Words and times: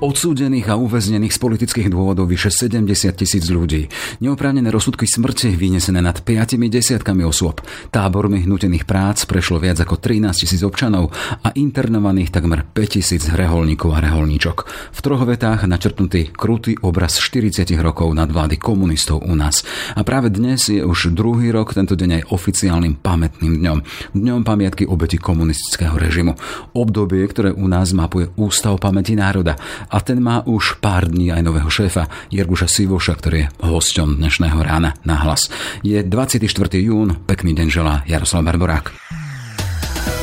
Odsúdených 0.00 0.72
a 0.72 0.80
uväznených 0.80 1.28
z 1.28 1.38
politických 1.44 1.92
dôvodov 1.92 2.24
vyše 2.32 2.48
70 2.48 2.88
tisíc 3.20 3.52
ľudí. 3.52 3.84
Neoprávnené 4.24 4.72
rozsudky 4.72 5.04
smrti 5.04 5.52
vynesené 5.52 6.00
nad 6.00 6.24
5 6.24 6.56
desiatkami 6.56 7.20
osôb. 7.20 7.60
Tábormi 7.92 8.40
hnutených 8.48 8.88
prác 8.88 9.28
prešlo 9.28 9.60
viac 9.60 9.76
ako 9.84 10.00
13 10.00 10.32
tisíc 10.32 10.64
občanov 10.64 11.12
a 11.44 11.52
internovaných 11.52 12.32
takmer 12.32 12.64
5 12.64 12.96
tisíc 12.96 13.28
reholníkov 13.28 13.92
a 13.92 14.00
reholníčok. 14.00 14.64
V 14.88 14.98
troch 15.04 15.20
vetách 15.28 15.68
načrtnutý 15.68 16.32
krutý 16.32 16.80
obraz 16.80 17.20
40 17.20 17.68
rokov 17.84 18.08
nad 18.16 18.32
vlády 18.32 18.56
komunistov 18.56 19.20
u 19.20 19.36
nás. 19.36 19.68
A 19.92 20.00
práve 20.00 20.32
dnes 20.32 20.64
je 20.64 20.80
už 20.80 21.12
druhý 21.12 21.52
rok 21.52 21.76
tento 21.76 21.92
deň 21.92 22.24
aj 22.24 22.32
oficiálnym 22.32 22.96
pamätným 23.04 23.60
dňom. 23.60 23.78
Dňom 24.16 24.48
pamiatky 24.48 24.88
obeti 24.88 25.20
komunistického 25.20 25.92
režimu. 26.00 26.40
Obdobie, 26.72 27.20
ktoré 27.28 27.52
u 27.52 27.68
nás 27.68 27.92
mapuje 27.92 28.32
Ústav 28.40 28.80
pamäti 28.80 29.12
národa 29.12 29.60
a 29.90 29.98
ten 29.98 30.22
má 30.22 30.46
už 30.46 30.78
pár 30.78 31.10
dní 31.10 31.34
aj 31.34 31.42
nového 31.42 31.66
šéfa 31.66 32.06
Jerguša 32.30 32.70
Sivoša, 32.70 33.18
ktorý 33.18 33.36
je 33.42 33.50
hosťom 33.60 34.22
dnešného 34.22 34.58
rána 34.62 34.94
na 35.02 35.18
hlas. 35.18 35.50
Je 35.82 35.98
24. 36.00 36.46
jún, 36.78 37.18
pekný 37.26 37.52
deň 37.58 37.68
želá 37.68 38.06
Jaroslav 38.06 38.46
Barborák. 38.46 38.94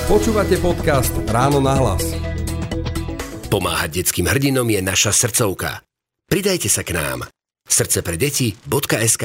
Počúvate 0.08 0.56
podcast 0.64 1.12
Ráno 1.28 1.60
na 1.60 1.76
hlas. 1.76 2.16
Pomáhať 3.52 4.04
detským 4.04 4.32
hrdinom 4.32 4.68
je 4.68 4.80
naša 4.80 5.12
srdcovka. 5.12 5.84
Pridajte 6.32 6.72
sa 6.72 6.88
k 6.88 6.96
nám. 6.96 7.28
Srdce 7.68 8.00
pre 8.00 8.16
deti.sk 8.16 9.24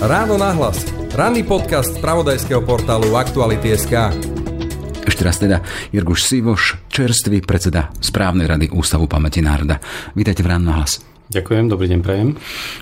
Ráno 0.00 0.34
na 0.40 0.50
hlas. 0.56 0.80
Ranný 1.12 1.44
podcast 1.44 1.92
z 1.92 2.00
pravodajského 2.00 2.64
portálu 2.64 3.12
Aktuality.sk. 3.12 4.41
Ešte 5.02 5.26
raz 5.26 5.36
teda 5.42 5.66
Jirguš 5.90 6.30
Sivoš, 6.30 6.78
čerstvý 6.86 7.42
predseda 7.42 7.90
správnej 7.98 8.46
rady 8.46 8.70
Ústavu 8.70 9.10
pamäti 9.10 9.42
národa. 9.42 9.82
Vítajte 10.14 10.46
v 10.46 10.54
ráno 10.54 10.70
na 10.70 10.74
hlas. 10.78 11.02
Ďakujem, 11.26 11.66
dobrý 11.66 11.90
deň, 11.90 12.00
prajem. 12.06 12.28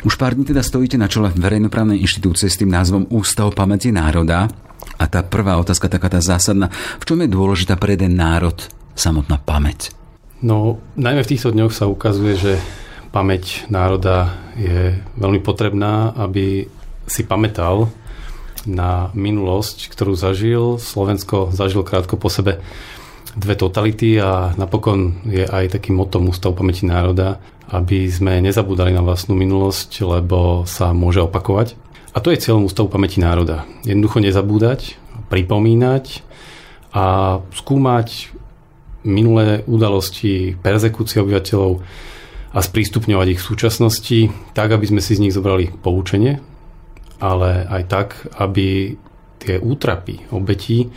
Už 0.05 0.21
pár 0.21 0.37
dní 0.37 0.45
teda 0.45 0.61
stojíte 0.61 1.01
na 1.01 1.09
čele 1.09 1.33
verejnoprávnej 1.33 1.97
inštitúcie 1.97 2.53
s 2.53 2.61
tým 2.61 2.69
názvom 2.69 3.09
Ústav 3.09 3.57
pamäti 3.57 3.89
národa. 3.89 4.53
A 5.01 5.05
tá 5.09 5.25
prvá 5.25 5.57
otázka, 5.57 5.89
taká 5.89 6.13
tá 6.13 6.21
zásadná, 6.21 6.69
v 7.01 7.05
čom 7.09 7.25
je 7.25 7.33
dôležitá 7.33 7.81
pre 7.81 7.97
jeden 7.97 8.21
národ 8.21 8.57
samotná 8.93 9.41
pamäť? 9.41 9.97
No, 10.45 10.77
najmä 11.01 11.25
v 11.25 11.31
týchto 11.37 11.57
dňoch 11.57 11.73
sa 11.73 11.89
ukazuje, 11.89 12.37
že 12.37 12.53
pamäť 13.17 13.65
národa 13.73 14.37
je 14.61 14.93
veľmi 15.17 15.41
potrebná, 15.41 16.13
aby 16.21 16.69
si 17.09 17.23
pamätal 17.25 17.89
na 18.69 19.09
minulosť, 19.17 19.89
ktorú 19.89 20.13
zažil. 20.17 20.77
Slovensko 20.77 21.53
zažil 21.55 21.81
krátko 21.87 22.21
po 22.21 22.29
sebe 22.29 22.61
dve 23.39 23.55
totality 23.55 24.19
a 24.19 24.53
napokon 24.59 25.23
je 25.25 25.47
aj 25.47 25.79
takým 25.79 25.95
motom 25.97 26.29
Ústavu 26.29 26.59
pamäti 26.59 26.85
národa, 26.85 27.39
aby 27.71 28.11
sme 28.11 28.43
nezabúdali 28.43 28.91
na 28.91 29.01
vlastnú 29.07 29.39
minulosť, 29.39 30.03
lebo 30.03 30.67
sa 30.67 30.91
môže 30.91 31.23
opakovať. 31.23 31.79
A 32.11 32.19
to 32.19 32.35
je 32.35 32.43
cieľom 32.43 32.67
Ústavu 32.67 32.91
pamäti 32.91 33.23
národa. 33.23 33.65
Jednoducho 33.87 34.19
nezabúdať, 34.19 34.99
pripomínať 35.31 36.27
a 36.91 37.39
skúmať 37.55 38.35
minulé 39.07 39.63
udalosti, 39.71 40.59
persekúcie 40.59 41.23
obyvateľov 41.23 41.81
a 42.51 42.59
sprístupňovať 42.59 43.27
ich 43.31 43.41
v 43.41 43.49
súčasnosti 43.55 44.19
tak, 44.59 44.75
aby 44.75 44.91
sme 44.91 44.99
si 44.99 45.15
z 45.15 45.23
nich 45.23 45.33
zobrali 45.33 45.71
poučenie 45.71 46.50
ale 47.21 47.69
aj 47.69 47.83
tak, 47.87 48.09
aby 48.41 48.97
tie 49.41 49.57
útrapy 49.61 50.29
obetí 50.33 50.89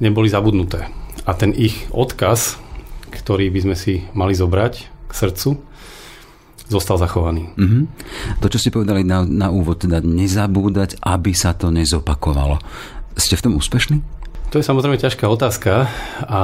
neboli 0.00 0.28
zabudnuté. 0.28 0.88
A 1.24 1.32
ten 1.32 1.54
ich 1.54 1.88
odkaz, 1.94 2.60
ktorý 3.12 3.48
by 3.48 3.60
sme 3.70 3.76
si 3.78 4.04
mali 4.12 4.36
zobrať 4.36 4.72
k 5.08 5.12
srdcu, 5.12 5.56
zostal 6.68 6.96
zachovaný. 6.96 7.52
Mm-hmm. 7.54 7.82
To, 8.40 8.46
čo 8.48 8.60
ste 8.60 8.74
povedali 8.74 9.04
na, 9.04 9.24
na 9.24 9.48
úvod, 9.52 9.84
teda 9.84 10.00
nezabúdať, 10.00 11.00
aby 11.04 11.32
sa 11.36 11.52
to 11.52 11.68
nezopakovalo. 11.68 12.56
Ste 13.14 13.36
v 13.36 13.44
tom 13.44 13.54
úspešní? 13.60 14.00
To 14.52 14.62
je 14.62 14.70
samozrejme 14.70 14.94
ťažká 15.02 15.26
otázka 15.26 15.90
a 16.30 16.42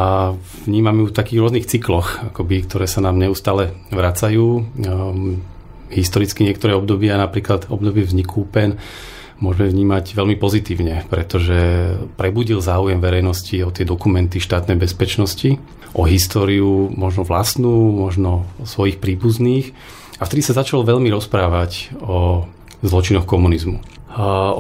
vnímam 0.67 0.99
ju 0.99 1.06
v 1.09 1.17
takých 1.17 1.41
rôznych 1.47 1.69
cykloch, 1.71 2.34
akoby, 2.34 2.67
ktoré 2.67 2.91
sa 2.91 2.99
nám 2.99 3.22
neustále 3.22 3.71
vracajú. 3.94 4.67
Um, 4.82 5.47
historicky 5.91 6.47
niektoré 6.47 6.73
obdobia, 6.75 7.21
napríklad 7.21 7.69
obdobie 7.69 8.06
vzniku 8.06 8.47
PEN, 8.47 8.78
môžeme 9.41 9.73
vnímať 9.73 10.15
veľmi 10.15 10.37
pozitívne, 10.37 11.09
pretože 11.09 11.56
prebudil 12.21 12.61
záujem 12.61 13.01
verejnosti 13.01 13.56
o 13.65 13.73
tie 13.73 13.89
dokumenty 13.89 14.39
štátnej 14.39 14.77
bezpečnosti, 14.77 15.56
o 15.97 16.06
históriu 16.06 16.93
možno 16.93 17.27
vlastnú, 17.27 17.91
možno 17.91 18.47
svojich 18.62 19.00
príbuzných 19.00 19.73
a 20.21 20.29
vtedy 20.29 20.45
sa 20.45 20.55
začalo 20.55 20.84
veľmi 20.84 21.09
rozprávať 21.11 21.97
o 22.05 22.47
zločinoch 22.84 23.25
komunizmu. 23.25 24.00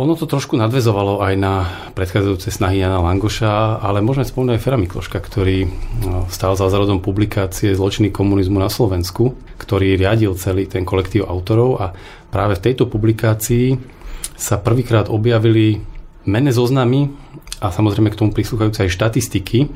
Ono 0.00 0.16
to 0.16 0.24
trošku 0.24 0.56
nadvezovalo 0.56 1.20
aj 1.20 1.34
na 1.36 1.68
predchádzajúce 1.92 2.48
snahy 2.48 2.80
Jana 2.80 3.04
Langoša, 3.04 3.84
ale 3.84 4.00
môžeme 4.00 4.24
spomenúť 4.24 4.56
aj 4.56 4.62
Fera 4.64 4.80
Mikloška, 4.80 5.20
ktorý 5.20 5.68
no, 6.00 6.24
stál 6.32 6.56
za 6.56 6.72
zárodom 6.72 7.04
publikácie 7.04 7.76
Zločiny 7.76 8.08
komunizmu 8.08 8.56
na 8.56 8.72
Slovensku, 8.72 9.36
ktorý 9.60 10.00
riadil 10.00 10.32
celý 10.40 10.64
ten 10.64 10.88
kolektív 10.88 11.28
autorov 11.28 11.76
a 11.76 11.92
práve 12.32 12.56
v 12.56 12.72
tejto 12.72 12.88
publikácii 12.88 13.76
sa 14.32 14.56
prvýkrát 14.56 15.12
objavili 15.12 15.84
menné 16.24 16.56
zoznamy 16.56 17.12
a 17.60 17.68
samozrejme 17.68 18.08
k 18.08 18.16
tomu 18.16 18.32
prislúchajúce 18.32 18.88
aj 18.88 18.96
štatistiky 18.96 19.68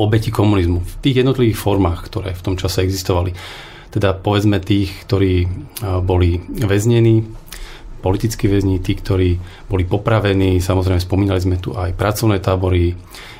obeti 0.00 0.32
komunizmu 0.32 0.80
v 0.80 0.94
tých 1.04 1.20
jednotlivých 1.20 1.60
formách, 1.60 2.08
ktoré 2.08 2.32
v 2.32 2.44
tom 2.44 2.54
čase 2.56 2.80
existovali. 2.80 3.36
Teda 3.92 4.16
povedzme 4.16 4.56
tých, 4.60 5.04
ktorí 5.04 5.48
boli 6.00 6.40
väznení, 6.48 7.24
politickí 7.98 8.46
väzni, 8.46 8.78
tí, 8.78 8.94
ktorí 8.94 9.38
boli 9.66 9.84
popravení, 9.84 10.62
samozrejme 10.62 11.02
spomínali 11.02 11.40
sme 11.42 11.56
tu 11.58 11.74
aj 11.74 11.94
pracovné 11.98 12.38
tábory, 12.38 12.94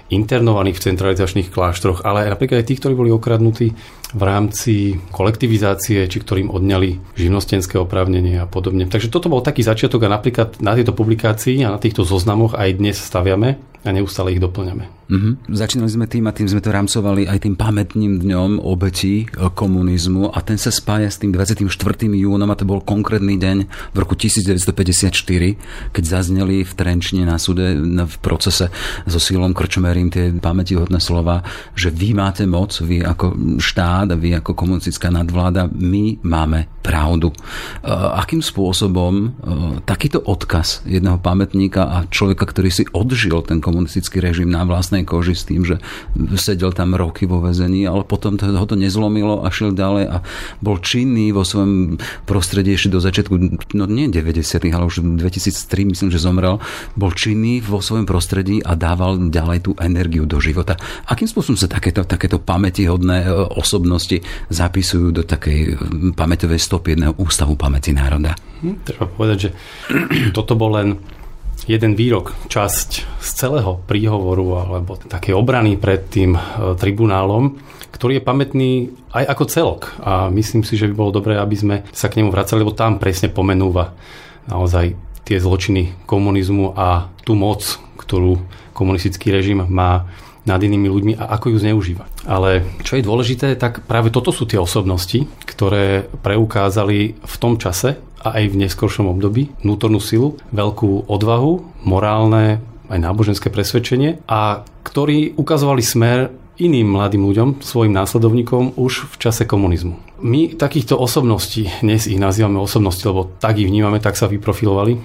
internovaní 0.09 0.73
v 0.73 0.83
centralizačných 0.89 1.53
kláštroch, 1.53 2.01
ale 2.05 2.33
napríklad 2.33 2.65
aj 2.65 2.67
tí, 2.73 2.75
ktorí 2.81 2.97
boli 2.97 3.13
okradnutí 3.13 3.77
v 4.15 4.23
rámci 4.25 4.97
kolektivizácie, 5.13 6.09
či 6.09 6.19
ktorým 6.21 6.49
odňali 6.49 7.19
živnostenské 7.19 7.77
oprávnenie 7.77 8.41
a 8.41 8.49
podobne. 8.49 8.89
Takže 8.89 9.13
toto 9.13 9.29
bol 9.29 9.45
taký 9.45 9.61
začiatok 9.61 10.09
a 10.09 10.15
napríklad 10.17 10.65
na 10.65 10.73
tejto 10.73 10.97
publikácii 10.97 11.61
a 11.65 11.77
na 11.77 11.81
týchto 11.81 12.09
zoznamoch 12.09 12.57
aj 12.57 12.81
dnes 12.81 12.97
staviame 12.97 13.61
a 13.87 13.91
neustále 13.95 14.35
ich 14.35 14.43
doplňame. 14.43 14.99
Mm-hmm. 15.09 15.57
Začínali 15.57 15.89
sme 15.89 16.05
tým 16.05 16.29
a 16.29 16.37
tým 16.37 16.45
sme 16.53 16.61
to 16.61 16.69
rámcovali 16.69 17.25
aj 17.25 17.49
tým 17.49 17.57
pamätným 17.57 18.21
dňom 18.21 18.61
obetí 18.61 19.25
e, 19.25 19.27
komunizmu 19.49 20.29
a 20.29 20.45
ten 20.45 20.61
sa 20.61 20.69
spája 20.69 21.09
s 21.09 21.17
tým 21.17 21.33
24. 21.33 21.65
júnom 22.13 22.45
a 22.45 22.59
to 22.59 22.69
bol 22.69 22.85
konkrétny 22.85 23.41
deň 23.41 23.59
v 23.65 23.97
roku 23.97 24.13
1954, 24.13 25.97
keď 25.97 26.05
zazneli 26.05 26.61
v 26.61 26.73
Trenčine 26.77 27.25
na 27.25 27.41
súde 27.41 27.73
v 27.81 28.17
procese 28.21 28.69
so 29.09 29.17
Silom 29.17 29.57
Krčmerím 29.57 30.13
tie 30.13 30.29
pamätihodné 30.29 31.01
slova, 31.01 31.41
že 31.73 31.89
vy 31.89 32.13
máte 32.13 32.45
moc, 32.45 32.77
vy 32.77 33.01
ako 33.01 33.57
štát, 33.57 33.98
vy 34.05 34.39
ako 34.39 34.55
komunistická 34.55 35.11
nadvláda, 35.11 35.67
my 35.73 36.23
máme 36.23 36.78
pravdu. 36.89 37.29
E, 37.29 37.37
akým 37.93 38.41
spôsobom 38.41 39.13
e, 39.13 39.27
takýto 39.85 40.25
odkaz 40.25 40.81
jedného 40.89 41.21
pamätníka 41.21 41.85
a 41.85 41.99
človeka, 42.09 42.49
ktorý 42.49 42.73
si 42.73 42.89
odžil 42.97 43.45
ten 43.45 43.61
komunistický 43.61 44.25
režim 44.25 44.49
na 44.49 44.65
vlastnej 44.65 45.05
koži 45.05 45.37
s 45.37 45.45
tým, 45.45 45.69
že 45.69 45.77
sedel 46.41 46.73
tam 46.73 46.97
roky 46.97 47.29
vo 47.29 47.45
väzení, 47.45 47.85
ale 47.85 48.09
potom 48.09 48.41
to, 48.41 48.49
ho 48.49 48.65
to 48.65 48.81
nezlomilo 48.81 49.45
a 49.45 49.53
šiel 49.53 49.77
ďalej 49.77 50.05
a 50.09 50.17
bol 50.65 50.81
činný 50.81 51.37
vo 51.37 51.45
svojom 51.45 52.01
prostredí 52.25 52.73
ešte 52.73 52.97
do 52.97 53.05
začiatku, 53.05 53.35
no 53.77 53.85
nie 53.85 54.09
90 54.09 54.65
ale 54.73 54.89
už 54.89 55.05
2003 55.21 55.93
myslím, 55.93 56.09
že 56.09 56.23
zomrel, 56.23 56.57
bol 56.97 57.13
činný 57.13 57.61
vo 57.61 57.83
svojom 57.83 58.09
prostredí 58.09 58.63
a 58.65 58.79
dával 58.79 59.29
ďalej 59.29 59.59
tú 59.69 59.73
energiu 59.83 60.25
do 60.25 60.41
života. 60.41 60.79
Akým 61.05 61.29
spôsobom 61.29 61.59
sa 61.59 61.69
takéto, 61.69 62.07
takéto 62.07 62.41
pamätihodné 62.41 63.27
e, 63.27 63.29
osobnosti 63.59 64.23
zapisujú 64.49 65.11
do 65.11 65.23
takej 65.27 65.77
pamäťovej 66.15 66.61
stopy 66.63 66.78
jedného 66.87 67.15
ústavu 67.19 67.59
pamäti 67.59 67.91
národa? 67.91 68.39
Hm, 68.63 68.87
treba 68.87 69.07
povedať, 69.11 69.39
že 69.39 69.51
toto 70.37 70.55
bol 70.55 70.77
len 70.79 70.89
jeden 71.69 71.93
výrok, 71.99 72.33
časť 72.49 72.91
z 73.21 73.29
celého 73.35 73.83
príhovoru 73.85 74.65
alebo 74.65 74.97
také 74.97 75.37
obrany 75.37 75.77
pred 75.77 76.09
tým 76.09 76.33
e, 76.33 76.41
tribunálom, 76.79 77.61
ktorý 77.93 78.19
je 78.19 78.25
pamätný 78.25 78.71
aj 79.13 79.25
ako 79.37 79.45
celok. 79.51 79.81
A 80.01 80.33
myslím 80.33 80.65
si, 80.65 80.81
že 80.81 80.89
by 80.89 80.95
bolo 80.97 81.11
dobré, 81.21 81.37
aby 81.37 81.57
sme 81.59 81.77
sa 81.93 82.09
k 82.09 82.23
nemu 82.23 82.33
vracali, 82.33 82.65
lebo 82.65 82.73
tam 82.73 82.97
presne 82.97 83.29
pomenúva 83.29 83.93
naozaj 84.49 84.97
tie 85.29 85.37
zločiny 85.37 86.09
komunizmu 86.09 86.73
a 86.73 87.13
tú 87.21 87.37
moc, 87.37 87.77
ktorú 88.01 88.41
komunistický 88.73 89.29
režim 89.29 89.61
má 89.69 90.09
nad 90.49 90.61
inými 90.65 90.89
ľuďmi 90.89 91.13
a 91.21 91.37
ako 91.37 91.53
ju 91.53 91.57
zneužíva. 91.61 92.09
Ale 92.25 92.65
čo 92.81 92.97
je 92.97 93.05
dôležité, 93.05 93.55
tak 93.61 93.85
práve 93.85 94.09
toto 94.09 94.33
sú 94.33 94.49
tie 94.49 94.57
osobnosti, 94.57 95.29
ktoré 95.45 96.09
preukázali 96.25 97.21
v 97.21 97.35
tom 97.37 97.61
čase 97.61 98.01
a 98.25 98.41
aj 98.41 98.45
v 98.51 98.59
neskoršom 98.67 99.07
období 99.07 99.53
vnútornú 99.63 100.01
silu, 100.01 100.41
veľkú 100.51 101.07
odvahu, 101.07 101.85
morálne 101.87 102.65
aj 102.89 102.99
náboženské 102.99 103.53
presvedčenie 103.53 104.25
a 104.25 104.65
ktorí 104.83 105.37
ukazovali 105.37 105.85
smer 105.85 106.33
iným 106.59 106.91
mladým 106.91 107.23
ľuďom, 107.23 107.63
svojim 107.63 107.95
následovníkom 107.95 108.75
už 108.75 109.07
v 109.07 109.17
čase 109.23 109.47
komunizmu. 109.47 109.95
My 110.19 110.59
takýchto 110.59 110.99
osobností, 110.99 111.71
dnes 111.79 112.11
ich 112.11 112.19
nazývame 112.19 112.59
osobnosti, 112.59 113.07
lebo 113.07 113.31
tak 113.39 113.63
ich 113.63 113.71
vnímame, 113.71 114.03
tak 114.03 114.19
sa 114.19 114.27
vyprofilovali, 114.27 114.99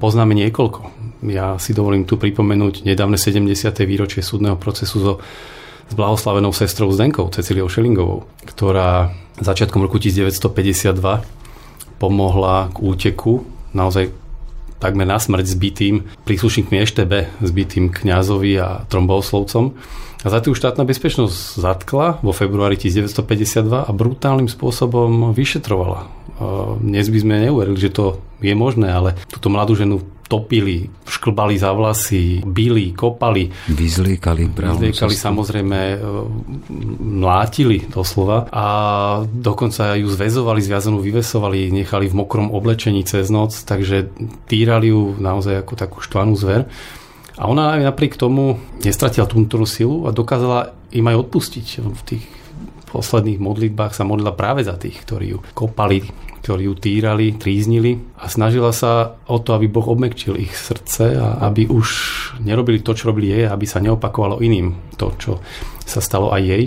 poznáme 0.00 0.32
niekoľko. 0.32 1.01
Ja 1.22 1.54
si 1.62 1.70
dovolím 1.70 2.02
tu 2.02 2.18
pripomenúť 2.18 2.82
nedávne 2.82 3.14
70. 3.14 3.46
výročie 3.86 4.26
súdneho 4.26 4.58
procesu 4.58 4.98
so 4.98 5.12
s 5.86 5.94
blahoslavenou 5.94 6.50
sestrou 6.50 6.90
Zdenkou, 6.90 7.30
Ceciliou 7.30 7.70
Šelingovou, 7.70 8.26
ktorá 8.48 9.14
začiatkom 9.38 9.86
roku 9.86 10.02
1952 10.02 10.98
pomohla 12.02 12.74
k 12.74 12.76
úteku 12.82 13.46
naozaj 13.70 14.10
takmer 14.82 15.06
na 15.06 15.22
smrť 15.22 15.46
zbytým 15.46 15.94
príslušníkmi 16.26 16.76
Eštebe, 16.82 17.30
zbytým 17.38 17.94
kňazovi 17.94 18.58
a 18.58 18.82
tromboslovcom. 18.90 19.78
A 20.22 20.26
za 20.26 20.38
tým 20.42 20.58
štátna 20.58 20.82
bezpečnosť 20.82 21.34
zatkla 21.58 22.18
vo 22.22 22.34
februári 22.34 22.74
1952 22.78 23.86
a 23.86 23.90
brutálnym 23.94 24.50
spôsobom 24.50 25.30
vyšetrovala. 25.34 26.10
Dnes 26.82 27.06
by 27.06 27.18
sme 27.22 27.46
neuverili, 27.46 27.78
že 27.78 27.94
to 27.94 28.18
je 28.42 28.54
možné, 28.54 28.90
ale 28.90 29.14
túto 29.30 29.50
mladú 29.50 29.78
ženu 29.78 30.02
topili, 30.32 30.88
šklbali 31.04 31.60
za 31.60 31.76
vlasy, 31.76 32.40
bili, 32.40 32.96
kopali. 32.96 33.52
Vyzliekali. 33.68 34.48
Vyzliekali 34.48 35.12
samozrejme, 35.12 35.80
e, 35.92 35.96
mlátili 37.04 37.84
doslova 37.92 38.48
a 38.48 38.66
dokonca 39.28 39.92
ju 40.00 40.08
zväzovali, 40.08 40.64
zviazanú 40.64 41.04
vyvesovali, 41.04 41.68
nechali 41.68 42.08
v 42.08 42.16
mokrom 42.16 42.48
oblečení 42.48 43.04
cez 43.04 43.28
noc, 43.28 43.52
takže 43.68 44.08
týrali 44.48 44.88
ju 44.88 45.20
naozaj 45.20 45.60
ako 45.60 45.72
takú 45.76 45.96
štvanú 46.00 46.32
zver. 46.32 46.64
A 47.36 47.44
ona 47.44 47.76
aj 47.76 47.92
napriek 47.92 48.16
tomu 48.16 48.56
nestratila 48.80 49.28
túto 49.28 49.60
silu 49.68 50.08
a 50.08 50.16
dokázala 50.16 50.72
im 50.96 51.04
aj 51.12 51.28
odpustiť. 51.28 51.66
V 51.84 52.00
tých 52.08 52.24
posledných 52.88 53.40
modlitbách 53.40 53.92
sa 53.92 54.08
modlila 54.08 54.32
práve 54.32 54.64
za 54.64 54.80
tých, 54.80 54.96
ktorí 55.04 55.36
ju 55.36 55.38
kopali, 55.52 56.08
ktorí 56.42 56.66
ju 56.66 56.74
týrali, 56.74 57.38
tríznili 57.38 58.02
a 58.18 58.26
snažila 58.26 58.74
sa 58.74 59.14
o 59.30 59.38
to, 59.38 59.54
aby 59.54 59.70
Boh 59.70 59.86
obmekčil 59.86 60.34
ich 60.42 60.50
srdce 60.58 61.14
a 61.14 61.46
aby 61.46 61.70
už 61.70 61.88
nerobili 62.42 62.82
to, 62.82 62.98
čo 62.98 63.14
robili 63.14 63.30
jej, 63.30 63.46
aby 63.46 63.62
sa 63.62 63.78
neopakovalo 63.78 64.42
iným 64.42 64.98
to, 64.98 65.14
čo 65.22 65.38
sa 65.86 66.02
stalo 66.02 66.34
aj 66.34 66.42
jej. 66.42 66.64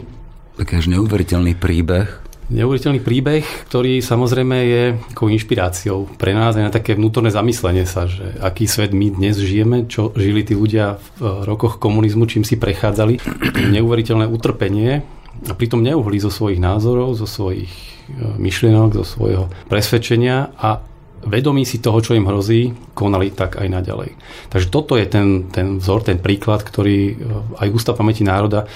Taký 0.56 0.74
až 0.80 0.88
neuveriteľný 0.96 1.60
príbeh. 1.60 2.08
Neuveriteľný 2.46 3.02
príbeh, 3.02 3.42
ktorý 3.66 4.06
samozrejme 4.06 4.58
je 4.70 4.84
ako 5.18 5.34
inšpiráciou 5.34 6.14
pre 6.14 6.32
nás 6.38 6.54
aj 6.54 6.70
na 6.70 6.72
také 6.72 6.94
vnútorné 6.94 7.34
zamyslenie 7.34 7.90
sa, 7.90 8.06
že 8.06 8.38
aký 8.38 8.70
svet 8.70 8.94
my 8.94 9.12
dnes 9.12 9.36
žijeme, 9.42 9.90
čo 9.90 10.14
žili 10.14 10.46
tí 10.46 10.54
ľudia 10.54 11.02
v 11.18 11.42
rokoch 11.44 11.82
komunizmu, 11.82 12.30
čím 12.30 12.46
si 12.46 12.56
prechádzali. 12.56 13.18
Neuveriteľné 13.76 14.30
utrpenie 14.30 15.02
a 15.46 15.54
pritom 15.54 15.84
neuhli 15.84 16.18
zo 16.18 16.32
svojich 16.32 16.58
názorov, 16.58 17.20
zo 17.20 17.28
svojich 17.28 17.96
myšlienok, 18.38 18.96
zo 19.02 19.06
svojho 19.06 19.50
presvedčenia 19.68 20.54
a 20.56 20.82
vedomí 21.26 21.66
si 21.66 21.82
toho, 21.82 22.00
čo 22.00 22.14
im 22.14 22.30
hrozí, 22.30 22.78
konali 22.94 23.34
tak 23.34 23.58
aj 23.58 23.68
naďalej. 23.68 24.14
Takže 24.54 24.68
toto 24.70 24.94
je 24.96 25.06
ten, 25.10 25.50
ten 25.50 25.82
vzor, 25.82 26.06
ten 26.06 26.22
príklad, 26.22 26.62
ktorý 26.62 26.98
e, 27.10 27.14
aj 27.66 27.74
Ústav 27.74 27.98
pamäti 27.98 28.22
národa 28.22 28.70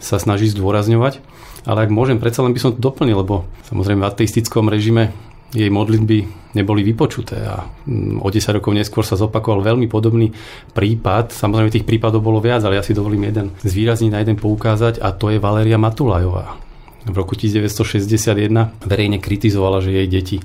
sa 0.00 0.16
snaží 0.16 0.48
zdôrazňovať. 0.48 1.20
Ale 1.64 1.88
ak 1.88 1.90
môžem, 1.92 2.20
predsa 2.20 2.44
len 2.44 2.52
by 2.52 2.60
som 2.60 2.72
to 2.72 2.80
doplnil, 2.80 3.24
lebo 3.24 3.44
samozrejme 3.68 4.04
v 4.04 4.08
ateistickom 4.08 4.68
režime 4.68 5.12
jej 5.54 5.70
modlitby 5.70 6.50
neboli 6.58 6.82
vypočuté 6.82 7.38
a 7.46 7.62
mm, 7.62 8.18
o 8.20 8.28
10 8.28 8.58
rokov 8.58 8.74
neskôr 8.74 9.06
sa 9.06 9.14
zopakoval 9.14 9.62
veľmi 9.62 9.86
podobný 9.86 10.34
prípad. 10.74 11.30
Samozrejme 11.30 11.70
tých 11.70 11.86
prípadov 11.86 12.26
bolo 12.26 12.42
viac, 12.42 12.66
ale 12.66 12.78
ja 12.78 12.84
si 12.84 12.90
dovolím 12.90 13.30
jeden 13.30 13.54
zvýrazniť 13.62 14.10
na 14.10 14.20
jeden 14.20 14.36
poukázať 14.36 14.98
a 14.98 15.14
to 15.14 15.30
je 15.30 15.38
Valéria 15.38 15.78
Matulajová 15.78 16.64
v 17.04 17.16
roku 17.20 17.36
1961 17.36 18.80
verejne 18.80 19.20
kritizovala, 19.20 19.84
že 19.84 19.92
jej 19.92 20.08
deti 20.08 20.36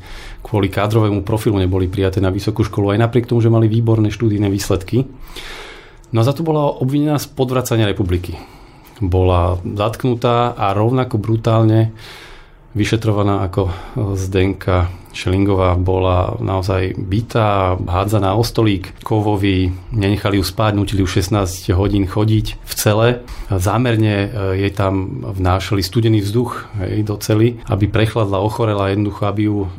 kvôli 0.43 0.67
kádrovému 0.67 1.23
profilu 1.23 1.55
neboli 1.55 1.87
prijaté 1.87 2.19
na 2.19 2.27
vysokú 2.35 2.67
školu, 2.67 2.91
aj 2.91 2.99
napriek 2.99 3.31
tomu, 3.31 3.39
že 3.39 3.47
mali 3.47 3.71
výborné 3.71 4.11
štúdijné 4.11 4.51
výsledky. 4.51 5.07
No 6.11 6.19
a 6.19 6.27
za 6.27 6.35
to 6.35 6.43
bola 6.43 6.67
obvinená 6.67 7.15
z 7.15 7.31
podvracania 7.31 7.87
republiky. 7.87 8.35
Bola 8.99 9.55
zatknutá 9.63 10.51
a 10.51 10.75
rovnako 10.75 11.15
brutálne 11.15 11.95
vyšetrovaná 12.75 13.47
ako 13.47 13.71
Zdenka 14.19 14.91
Šelingová 15.09 15.73
bola 15.75 16.37
naozaj 16.37 16.93
bytá, 16.97 17.75
hádzaná 17.81 18.37
o 18.37 18.45
stolík 18.45 18.93
kovovi, 19.01 19.73
nenechali 19.89 20.37
ju 20.37 20.45
spať, 20.45 20.71
nutili 20.77 21.01
ju 21.01 21.09
16 21.09 21.73
hodín 21.73 22.05
chodiť 22.05 22.45
v 22.61 22.73
cele. 22.77 23.07
Zámerne 23.49 24.15
e, 24.15 24.27
jej 24.65 24.71
tam 24.73 25.25
vnášali 25.33 25.81
studený 25.81 26.21
vzduch 26.21 26.69
hej, 26.77 27.01
do 27.01 27.17
cely, 27.17 27.57
aby 27.65 27.89
prechladla, 27.89 28.37
ochorela 28.37 28.93
jednoducho, 28.93 29.21
aby 29.25 29.41
ju 29.49 29.57
e, 29.65 29.69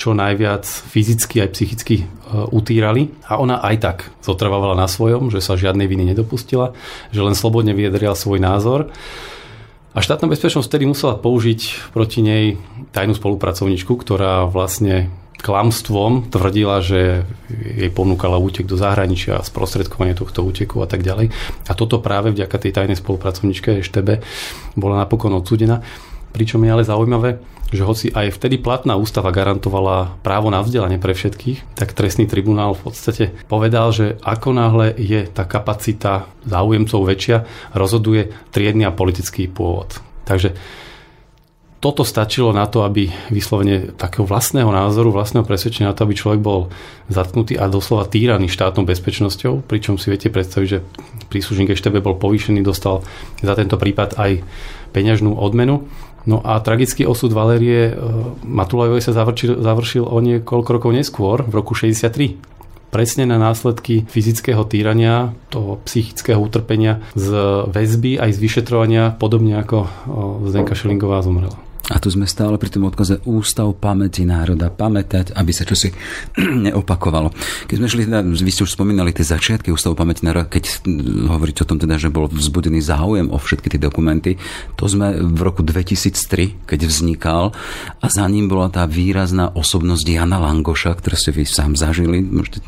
čo 0.00 0.16
najviac 0.16 0.64
fyzicky 0.64 1.44
aj 1.44 1.48
psychicky 1.52 1.96
e, 2.00 2.04
utírali. 2.48 3.12
A 3.28 3.36
ona 3.36 3.60
aj 3.60 3.76
tak 3.78 3.98
zotrvávala 4.24 4.72
na 4.72 4.88
svojom, 4.88 5.28
že 5.28 5.44
sa 5.44 5.60
žiadnej 5.60 5.84
viny 5.84 6.16
nedopustila, 6.16 6.72
že 7.12 7.20
len 7.20 7.36
slobodne 7.36 7.76
vyjadrila 7.76 8.16
svoj 8.16 8.40
názor. 8.40 8.88
A 9.96 10.04
štátna 10.04 10.28
bezpečnosť 10.28 10.68
vtedy 10.68 10.84
musela 10.84 11.16
použiť 11.16 11.92
proti 11.96 12.20
nej 12.20 12.60
tajnú 12.92 13.16
spolupracovničku, 13.16 13.96
ktorá 13.96 14.44
vlastne 14.44 15.08
klamstvom 15.38 16.34
tvrdila, 16.34 16.82
že 16.82 17.22
jej 17.48 17.90
ponúkala 17.94 18.42
útek 18.42 18.66
do 18.66 18.74
zahraničia, 18.74 19.38
sprostredkovanie 19.46 20.18
tohto 20.18 20.42
úteku 20.42 20.82
a 20.82 20.90
tak 20.90 21.06
ďalej. 21.06 21.30
A 21.70 21.72
toto 21.78 22.02
práve 22.02 22.34
vďaka 22.34 22.58
tej 22.58 22.74
tajnej 22.74 22.98
spolupracovničke 22.98 23.86
Štebe 23.86 24.18
bola 24.74 25.06
napokon 25.06 25.30
odsudená. 25.38 25.80
Pričom 26.38 26.62
je 26.62 26.70
ale 26.70 26.86
zaujímavé, 26.86 27.42
že 27.74 27.82
hoci 27.82 28.14
aj 28.14 28.38
vtedy 28.38 28.62
platná 28.62 28.94
ústava 28.94 29.34
garantovala 29.34 30.22
právo 30.22 30.54
na 30.54 30.62
vzdelanie 30.62 31.02
pre 31.02 31.18
všetkých, 31.18 31.74
tak 31.74 31.98
trestný 31.98 32.30
tribunál 32.30 32.78
v 32.78 32.86
podstate 32.86 33.34
povedal, 33.50 33.90
že 33.90 34.22
ako 34.22 34.54
náhle 34.54 34.94
je 34.94 35.26
tá 35.26 35.42
kapacita 35.42 36.30
záujemcov 36.46 37.00
väčšia, 37.02 37.42
rozhoduje 37.74 38.30
triedny 38.54 38.86
a 38.86 38.94
politický 38.94 39.50
pôvod. 39.50 39.98
Takže 40.30 40.54
toto 41.78 42.02
stačilo 42.02 42.50
na 42.50 42.66
to, 42.66 42.82
aby 42.82 43.06
vyslovene 43.30 43.94
takého 43.94 44.26
vlastného 44.26 44.66
názoru, 44.66 45.14
vlastného 45.14 45.46
presvedčenia 45.46 45.90
na 45.90 45.94
to, 45.94 46.10
aby 46.10 46.14
človek 46.18 46.42
bol 46.42 46.74
zatknutý 47.06 47.54
a 47.54 47.70
doslova 47.70 48.02
týraný 48.02 48.50
štátnou 48.50 48.82
bezpečnosťou, 48.82 49.62
pričom 49.62 49.94
si 49.94 50.10
viete 50.10 50.26
predstaviť, 50.26 50.68
že 50.68 50.82
príslušník 51.30 51.70
EŠTB 51.70 52.02
bol 52.02 52.18
povýšený, 52.18 52.66
dostal 52.66 53.06
za 53.38 53.54
tento 53.54 53.78
prípad 53.78 54.18
aj 54.18 54.42
peňažnú 54.90 55.38
odmenu. 55.38 55.86
No 56.26 56.42
a 56.42 56.58
tragický 56.58 57.06
osud 57.06 57.30
Valérie 57.30 57.90
e, 57.90 57.94
Matulajovej 58.42 59.04
sa 59.04 59.12
završil, 59.14 59.60
završil 59.60 60.04
o 60.04 60.18
niekoľko 60.18 60.70
rokov 60.74 60.90
neskôr, 60.96 61.44
v 61.46 61.52
roku 61.54 61.76
63 61.76 62.58
presne 62.88 63.28
na 63.28 63.36
následky 63.36 64.08
fyzického 64.08 64.64
týrania, 64.64 65.36
toho 65.52 65.76
psychického 65.84 66.40
utrpenia 66.40 67.04
z 67.12 67.28
väzby 67.68 68.16
aj 68.16 68.32
z 68.32 68.38
vyšetrovania, 68.40 69.12
podobne 69.12 69.60
ako 69.60 69.78
e, 69.84 69.88
Zdenka 70.48 70.72
Šelingová 70.72 71.20
zomrela. 71.20 71.67
A 71.88 71.96
tu 71.96 72.12
sme 72.12 72.28
stále 72.28 72.60
pri 72.60 72.68
tom 72.68 72.84
odkaze 72.84 73.24
Ústav 73.24 73.72
pamäti 73.80 74.28
národa, 74.28 74.68
pamätať, 74.68 75.32
aby 75.32 75.52
sa 75.56 75.64
čosi 75.64 75.88
neopakovalo. 76.68 77.32
Keď 77.64 77.76
sme 77.80 77.88
šli, 77.88 78.02
teda, 78.04 78.20
vy 78.24 78.50
ste 78.52 78.64
už 78.68 78.76
spomínali 78.76 79.16
tie 79.16 79.24
začiatky 79.24 79.72
Ústavu 79.72 79.96
pamäti 79.96 80.28
národa, 80.28 80.52
keď 80.52 80.84
hovoríte 81.32 81.64
o 81.64 81.68
tom 81.68 81.80
teda, 81.80 81.96
že 81.96 82.12
bol 82.12 82.28
vzbudený 82.28 82.84
záujem 82.84 83.32
o 83.32 83.38
všetky 83.40 83.72
tie 83.72 83.80
dokumenty, 83.80 84.36
to 84.76 84.84
sme 84.84 85.16
v 85.16 85.40
roku 85.40 85.64
2003, 85.64 86.68
keď 86.68 86.80
vznikal 86.84 87.56
a 88.04 88.06
za 88.06 88.24
ním 88.28 88.52
bola 88.52 88.68
tá 88.68 88.84
výrazná 88.84 89.48
osobnosť 89.56 90.04
Jana 90.04 90.36
Langoša, 90.36 90.92
ktoré 91.00 91.16
ste 91.16 91.32
vy 91.32 91.48
sám 91.48 91.72
zažili, 91.72 92.20
môžete 92.20 92.60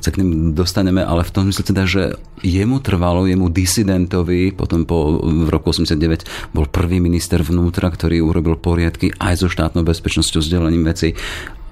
sa 0.00 0.12
k 0.12 0.20
ním 0.20 0.52
dostaneme, 0.52 1.00
ale 1.00 1.24
v 1.24 1.32
tom 1.32 1.48
mysle 1.48 1.64
teda, 1.64 1.88
že 1.88 2.02
jemu 2.44 2.84
trvalo, 2.84 3.24
jemu 3.24 3.48
disidentovi, 3.48 4.52
potom 4.52 4.84
po, 4.84 5.20
v 5.24 5.48
roku 5.48 5.72
89 5.72 6.52
bol 6.52 6.68
prvý 6.68 7.00
minister 7.00 7.40
vnútra, 7.40 7.88
ktorý 7.88 8.20
urobil 8.20 8.60
poriadky 8.66 9.14
aj 9.22 9.34
so 9.38 9.46
štátnou 9.46 9.86
bezpečnosťou, 9.86 10.42
sdelením 10.42 10.82
veci. 10.90 11.14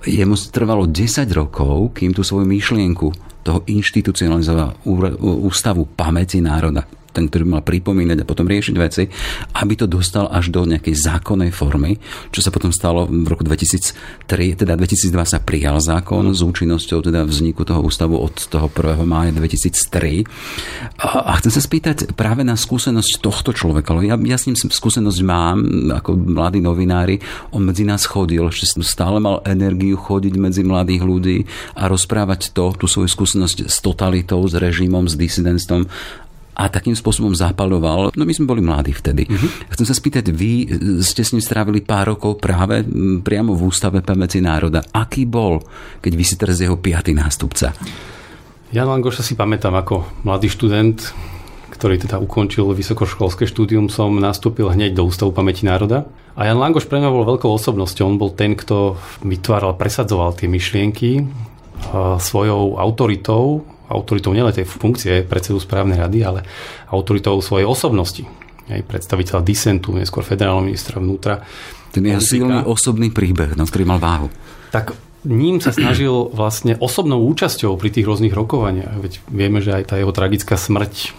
Jemu 0.06 0.38
trvalo 0.54 0.86
10 0.86 1.26
rokov, 1.34 1.98
kým 1.98 2.14
tú 2.14 2.22
svoju 2.22 2.46
myšlienku 2.46 3.06
toho 3.42 3.66
inštitucionalizovať 3.66 4.86
ústavu 5.42 5.90
pamäti 5.90 6.38
národa 6.38 6.86
ten, 7.14 7.30
ktorý 7.30 7.46
mal 7.46 7.62
pripomínať 7.62 8.26
a 8.26 8.28
potom 8.28 8.50
riešiť 8.50 8.74
veci, 8.74 9.06
aby 9.54 9.74
to 9.78 9.86
dostal 9.86 10.26
až 10.26 10.50
do 10.50 10.66
nejakej 10.66 10.98
zákonnej 10.98 11.54
formy, 11.54 12.02
čo 12.34 12.42
sa 12.42 12.50
potom 12.50 12.74
stalo 12.74 13.06
v 13.06 13.30
roku 13.30 13.46
2003, 13.46 14.58
teda 14.58 14.74
2002 14.74 15.14
sa 15.22 15.38
prijal 15.38 15.78
zákon 15.78 16.34
s 16.34 16.42
účinnosťou 16.42 17.06
teda 17.06 17.22
vzniku 17.22 17.62
toho 17.62 17.86
ústavu 17.86 18.18
od 18.18 18.34
toho 18.50 18.66
1. 18.66 19.06
mája 19.06 19.30
2003. 19.30 20.26
A, 20.98 21.30
a 21.30 21.32
chcem 21.38 21.52
sa 21.54 21.62
spýtať 21.62 22.18
práve 22.18 22.42
na 22.42 22.58
skúsenosť 22.58 23.22
tohto 23.22 23.54
človeka, 23.54 23.94
lebo 23.94 24.04
ja, 24.10 24.16
ja 24.18 24.38
s 24.40 24.50
ním 24.50 24.58
skúsenosť 24.58 25.20
mám, 25.22 25.58
ako 26.02 26.18
mladí 26.18 26.58
novinári, 26.58 27.22
on 27.54 27.62
medzi 27.62 27.86
nás 27.86 28.08
chodil, 28.08 28.42
ešte 28.50 28.82
stále 28.82 29.22
mal 29.22 29.44
energiu 29.46 29.94
chodiť 29.94 30.34
medzi 30.40 30.62
mladých 30.66 31.02
ľudí 31.04 31.38
a 31.78 31.86
rozprávať 31.86 32.50
to, 32.56 32.74
tú 32.74 32.90
svoju 32.90 33.06
skúsenosť 33.06 33.68
s 33.70 33.76
totalitou, 33.84 34.42
s 34.48 34.56
režimom, 34.56 35.06
s 35.06 35.14
disidentstvom 35.14 35.86
a 36.54 36.70
takým 36.70 36.94
spôsobom 36.94 37.34
zapaloval. 37.34 38.14
No 38.14 38.22
my 38.22 38.32
sme 38.32 38.46
boli 38.46 38.62
mladí 38.62 38.94
vtedy. 38.94 39.26
Uh-huh. 39.26 39.50
Chcem 39.74 39.86
sa 39.86 39.94
spýtať, 39.94 40.30
vy 40.30 40.70
ste 41.02 41.26
s 41.26 41.34
ním 41.34 41.42
strávili 41.42 41.82
pár 41.82 42.14
rokov 42.14 42.38
práve 42.38 42.86
priamo 43.20 43.58
v 43.58 43.66
Ústave 43.66 44.00
pamäti 44.06 44.38
národa. 44.38 44.86
Aký 44.94 45.26
bol, 45.26 45.60
keď 45.98 46.12
vy 46.14 46.24
si 46.24 46.34
teraz 46.38 46.62
jeho 46.62 46.78
piatý 46.78 47.10
nástupca? 47.10 47.74
Jan 48.70 48.90
Langoša 48.90 49.26
si 49.26 49.34
pamätám 49.34 49.74
ako 49.74 50.26
mladý 50.26 50.50
študent, 50.50 50.98
ktorý 51.74 51.98
teda 51.98 52.22
ukončil 52.22 52.70
vysokoškolské 52.70 53.50
štúdium, 53.50 53.90
som 53.90 54.14
nastúpil 54.14 54.70
hneď 54.70 54.94
do 54.94 55.10
Ústavu 55.10 55.34
pamäti 55.34 55.66
národa. 55.66 56.06
A 56.38 56.46
Jan 56.46 56.58
Langoš 56.58 56.86
pre 56.86 57.02
mňa 57.02 57.10
bol 57.10 57.26
veľkou 57.26 57.50
osobnosťou. 57.50 58.06
On 58.06 58.18
bol 58.18 58.34
ten, 58.34 58.54
kto 58.54 58.98
vytváral, 59.22 59.74
presadzoval 59.74 60.34
tie 60.38 60.46
myšlienky 60.50 61.26
svojou 62.18 62.78
autoritou 62.78 63.66
autoritou 63.94 64.34
nielen 64.34 64.50
tej 64.50 64.66
funkcie 64.66 65.22
predsedu 65.22 65.62
správnej 65.62 66.02
rady, 66.02 66.18
ale 66.26 66.40
autoritou 66.90 67.38
svojej 67.38 67.64
osobnosti. 67.64 68.26
Aj 68.66 68.82
predstaviteľ 68.82 69.46
disentu, 69.46 69.94
neskôr 69.94 70.26
federálneho 70.26 70.74
ministra 70.74 70.98
vnútra. 70.98 71.46
Ten 71.94 72.10
jeho 72.10 72.18
silný 72.18 72.66
osobný 72.66 73.14
príbeh, 73.14 73.54
na 73.54 73.62
ktorý 73.62 73.86
mal 73.86 74.02
váhu. 74.02 74.26
Tak 74.74 74.98
ním 75.24 75.56
sa 75.56 75.72
snažil 75.72 76.28
vlastne 76.36 76.76
osobnou 76.76 77.24
účasťou 77.32 77.80
pri 77.80 77.88
tých 77.88 78.04
rôznych 78.04 78.36
rokovaniach. 78.36 79.00
Veď 79.00 79.12
vieme, 79.32 79.64
že 79.64 79.72
aj 79.72 79.92
tá 79.92 79.94
jeho 79.96 80.12
tragická 80.12 80.60
smrť 80.60 81.16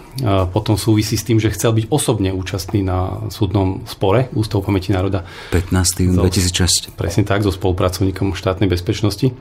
potom 0.54 0.78
súvisí 0.78 1.18
s 1.18 1.26
tým, 1.26 1.42
že 1.42 1.50
chcel 1.50 1.74
byť 1.74 1.90
osobne 1.90 2.30
účastný 2.30 2.86
na 2.86 3.26
súdnom 3.34 3.82
spore 3.90 4.30
Ústavu 4.30 4.62
pamäti 4.62 4.94
národa. 4.94 5.26
15. 5.50 6.06
jún 6.06 6.14
2006. 6.22 6.94
Presne 6.94 7.26
tak, 7.26 7.42
so 7.42 7.50
spolupracovníkom 7.50 8.38
štátnej 8.38 8.70
bezpečnosti. 8.70 9.34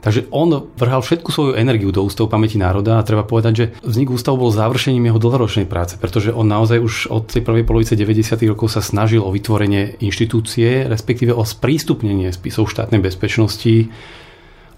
Takže 0.00 0.32
on 0.32 0.72
vrhal 0.80 1.04
všetku 1.04 1.28
svoju 1.28 1.52
energiu 1.60 1.92
do 1.92 2.00
Ústavu 2.00 2.32
pamäti 2.32 2.56
národa 2.56 2.96
a 2.96 3.06
treba 3.06 3.20
povedať, 3.20 3.52
že 3.52 3.66
vznik 3.84 4.08
ústavu 4.08 4.40
bol 4.40 4.50
završením 4.52 5.12
jeho 5.12 5.20
dlhoročnej 5.20 5.68
práce, 5.68 6.00
pretože 6.00 6.32
on 6.32 6.48
naozaj 6.48 6.80
už 6.80 6.94
od 7.12 7.28
tej 7.28 7.44
prvej 7.44 7.68
polovice 7.68 7.92
90. 7.94 8.40
rokov 8.48 8.72
sa 8.72 8.80
snažil 8.80 9.20
o 9.20 9.28
vytvorenie 9.28 10.00
inštitúcie, 10.00 10.88
respektíve 10.88 11.36
o 11.36 11.44
sprístupnenie 11.44 12.32
spisov 12.32 12.72
štátnej 12.72 13.04
bezpečnosti 13.04 13.92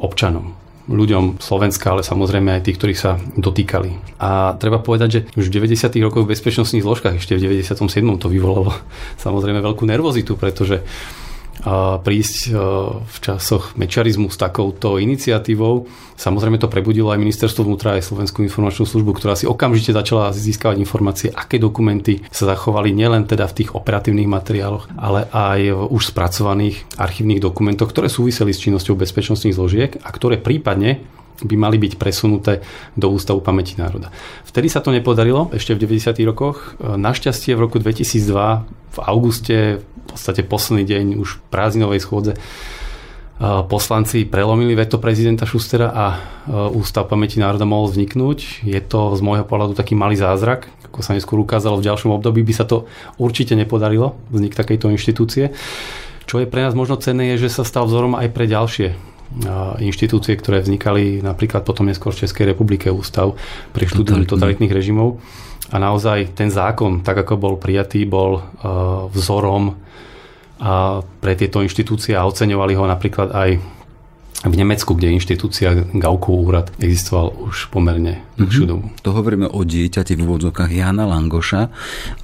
občanom 0.02 0.58
ľuďom 0.90 1.38
Slovenska, 1.38 1.94
ale 1.94 2.02
samozrejme 2.02 2.58
aj 2.58 2.66
tých, 2.66 2.78
ktorí 2.78 2.94
sa 2.98 3.14
dotýkali. 3.38 4.18
A 4.18 4.58
treba 4.58 4.82
povedať, 4.82 5.08
že 5.08 5.20
už 5.38 5.46
v 5.46 5.62
90. 5.62 5.94
rokoch 6.02 6.26
v 6.26 6.34
bezpečnostných 6.34 6.82
zložkách, 6.82 7.22
ešte 7.22 7.38
v 7.38 7.62
97. 7.62 7.78
to 8.18 8.26
vyvolalo 8.26 8.74
samozrejme 9.24 9.62
veľkú 9.62 9.86
nervozitu, 9.86 10.34
pretože 10.34 10.82
prísť 12.02 12.50
e, 12.50 12.58
v 13.06 13.16
časoch 13.22 13.78
mečarizmu 13.78 14.34
s 14.34 14.36
takouto 14.36 14.98
iniciatívou. 14.98 15.86
Samozrejme 16.18 16.58
to 16.58 16.66
prebudilo 16.66 17.14
aj 17.14 17.22
ministerstvo 17.22 17.62
vnútra 17.62 17.94
aj 17.98 18.10
Slovenskú 18.10 18.42
informačnú 18.42 18.82
službu, 18.82 19.14
ktorá 19.14 19.38
si 19.38 19.46
okamžite 19.46 19.94
začala 19.94 20.34
získavať 20.34 20.82
informácie, 20.82 21.28
aké 21.30 21.62
dokumenty 21.62 22.26
sa 22.34 22.50
zachovali 22.50 22.90
nielen 22.90 23.30
teda 23.30 23.46
v 23.46 23.62
tých 23.62 23.70
operatívnych 23.78 24.26
materiáloch, 24.26 24.90
ale 24.98 25.30
aj 25.30 25.60
v 25.70 25.82
už 25.86 26.10
spracovaných 26.10 26.82
archívnych 26.98 27.38
dokumentoch, 27.38 27.94
ktoré 27.94 28.10
súviseli 28.10 28.50
s 28.50 28.62
činnosťou 28.62 28.98
bezpečnostných 28.98 29.54
zložiek 29.54 29.90
a 30.02 30.08
ktoré 30.10 30.42
prípadne 30.42 31.02
by 31.42 31.56
mali 31.58 31.76
byť 31.78 31.98
presunuté 31.98 32.62
do 32.94 33.10
Ústavu 33.10 33.42
pamäti 33.42 33.74
národa. 33.74 34.14
Vtedy 34.46 34.70
sa 34.70 34.78
to 34.78 34.94
nepodarilo, 34.94 35.50
ešte 35.50 35.74
v 35.74 35.90
90. 35.90 36.14
rokoch. 36.22 36.78
Našťastie 36.78 37.58
v 37.58 37.62
roku 37.66 37.82
2002 37.82 38.92
v 38.92 38.98
auguste 39.00 39.80
v 40.02 40.04
podstate 40.10 40.42
posledný 40.42 40.84
deň 40.84 41.04
už 41.22 41.40
prázdninovej 41.48 42.02
schôdze 42.02 42.34
poslanci 43.42 44.22
prelomili 44.22 44.78
veto 44.78 45.02
prezidenta 45.02 45.42
Šustera 45.42 45.90
a 45.90 46.06
Ústav 46.70 47.10
pamäti 47.10 47.42
národa 47.42 47.66
mohol 47.66 47.90
vzniknúť. 47.90 48.62
Je 48.62 48.78
to 48.78 49.18
z 49.18 49.20
môjho 49.24 49.42
pohľadu 49.42 49.74
taký 49.74 49.98
malý 49.98 50.14
zázrak. 50.14 50.70
Ako 50.86 51.02
sa 51.02 51.10
neskôr 51.16 51.42
ukázalo 51.42 51.82
v 51.82 51.90
ďalšom 51.90 52.14
období, 52.14 52.46
by 52.46 52.54
sa 52.54 52.68
to 52.68 52.86
určite 53.18 53.58
nepodarilo, 53.58 54.14
vznik 54.30 54.54
takejto 54.54 54.94
inštitúcie. 54.94 55.50
Čo 56.22 56.38
je 56.38 56.46
pre 56.46 56.62
nás 56.62 56.78
možno 56.78 57.02
cenné, 57.02 57.34
je, 57.34 57.50
že 57.50 57.50
sa 57.50 57.66
stal 57.66 57.90
vzorom 57.90 58.14
aj 58.14 58.30
pre 58.30 58.46
ďalšie 58.46 58.94
inštitúcie, 59.80 60.36
ktoré 60.36 60.60
vznikali 60.60 61.24
napríklad 61.24 61.64
potom 61.64 61.88
neskôr 61.88 62.12
v 62.14 62.22
Českej 62.28 62.52
republike 62.52 62.92
ústav 62.92 63.34
pre 63.74 63.88
štúdium 63.88 64.22
totalitných 64.28 64.70
režimov. 64.70 65.18
A 65.72 65.76
naozaj 65.80 66.36
ten 66.36 66.52
zákon, 66.52 67.00
tak 67.00 67.24
ako 67.24 67.40
bol 67.40 67.54
prijatý, 67.56 68.04
bol 68.04 68.44
vzorom 69.10 69.74
pre 71.18 71.32
tieto 71.34 71.64
inštitúcie 71.64 72.12
a 72.12 72.28
oceňovali 72.28 72.76
ho 72.76 72.84
napríklad 72.84 73.32
aj 73.32 73.50
v 74.42 74.58
Nemecku, 74.58 74.98
kde 74.98 75.14
inštitúcia 75.14 75.70
Gaukov 75.94 76.34
úrad 76.34 76.66
existoval 76.82 77.30
už 77.46 77.70
pomerne 77.70 78.26
dlhšiu 78.34 78.66
mm-hmm. 78.66 78.72
dobu. 78.74 78.86
To 79.06 79.14
hovoríme 79.14 79.46
o 79.46 79.62
dieťati 79.62 80.18
v 80.18 80.26
úvodzokách 80.26 80.66
Jana 80.66 81.06
Langoša, 81.06 81.70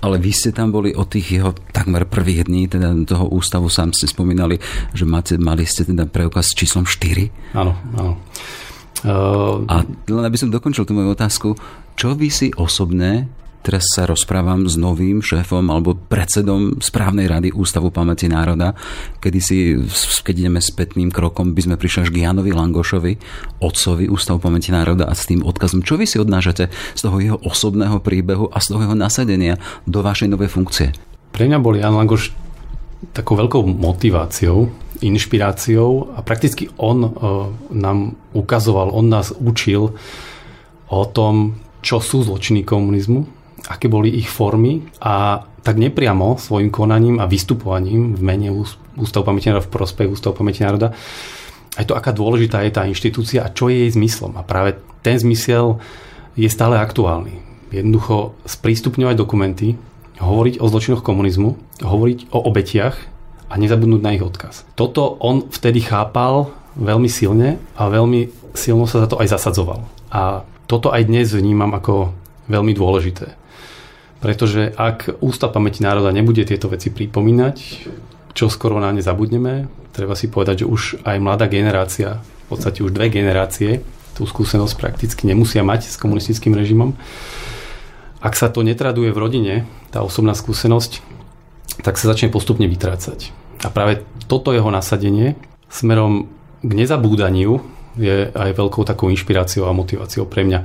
ale 0.02 0.18
vy 0.18 0.34
ste 0.34 0.50
tam 0.50 0.74
boli 0.74 0.90
od 0.98 1.06
tých 1.06 1.38
jeho 1.38 1.54
takmer 1.70 2.10
prvých 2.10 2.50
dní, 2.50 2.66
teda 2.66 2.90
toho 3.06 3.30
ústavu 3.30 3.70
sám 3.70 3.94
ste 3.94 4.10
spomínali, 4.10 4.58
že 4.90 5.06
máte, 5.06 5.38
mali 5.38 5.62
ste 5.62 5.86
teda 5.86 6.10
preukaz 6.10 6.50
s 6.50 6.58
číslom 6.58 6.90
4. 6.90 7.54
Áno, 7.54 7.78
áno. 7.94 8.18
Uh, 9.06 9.62
a 9.70 9.86
len 9.86 10.24
aby 10.26 10.34
som 10.34 10.50
dokončil 10.50 10.82
tú 10.82 10.90
moju 10.90 11.14
otázku, 11.14 11.54
čo 11.94 12.18
vy 12.18 12.28
si 12.34 12.50
osobne 12.58 13.30
Teraz 13.58 13.90
sa 13.90 14.06
rozprávam 14.06 14.64
s 14.70 14.78
novým 14.78 15.18
šéfom 15.18 15.66
alebo 15.68 15.92
predsedom 15.92 16.78
správnej 16.78 17.26
rady 17.26 17.48
Ústavu 17.50 17.90
pamäti 17.90 18.30
národa, 18.30 18.78
kedy 19.18 19.38
si, 19.42 19.76
keď 20.22 20.46
ideme 20.46 20.62
spätným 20.62 21.10
krokom, 21.10 21.52
by 21.52 21.66
sme 21.66 21.76
prišli 21.76 22.06
až 22.06 22.10
k 22.14 22.22
Janovi 22.22 22.54
Langošovi, 22.54 23.12
otcovi 23.58 24.06
Ústavu 24.06 24.38
pamäti 24.38 24.70
národa 24.70 25.10
a 25.10 25.12
s 25.12 25.26
tým 25.26 25.42
odkazom. 25.42 25.82
Čo 25.82 25.98
vy 25.98 26.06
si 26.06 26.22
odnášate 26.22 26.70
z 26.70 27.00
toho 27.02 27.18
jeho 27.18 27.38
osobného 27.42 27.98
príbehu 27.98 28.46
a 28.48 28.62
z 28.62 28.72
toho 28.72 28.88
jeho 28.88 28.96
nasadenia 28.96 29.58
do 29.84 30.06
vašej 30.06 30.30
novej 30.32 30.48
funkcie? 30.48 30.94
Pre 31.34 31.44
mňa 31.44 31.58
bol 31.58 31.76
Jan 31.76 31.92
Langoš 31.98 32.47
takou 33.14 33.38
veľkou 33.38 33.62
motiváciou, 33.66 34.70
inšpiráciou 34.98 36.18
a 36.18 36.20
prakticky 36.26 36.66
on 36.78 36.98
uh, 37.06 37.10
nám 37.70 38.18
ukazoval, 38.34 38.90
on 38.90 39.06
nás 39.06 39.30
učil 39.30 39.94
o 40.88 41.02
tom, 41.06 41.58
čo 41.78 42.02
sú 42.02 42.26
zločiny 42.26 42.66
komunizmu, 42.66 43.22
aké 43.70 43.86
boli 43.86 44.10
ich 44.18 44.26
formy 44.26 44.82
a 44.98 45.46
tak 45.62 45.78
nepriamo 45.78 46.40
svojim 46.40 46.74
konaním 46.74 47.22
a 47.22 47.30
vystupovaním 47.30 48.18
v 48.18 48.22
mene 48.24 48.48
Ústavu 48.98 49.22
pamäti 49.22 49.52
národa 49.52 49.68
v 49.68 49.74
prospech 49.78 50.10
Ústavu 50.10 50.42
pamäti 50.42 50.66
národa 50.66 50.90
aj 51.78 51.86
to, 51.86 51.94
aká 51.94 52.10
dôležitá 52.10 52.66
je 52.66 52.74
tá 52.74 52.82
inštitúcia 52.90 53.46
a 53.46 53.54
čo 53.54 53.70
je 53.70 53.86
jej 53.86 53.94
zmyslom. 53.94 54.34
A 54.34 54.42
práve 54.42 54.74
ten 55.06 55.14
zmysel 55.14 55.78
je 56.34 56.50
stále 56.50 56.74
aktuálny. 56.74 57.38
Jednoducho 57.70 58.34
sprístupňovať 58.42 59.14
dokumenty, 59.14 59.78
hovoriť 60.18 60.58
o 60.58 60.66
zločinoch 60.66 61.02
komunizmu, 61.02 61.56
hovoriť 61.82 62.34
o 62.34 62.38
obetiach 62.42 62.96
a 63.48 63.54
nezabudnúť 63.56 64.02
na 64.02 64.14
ich 64.14 64.22
odkaz. 64.22 64.68
Toto 64.74 65.16
on 65.22 65.46
vtedy 65.48 65.80
chápal 65.80 66.52
veľmi 66.78 67.08
silne 67.10 67.56
a 67.74 67.88
veľmi 67.88 68.52
silno 68.54 68.84
sa 68.86 69.02
za 69.02 69.08
to 69.10 69.18
aj 69.18 69.30
zasadzoval. 69.34 69.86
A 70.10 70.42
toto 70.68 70.92
aj 70.92 71.08
dnes 71.08 71.32
vnímam 71.32 71.72
ako 71.72 72.12
veľmi 72.50 72.72
dôležité. 72.76 73.34
Pretože 74.18 74.74
ak 74.74 75.22
Ústav 75.22 75.54
pamäti 75.54 75.80
národa 75.80 76.10
nebude 76.10 76.42
tieto 76.42 76.66
veci 76.66 76.90
pripomínať, 76.90 77.56
čo 78.34 78.50
skoro 78.50 78.82
na 78.82 78.90
ne 78.90 79.02
zabudneme, 79.02 79.70
treba 79.94 80.18
si 80.18 80.26
povedať, 80.26 80.62
že 80.62 80.70
už 80.70 80.82
aj 81.06 81.16
mladá 81.22 81.46
generácia, 81.46 82.18
v 82.18 82.46
podstate 82.50 82.82
už 82.82 82.94
dve 82.94 83.10
generácie, 83.10 83.82
tú 84.18 84.26
skúsenosť 84.26 84.74
prakticky 84.74 85.30
nemusia 85.30 85.62
mať 85.62 85.94
s 85.94 85.96
komunistickým 85.96 86.50
režimom. 86.50 86.98
Ak 88.18 88.34
sa 88.34 88.50
to 88.50 88.66
netraduje 88.66 89.14
v 89.14 89.18
rodine, 89.18 89.54
tá 89.94 90.02
osobná 90.02 90.34
skúsenosť, 90.34 91.02
tak 91.86 91.94
sa 91.96 92.10
začne 92.10 92.34
postupne 92.34 92.66
vytrácať. 92.66 93.30
A 93.62 93.70
práve 93.70 94.02
toto 94.26 94.50
jeho 94.50 94.68
nasadenie 94.70 95.38
smerom 95.70 96.26
k 96.62 96.72
nezabúdaniu 96.74 97.62
je 97.98 98.30
aj 98.30 98.50
veľkou 98.54 98.82
takou 98.82 99.10
inšpiráciou 99.10 99.66
a 99.66 99.76
motiváciou 99.76 100.26
pre 100.26 100.42
mňa. 100.42 100.60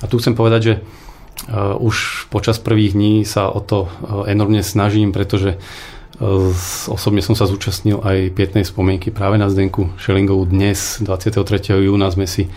A 0.00 0.04
tu 0.08 0.20
chcem 0.20 0.36
povedať, 0.36 0.60
že 0.60 0.74
Eh, 1.48 1.74
už 1.80 2.28
počas 2.28 2.60
prvých 2.60 2.92
dní 2.92 3.24
sa 3.24 3.48
o 3.48 3.64
to 3.64 3.88
eh, 3.88 4.36
enormne 4.36 4.60
snažím, 4.60 5.08
pretože 5.08 5.56
eh, 5.56 6.24
osobne 6.84 7.24
som 7.24 7.32
sa 7.32 7.48
zúčastnil 7.48 8.04
aj 8.04 8.36
pietnej 8.36 8.68
spomienky 8.68 9.08
práve 9.08 9.40
na 9.40 9.48
Zdenku 9.48 9.88
Šelingovú. 9.96 10.44
Dnes, 10.44 11.00
23. 11.00 11.80
júna, 11.80 12.12
sme 12.12 12.28
si 12.28 12.52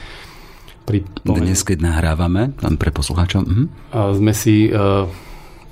pripomenuli... 0.83 1.51
Dnes, 1.51 1.63
keď 1.63 1.77
nahrávame, 1.83 2.55
tam 2.59 2.75
pre 2.75 2.91
poslucháčov. 2.91 3.43
Mhm. 3.43 3.63
Sme 4.19 4.33
si 4.35 4.69
uh, 4.69 5.07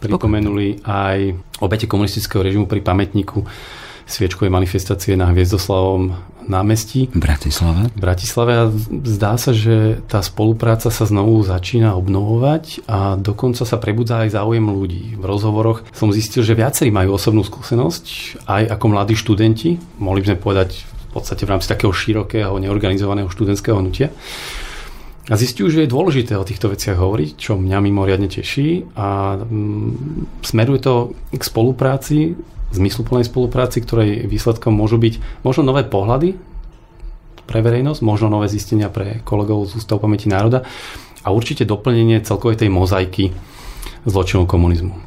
pripomenuli 0.01 0.81
aj 0.81 1.37
obete 1.61 1.85
komunistického 1.85 2.41
režimu 2.41 2.65
pri 2.65 2.81
pamätníku 2.81 3.45
sviečkovej 4.09 4.51
manifestácie 4.51 5.15
na 5.15 5.31
Hviezdoslavom 5.31 6.11
námestí. 6.49 7.07
V 7.13 7.21
Bratislave. 7.21 7.93
V 7.93 8.01
Bratislave 8.01 8.51
a 8.57 8.65
zdá 9.05 9.37
sa, 9.37 9.53
že 9.53 10.01
tá 10.09 10.19
spolupráca 10.25 10.89
sa 10.89 11.05
znovu 11.05 11.39
začína 11.45 11.93
obnovovať 11.95 12.83
a 12.89 13.15
dokonca 13.15 13.63
sa 13.63 13.77
prebudza 13.77 14.25
aj 14.25 14.35
záujem 14.35 14.65
ľudí. 14.65 15.15
V 15.15 15.23
rozhovoroch 15.23 15.85
som 15.93 16.09
zistil, 16.09 16.41
že 16.41 16.57
viacerí 16.57 16.89
majú 16.89 17.15
osobnú 17.15 17.45
skúsenosť, 17.45 18.05
aj 18.49 18.63
ako 18.73 18.85
mladí 18.89 19.15
študenti, 19.15 19.77
mohli 20.01 20.25
by 20.25 20.33
sme 20.33 20.43
povedať 20.43 20.69
v 20.81 21.07
podstate 21.13 21.43
v 21.45 21.51
rámci 21.55 21.67
takého 21.69 21.93
širokého, 21.93 22.55
neorganizovaného 22.57 23.29
študentského 23.29 23.77
hnutia. 23.77 24.09
A 25.29 25.37
zistujú, 25.37 25.69
že 25.69 25.85
je 25.85 25.93
dôležité 25.93 26.33
o 26.33 26.47
týchto 26.47 26.73
veciach 26.73 26.97
hovoriť, 26.97 27.37
čo 27.37 27.53
mňa 27.53 27.77
mimoriadne 27.77 28.25
teší 28.25 28.89
a 28.97 29.37
mm, 29.37 30.41
smeruje 30.41 30.81
to 30.81 30.93
k 31.29 31.43
spolupráci 31.45 32.33
zmysluplnej 32.71 33.27
spolupráci, 33.27 33.83
ktorej 33.83 34.25
výsledkom 34.25 34.71
môžu 34.71 34.95
byť 34.97 35.43
možno 35.43 35.67
nové 35.67 35.83
pohľady 35.83 36.39
pre 37.45 37.59
verejnosť, 37.59 37.99
možno 37.99 38.31
nové 38.31 38.47
zistenia 38.47 38.87
pre 38.87 39.19
kolegov 39.27 39.67
z 39.67 39.83
Ústavu 39.83 40.07
pamäti 40.07 40.31
národa 40.31 40.63
a 41.21 41.27
určite 41.35 41.67
doplnenie 41.67 42.23
celkovej 42.23 42.63
tej 42.63 42.69
mozaiky 42.71 43.35
zločinov 44.05 44.49
komunizmu. 44.49 44.97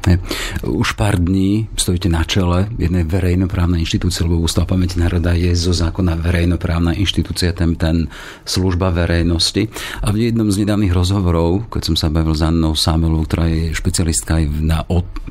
Už 0.63 0.95
pár 0.95 1.19
dní 1.19 1.67
stojíte 1.75 2.07
na 2.07 2.23
čele 2.23 2.71
jednej 2.79 3.03
verejnoprávnej 3.03 3.83
inštitúcie, 3.83 4.23
lebo 4.23 4.39
Ústav 4.39 4.69
pamäti 4.69 5.01
národa 5.01 5.35
je 5.35 5.51
zo 5.51 5.75
zákona 5.75 6.15
verejnoprávna 6.15 6.95
inštitúcia, 6.95 7.51
ten, 7.51 7.75
ten 7.75 8.07
služba 8.47 8.95
verejnosti. 8.95 9.67
A 9.99 10.15
v 10.15 10.31
jednom 10.31 10.47
z 10.47 10.63
nedávnych 10.63 10.95
rozhovorov, 10.95 11.67
keď 11.67 11.81
som 11.91 11.95
sa 11.99 12.07
bavil 12.07 12.31
s 12.31 12.45
Annou 12.45 12.77
Samelovou, 12.77 13.27
ktorá 13.27 13.51
je 13.51 13.75
špecialistka 13.75 14.39
aj 14.39 14.45
na, 14.63 14.79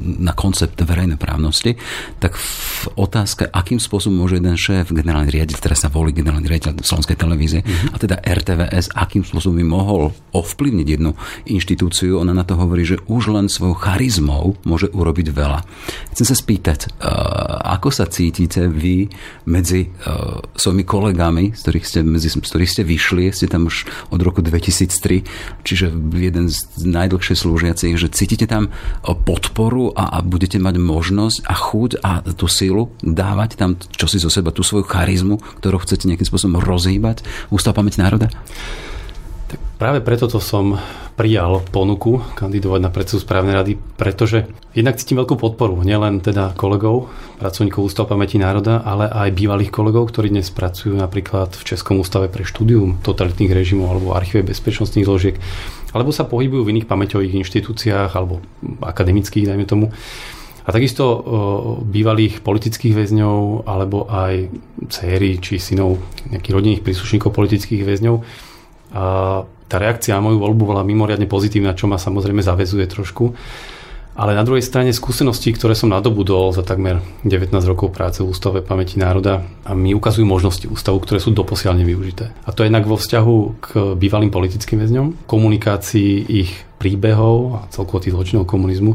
na 0.01 0.33
koncept 0.37 0.77
verejnoprávnosti, 0.77 1.81
tak 2.21 2.37
v 2.37 2.85
otázke, 3.01 3.49
akým 3.49 3.81
spôsobom 3.81 4.27
môže 4.27 4.37
jeden 4.37 4.59
šéf, 4.59 4.93
generálny 4.93 5.33
riaditeľ, 5.33 5.61
teraz 5.63 5.87
sa 5.87 5.89
volí 5.89 6.13
generálny 6.13 6.45
riaditeľ 6.45 6.85
Slovenskej 6.85 7.17
televízie, 7.17 7.61
mm-hmm. 7.65 7.93
a 7.93 7.97
teda 7.97 8.17
RTVS, 8.21 8.93
akým 8.93 9.25
spôsobom 9.25 9.57
by 9.63 9.67
mohol 9.67 10.03
ovplyvniť 10.37 10.87
jednu 10.87 11.17
inštitúciu, 11.49 12.21
ona 12.21 12.37
na 12.37 12.45
to 12.45 12.59
hovorí, 12.59 12.85
že 12.85 13.01
už 13.09 13.33
len 13.33 13.47
svojou 13.55 13.77
charizmou 13.79 14.59
môže 14.67 14.91
urobiť 14.91 15.31
veľa. 15.31 15.63
Chcem 16.11 16.27
sa 16.27 16.37
spýtať, 16.37 16.91
uh, 16.99 17.79
ako 17.79 17.95
sa 17.95 18.11
cítite 18.11 18.67
vy 18.67 19.07
medzi 19.47 19.87
uh, 19.87 20.43
svojimi 20.59 20.83
kolegami, 20.83 21.55
z 21.55 21.61
ktorých, 21.63 21.87
ste, 21.87 21.99
medzi, 22.03 22.29
z 22.35 22.43
ktorých 22.43 22.73
ste 22.75 22.83
vyšli, 22.83 23.31
ste 23.31 23.47
tam 23.47 23.71
už 23.71 23.87
od 24.11 24.21
roku 24.23 24.43
2003, 24.43 25.63
čiže 25.63 25.95
jeden 26.19 26.51
z 26.51 26.59
najdlhšie 26.83 27.35
slúžiacich, 27.39 27.95
že 27.95 28.11
cítite 28.11 28.51
tam 28.51 28.75
podporu 29.03 29.95
a, 29.95 30.17
a 30.17 30.19
budete 30.25 30.59
mať 30.59 30.83
možnosť 30.83 31.39
a 31.47 31.55
chuť 31.55 31.91
a 32.03 32.13
tú 32.35 32.51
silu 32.51 32.91
dávať 33.01 33.57
tam 33.57 33.79
čosi 33.95 34.19
zo 34.19 34.33
seba, 34.33 34.51
tú 34.51 34.67
svoju 34.67 34.87
charizmu, 34.87 35.39
ktorú 35.63 35.83
chcete 35.83 36.11
nejakým 36.11 36.27
spôsobom 36.27 36.59
rozhýbať 36.61 37.27
Ústav 37.53 37.77
pamäť 37.77 38.01
národa? 38.01 38.33
Práve 39.85 40.01
preto 40.01 40.25
to 40.33 40.41
som 40.41 40.81
prijal 41.13 41.61
ponuku 41.69 42.25
kandidovať 42.41 42.81
na 42.81 42.89
predsedu 42.89 43.21
správnej 43.21 43.53
rady, 43.53 43.73
pretože 44.01 44.49
jednak 44.73 44.97
cítim 44.97 45.21
veľkú 45.21 45.37
podporu, 45.37 45.77
nielen 45.85 46.25
teda 46.25 46.57
kolegov, 46.57 47.13
pracovníkov 47.37 47.93
Ústavu 47.93 48.17
pamäti 48.17 48.41
národa, 48.41 48.81
ale 48.81 49.13
aj 49.13 49.37
bývalých 49.37 49.69
kolegov, 49.69 50.09
ktorí 50.09 50.33
dnes 50.33 50.49
pracujú 50.49 50.97
napríklad 50.97 51.53
v 51.53 51.63
Českom 51.69 52.01
ústave 52.01 52.33
pre 52.33 52.49
štúdium 52.49 52.97
totalitných 53.05 53.53
režimov 53.53 53.93
alebo 53.93 54.17
archíve 54.17 54.57
bezpečnostných 54.57 55.05
zložiek, 55.05 55.37
alebo 55.93 56.17
sa 56.17 56.25
pohybujú 56.25 56.65
v 56.65 56.81
iných 56.81 56.89
pamäťových 56.89 57.45
inštitúciách 57.45 58.17
alebo 58.17 58.41
akademických, 58.81 59.53
dajme 59.53 59.69
tomu. 59.69 59.93
A 60.65 60.73
takisto 60.73 61.05
bývalých 61.85 62.41
politických 62.41 63.05
väzňov 63.05 63.69
alebo 63.69 64.09
aj 64.09 64.49
céry 64.89 65.37
či 65.45 65.61
synov 65.61 66.01
nejakých 66.33 66.55
rodinných 66.57 66.81
príslušníkov 66.81 67.37
politických 67.37 67.85
väzňov. 67.85 68.17
A 68.97 69.45
tá 69.69 69.81
reakcia 69.81 70.17
na 70.17 70.23
moju 70.23 70.39
voľbu 70.41 70.63
bola 70.75 70.83
mimoriadne 70.87 71.29
pozitívna, 71.29 71.77
čo 71.77 71.89
ma 71.89 71.97
samozrejme 71.97 72.45
zavezuje 72.45 72.85
trošku. 72.87 73.33
Ale 74.15 74.39
na 74.39 74.47
druhej 74.47 74.63
strane 74.63 74.95
skúsenosti, 74.95 75.51
ktoré 75.51 75.75
som 75.75 75.91
nadobudol 75.91 76.55
za 76.55 76.63
takmer 76.63 77.03
19 77.27 77.51
rokov 77.67 77.91
práce 77.91 78.23
v 78.23 78.31
Ústave 78.31 78.63
pamäti 78.63 78.95
národa 78.95 79.43
a 79.67 79.75
mi 79.75 79.91
ukazujú 79.91 80.23
možnosti 80.23 80.71
ústavu, 80.71 81.03
ktoré 81.03 81.19
sú 81.19 81.35
doposiaľ 81.35 81.83
nevyužité. 81.83 82.31
A 82.47 82.55
to 82.55 82.63
je 82.63 82.71
jednak 82.71 82.87
vo 82.87 82.95
vzťahu 82.95 83.37
k 83.59 83.69
bývalým 83.99 84.31
politickým 84.31 84.79
väzňom, 84.87 85.27
komunikácii 85.27 86.31
ich 86.31 86.55
príbehov 86.79 87.59
a 87.59 87.61
celkovo 87.75 87.99
tých 87.99 88.15
zločinov 88.15 88.47
komunizmu, 88.47 88.95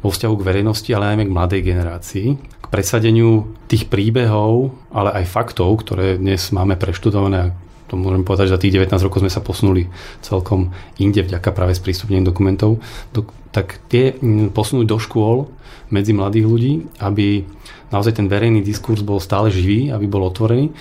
vo 0.00 0.08
vzťahu 0.08 0.34
k 0.40 0.46
verejnosti, 0.48 0.88
ale 0.96 1.20
aj 1.20 1.28
k 1.28 1.36
mladej 1.36 1.60
generácii, 1.60 2.26
k 2.40 2.66
presadeniu 2.72 3.52
tých 3.68 3.92
príbehov, 3.92 4.72
ale 4.88 5.20
aj 5.20 5.36
faktov, 5.36 5.84
ktoré 5.84 6.16
dnes 6.16 6.48
máme 6.48 6.80
preštudované 6.80 7.36
a 7.36 7.52
to 7.86 7.94
môžem 7.94 8.26
povedať, 8.26 8.50
že 8.50 8.54
za 8.58 8.62
tých 8.62 8.74
19 8.82 9.06
rokov 9.06 9.22
sme 9.22 9.32
sa 9.32 9.42
posunuli 9.42 9.86
celkom 10.22 10.74
inde 10.98 11.22
vďaka 11.22 11.54
práve 11.54 11.78
sprístupneniu 11.78 12.26
dokumentov, 12.26 12.82
do, 13.14 13.26
tak 13.54 13.78
tie 13.86 14.14
posunúť 14.50 14.86
do 14.86 14.98
škôl 14.98 15.46
medzi 15.90 16.10
mladých 16.10 16.46
ľudí, 16.46 16.72
aby 16.98 17.46
naozaj 17.94 18.18
ten 18.18 18.26
verejný 18.26 18.62
diskurs 18.62 19.06
bol 19.06 19.22
stále 19.22 19.54
živý, 19.54 19.94
aby 19.94 20.06
bol 20.10 20.26
otvorený. 20.26 20.74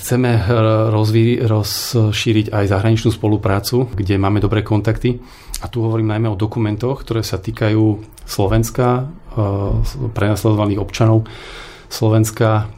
Chceme 0.00 0.30
eh, 0.32 0.42
rozví, 0.88 1.44
rozšíriť 1.44 2.48
aj 2.48 2.64
zahraničnú 2.72 3.12
spoluprácu, 3.12 3.92
kde 3.92 4.16
máme 4.16 4.40
dobré 4.40 4.64
kontakty. 4.64 5.20
A 5.60 5.68
tu 5.68 5.84
hovorím 5.84 6.08
najmä 6.08 6.32
o 6.32 6.40
dokumentoch, 6.40 7.04
ktoré 7.04 7.20
sa 7.20 7.36
týkajú 7.36 8.00
Slovenska, 8.24 9.04
eh, 9.04 9.40
prenasledovaných 10.16 10.80
občanov, 10.80 11.28
Slovenska 11.90 12.70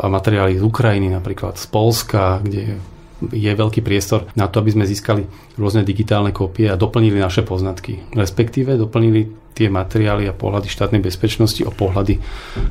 a 0.00 0.06
materiály 0.08 0.56
z 0.56 0.64
Ukrajiny, 0.64 1.12
napríklad 1.12 1.60
z 1.60 1.68
Polska, 1.68 2.40
kde 2.40 2.80
je 3.20 3.52
veľký 3.52 3.84
priestor 3.84 4.32
na 4.32 4.48
to, 4.48 4.64
aby 4.64 4.72
sme 4.72 4.88
získali 4.88 5.28
rôzne 5.60 5.84
digitálne 5.84 6.32
kópie 6.32 6.72
a 6.72 6.80
doplnili 6.80 7.20
naše 7.20 7.44
poznatky. 7.44 8.16
Respektíve 8.16 8.80
doplnili 8.80 9.52
tie 9.52 9.68
materiály 9.68 10.24
a 10.24 10.32
pohľady 10.32 10.72
štátnej 10.72 11.04
bezpečnosti 11.04 11.60
o 11.68 11.68
pohľady 11.68 12.16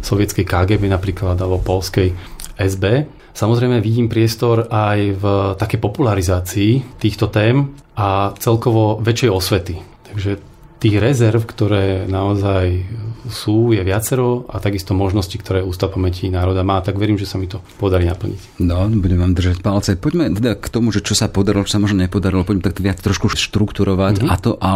sovietskej 0.02 0.50
KGB 0.50 0.90
napríklad 0.90 1.38
alebo 1.38 1.62
polskej 1.62 2.18
SB. 2.58 3.06
Samozrejme 3.38 3.78
vidím 3.78 4.10
priestor 4.10 4.66
aj 4.74 5.00
v 5.22 5.24
také 5.54 5.78
popularizácii 5.78 6.98
týchto 6.98 7.30
tém 7.30 7.78
a 7.94 8.34
celkovo 8.42 8.98
väčšej 9.06 9.30
osvety. 9.30 9.76
Takže 10.10 10.49
tých 10.80 10.96
rezerv, 10.96 11.44
ktoré 11.44 12.08
naozaj 12.08 12.88
sú, 13.28 13.76
je 13.76 13.84
viacero 13.84 14.48
a 14.48 14.64
takisto 14.64 14.96
možnosti, 14.96 15.36
ktoré 15.36 15.60
Ústav 15.60 15.92
pamäti 15.92 16.32
národa 16.32 16.64
má, 16.64 16.80
tak 16.80 16.96
verím, 16.96 17.20
že 17.20 17.28
sa 17.28 17.36
mi 17.36 17.52
to 17.52 17.60
podarí 17.78 18.08
naplniť. 18.08 18.64
No, 18.64 18.88
budem 18.88 19.20
vám 19.20 19.36
držať 19.36 19.60
palce. 19.60 20.00
Poďme 20.00 20.32
teda 20.32 20.56
k 20.56 20.68
tomu, 20.72 20.96
že 20.96 21.04
čo 21.04 21.20
sa 21.20 21.28
podarilo, 21.28 21.68
čo 21.68 21.78
sa 21.78 21.84
možno 21.84 22.00
nepodarilo, 22.00 22.48
poďme 22.48 22.72
tak 22.72 22.80
viac 22.80 22.98
trošku 23.04 23.28
štrukturovať 23.28 24.24
mm-hmm. 24.24 24.32
a 24.32 24.36
to 24.40 24.56
a 24.56 24.70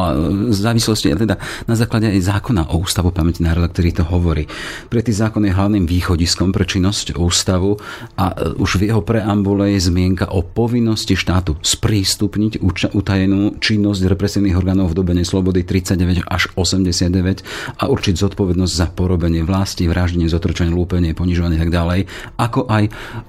v 0.51 0.53
závislosti 0.53 1.15
teda 1.15 1.39
na 1.65 1.75
základe 1.79 2.11
aj 2.11 2.19
zákona 2.19 2.75
o 2.75 2.83
Ústavu 2.83 3.15
pamäti 3.15 3.41
národa, 3.41 3.71
ktorý 3.71 3.95
to 3.95 4.03
hovorí. 4.03 4.45
Pre 4.91 4.99
tý 4.99 5.15
zákon 5.15 5.47
je 5.47 5.55
hlavným 5.55 5.87
východiskom 5.87 6.51
pre 6.51 6.67
činnosť 6.67 7.15
ústavu 7.15 7.79
a 8.19 8.53
už 8.59 8.83
v 8.83 8.91
jeho 8.91 8.99
preambule 8.99 9.71
je 9.71 9.87
zmienka 9.87 10.27
o 10.35 10.43
povinnosti 10.43 11.15
štátu 11.15 11.55
sprístupniť 11.63 12.59
utajenú 12.91 13.55
činnosť 13.63 14.01
represívnych 14.11 14.59
orgánov 14.59 14.91
v 14.91 14.97
dobe 14.99 15.15
neslobody 15.15 15.63
30 15.63 15.92
39 15.93 16.25
až 16.25 16.43
89 16.57 17.45
a 17.77 17.83
určiť 17.85 18.15
zodpovednosť 18.17 18.73
za 18.73 18.87
porobenie 18.89 19.45
vlasti, 19.45 19.85
vraždenie, 19.85 20.25
zotročenie, 20.27 20.73
lúpenie, 20.73 21.13
ponižovanie 21.13 21.61
a 21.61 21.63
tak 21.63 21.73
ďalej, 21.73 21.99
ako 22.41 22.65
aj 22.67 22.83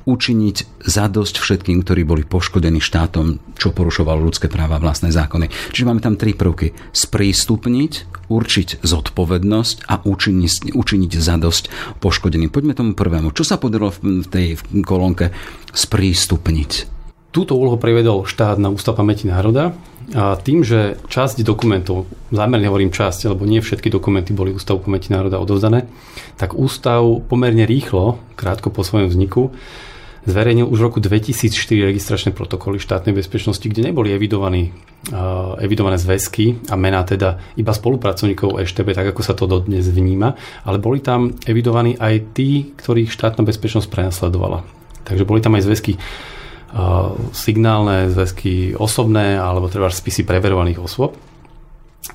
učiniť 0.09 0.57
zadosť 0.85 1.35
všetkým, 1.41 1.85
ktorí 1.85 2.03
boli 2.09 2.23
poškodení 2.25 2.81
štátom, 2.81 3.41
čo 3.57 3.77
porušovalo 3.77 4.21
ľudské 4.25 4.49
práva 4.49 4.81
vlastné 4.81 5.13
zákony. 5.13 5.53
Čiže 5.73 5.87
máme 5.89 6.01
tam 6.01 6.17
tri 6.17 6.33
prvky. 6.33 6.73
Sprístupniť, 6.93 7.93
určiť 8.33 8.81
zodpovednosť 8.81 9.77
a 9.89 10.01
učiniť, 10.05 10.73
učiniť 10.73 11.13
zadosť 11.13 11.65
poškodeným. 12.01 12.49
Poďme 12.49 12.77
tomu 12.77 12.93
prvému. 12.97 13.37
Čo 13.37 13.45
sa 13.45 13.61
podarilo 13.61 13.93
v 13.93 14.25
tej 14.29 14.57
kolónke 14.85 15.33
sprístupniť? 15.73 16.94
Túto 17.35 17.59
úlohu 17.59 17.75
prevedol 17.83 18.31
štát 18.31 18.63
na 18.63 18.71
Ústav 18.71 18.95
pamäti 18.95 19.27
národa 19.27 19.75
a 20.15 20.39
tým, 20.39 20.63
že 20.63 21.03
časť 21.11 21.43
dokumentov, 21.43 22.07
zámerne 22.31 22.71
hovorím 22.71 22.95
časť, 22.95 23.27
lebo 23.35 23.43
nie 23.43 23.59
všetky 23.59 23.91
dokumenty 23.91 24.31
boli 24.31 24.55
Ústavu 24.55 24.79
pamäti 24.79 25.11
národa 25.11 25.43
odovzdané, 25.43 25.91
tak 26.39 26.55
ústav 26.55 27.03
pomerne 27.27 27.67
rýchlo, 27.67 28.23
krátko 28.39 28.71
po 28.71 28.87
svojom 28.87 29.11
vzniku, 29.11 29.51
zverejnil 30.31 30.71
už 30.71 30.79
v 30.79 30.87
roku 30.87 30.99
2004 31.03 31.91
registračné 31.91 32.31
protokoly 32.31 32.79
štátnej 32.79 33.19
bezpečnosti, 33.19 33.67
kde 33.67 33.91
neboli 33.91 34.15
evidovaní, 34.15 34.71
evidované 35.59 35.99
zväzky 35.99 36.71
a 36.71 36.79
mená 36.79 37.03
teda 37.03 37.43
iba 37.59 37.75
spolupracovníkov 37.75 38.63
EŠTB, 38.63 38.95
tak 38.95 39.11
ako 39.11 39.21
sa 39.27 39.35
to 39.35 39.51
dodnes 39.51 39.91
vníma, 39.91 40.39
ale 40.63 40.79
boli 40.79 41.03
tam 41.03 41.35
evidovaní 41.51 41.99
aj 41.99 42.31
tí, 42.31 42.79
ktorých 42.79 43.11
štátna 43.11 43.43
bezpečnosť 43.43 43.91
prenasledovala. 43.91 44.63
Takže 45.03 45.27
boli 45.27 45.43
tam 45.43 45.59
aj 45.59 45.67
zväzky 45.67 45.99
signálne 47.31 48.11
zväzky 48.11 48.75
osobné 48.75 49.39
alebo 49.39 49.71
treba 49.71 49.87
spisy 49.87 50.27
preverovaných 50.27 50.83
osôb. 50.83 51.15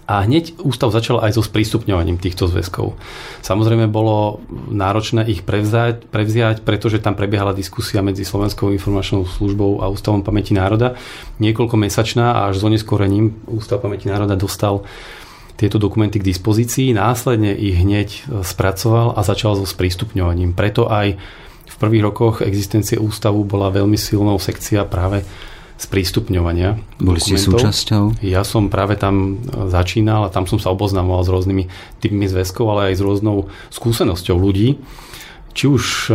A 0.06 0.22
hneď 0.22 0.54
ústav 0.62 0.94
začal 0.94 1.18
aj 1.18 1.34
so 1.34 1.42
sprístupňovaním 1.42 2.22
týchto 2.22 2.46
zväzkov. 2.46 2.94
Samozrejme 3.42 3.90
bolo 3.90 4.38
náročné 4.70 5.26
ich 5.26 5.42
prevzať, 5.42 6.06
prevziať, 6.14 6.62
pretože 6.62 7.02
tam 7.02 7.18
prebiehala 7.18 7.58
diskusia 7.58 8.06
medzi 8.06 8.22
Slovenskou 8.22 8.70
informačnou 8.70 9.26
službou 9.26 9.82
a 9.82 9.90
Ústavom 9.90 10.22
pamäti 10.22 10.54
národa. 10.54 10.94
Niekoľko 11.42 11.74
mesačná 11.74 12.38
a 12.38 12.54
až 12.54 12.62
s 12.62 12.68
oneskorením 12.70 13.50
Ústav 13.50 13.82
pamäti 13.82 14.10
národa 14.10 14.38
dostal 14.38 14.86
tieto 15.58 15.82
dokumenty 15.82 16.22
k 16.22 16.28
dispozícii, 16.38 16.94
následne 16.94 17.52
ich 17.52 17.82
hneď 17.82 18.30
spracoval 18.46 19.18
a 19.18 19.26
začal 19.26 19.58
so 19.58 19.66
sprístupňovaním. 19.66 20.54
Preto 20.54 20.86
aj 20.86 21.18
v 21.70 21.76
prvých 21.78 22.04
rokoch 22.10 22.36
existencie 22.42 22.98
ústavu 22.98 23.46
bola 23.46 23.70
veľmi 23.70 23.96
silnou 23.96 24.42
sekcia 24.42 24.84
práve 24.90 25.22
sprístupňovania. 25.80 26.76
Boli 27.00 27.24
ste 27.24 27.40
súčasťou? 27.40 28.20
Ja 28.20 28.44
som 28.44 28.68
práve 28.68 29.00
tam 29.00 29.40
začínal 29.72 30.28
a 30.28 30.34
tam 30.34 30.44
som 30.44 30.60
sa 30.60 30.76
oboznamoval 30.76 31.24
s 31.24 31.32
rôznymi 31.32 31.64
typmi 32.04 32.28
zväzkov, 32.28 32.68
ale 32.68 32.92
aj 32.92 33.00
s 33.00 33.06
rôznou 33.06 33.48
skúsenosťou 33.72 34.36
ľudí, 34.36 34.76
či 35.56 35.66
už 35.72 36.12
e, 36.12 36.14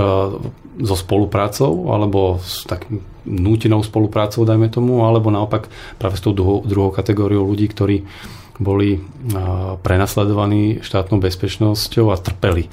so 0.85 0.97
spoluprácou, 1.01 1.89
alebo 1.97 2.45
s 2.45 2.69
takým 2.69 3.01
nútenou 3.25 3.81
spoluprácou, 3.81 4.45
dajme 4.45 4.69
tomu, 4.69 5.01
alebo 5.01 5.33
naopak 5.33 5.73
práve 5.97 6.21
s 6.21 6.23
tou 6.23 6.37
druhou, 6.37 6.61
druhou 6.61 6.93
kategóriou 6.93 7.49
ľudí, 7.49 7.65
ktorí 7.73 8.05
boli 8.61 8.97
e, 8.97 9.01
prenasledovaní 9.81 10.85
štátnou 10.85 11.25
bezpečnosťou 11.25 12.13
a 12.13 12.21
trpeli 12.21 12.69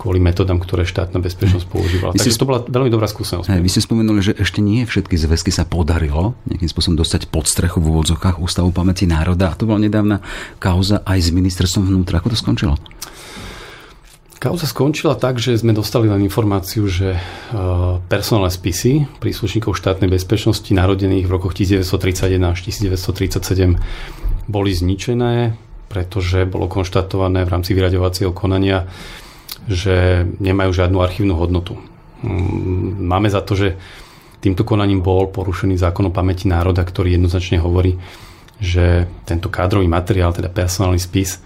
kvôli 0.00 0.18
metodám, 0.18 0.58
ktoré 0.58 0.82
štátna 0.88 1.22
bezpečnosť 1.22 1.66
používala. 1.68 2.12
Takže 2.16 2.40
to 2.40 2.48
bola 2.48 2.60
veľmi 2.64 2.90
dobrá 2.90 3.06
skúsenosť. 3.06 3.52
Vy 3.52 3.70
ste 3.70 3.84
spomenuli, 3.84 4.20
že 4.24 4.32
ešte 4.34 4.64
nie 4.64 4.82
všetky 4.82 5.14
zväzky 5.14 5.52
sa 5.54 5.68
podarilo 5.68 6.34
nejakým 6.48 6.70
spôsobom 6.70 6.96
dostať 6.98 7.28
pod 7.28 7.46
strechu 7.46 7.78
v 7.78 7.92
úvodzokách 7.92 8.42
Ústavu 8.42 8.74
pamäti 8.74 9.06
národa. 9.06 9.52
A 9.52 9.56
to 9.56 9.68
bola 9.68 9.78
nedávna 9.78 10.24
kauza 10.58 11.04
aj 11.06 11.18
s 11.18 11.28
ministerstvom 11.30 11.86
vnútra. 11.86 12.18
Ako 12.18 12.32
to 12.32 12.38
skončilo? 12.38 12.74
Kauza 14.42 14.66
skončila 14.66 15.14
tak, 15.14 15.38
že 15.38 15.54
sme 15.54 15.70
dostali 15.70 16.10
len 16.10 16.18
informáciu, 16.26 16.90
že 16.90 17.14
e, 17.14 17.20
personálne 18.10 18.50
spisy 18.50 19.06
príslušníkov 19.22 19.78
štátnej 19.78 20.10
bezpečnosti 20.10 20.66
narodených 20.66 21.30
v 21.30 21.30
rokoch 21.30 21.54
1931 21.54 22.42
až 22.50 22.58
1937 22.66 23.78
boli 24.50 24.74
zničené, 24.74 25.54
pretože 25.86 26.42
bolo 26.50 26.66
konštatované 26.66 27.46
v 27.46 27.52
rámci 27.54 27.70
vyraďovacieho 27.70 28.34
konania, 28.34 28.90
že 29.70 30.26
nemajú 30.42 30.70
žiadnu 30.74 30.98
archívnu 30.98 31.34
hodnotu. 31.38 31.78
Mm, 32.22 33.02
máme 33.06 33.28
za 33.30 33.42
to, 33.42 33.54
že 33.54 33.78
týmto 34.42 34.66
konaním 34.66 35.02
bol 35.02 35.30
porušený 35.30 35.78
zákon 35.78 36.10
o 36.10 36.14
pamäti 36.14 36.50
národa, 36.50 36.82
ktorý 36.82 37.14
jednoznačne 37.14 37.62
hovorí, 37.62 37.98
že 38.62 39.10
tento 39.26 39.50
kádrový 39.50 39.86
materiál, 39.86 40.34
teda 40.34 40.50
personálny 40.50 40.98
spis, 40.98 41.42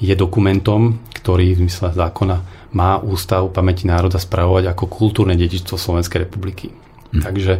je 0.00 0.12
dokumentom, 0.12 1.00
ktorý 1.14 1.54
v 1.54 1.60
zmysle 1.64 1.94
zákona 1.94 2.36
má 2.74 2.98
Ústav 2.98 3.46
pamäti 3.54 3.86
národa 3.86 4.18
spravovať 4.18 4.74
ako 4.74 4.84
kultúrne 4.90 5.38
dedičstvo 5.38 5.78
Slovenskej 5.78 6.26
republiky. 6.26 6.74
Hm. 7.14 7.22
Takže 7.22 7.52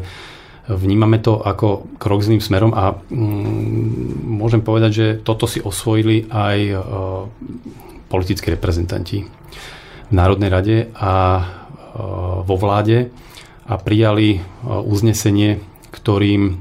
vnímame 0.68 1.20
to 1.20 1.38
ako 1.38 1.86
krok 2.00 2.24
zlým 2.24 2.40
smerom 2.40 2.72
a 2.74 2.96
mm, 2.96 4.24
môžem 4.24 4.64
povedať, 4.64 4.90
že 4.90 5.06
toto 5.20 5.44
si 5.44 5.60
osvojili 5.60 6.26
aj 6.32 6.58
e, 6.58 6.74
politickí 8.08 8.48
reprezentanti 8.48 9.28
v 10.08 10.12
Národnej 10.12 10.50
rade 10.50 10.76
a 10.94 11.14
e, 11.40 11.42
vo 12.44 12.56
vláde 12.58 13.12
a 13.64 13.74
prijali 13.80 14.28
e, 14.36 14.38
uznesenie, 14.66 15.62
ktorým 15.92 16.60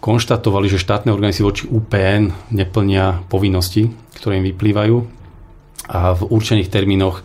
konštatovali, 0.00 0.70
že 0.70 0.78
štátne 0.78 1.10
organizácie 1.10 1.42
voči 1.42 1.66
UPN 1.66 2.54
neplnia 2.54 3.26
povinnosti, 3.26 3.90
ktoré 4.20 4.38
im 4.38 4.46
vyplývajú 4.54 4.96
a 5.90 6.14
v 6.14 6.22
určených 6.30 6.70
termínoch 6.70 7.22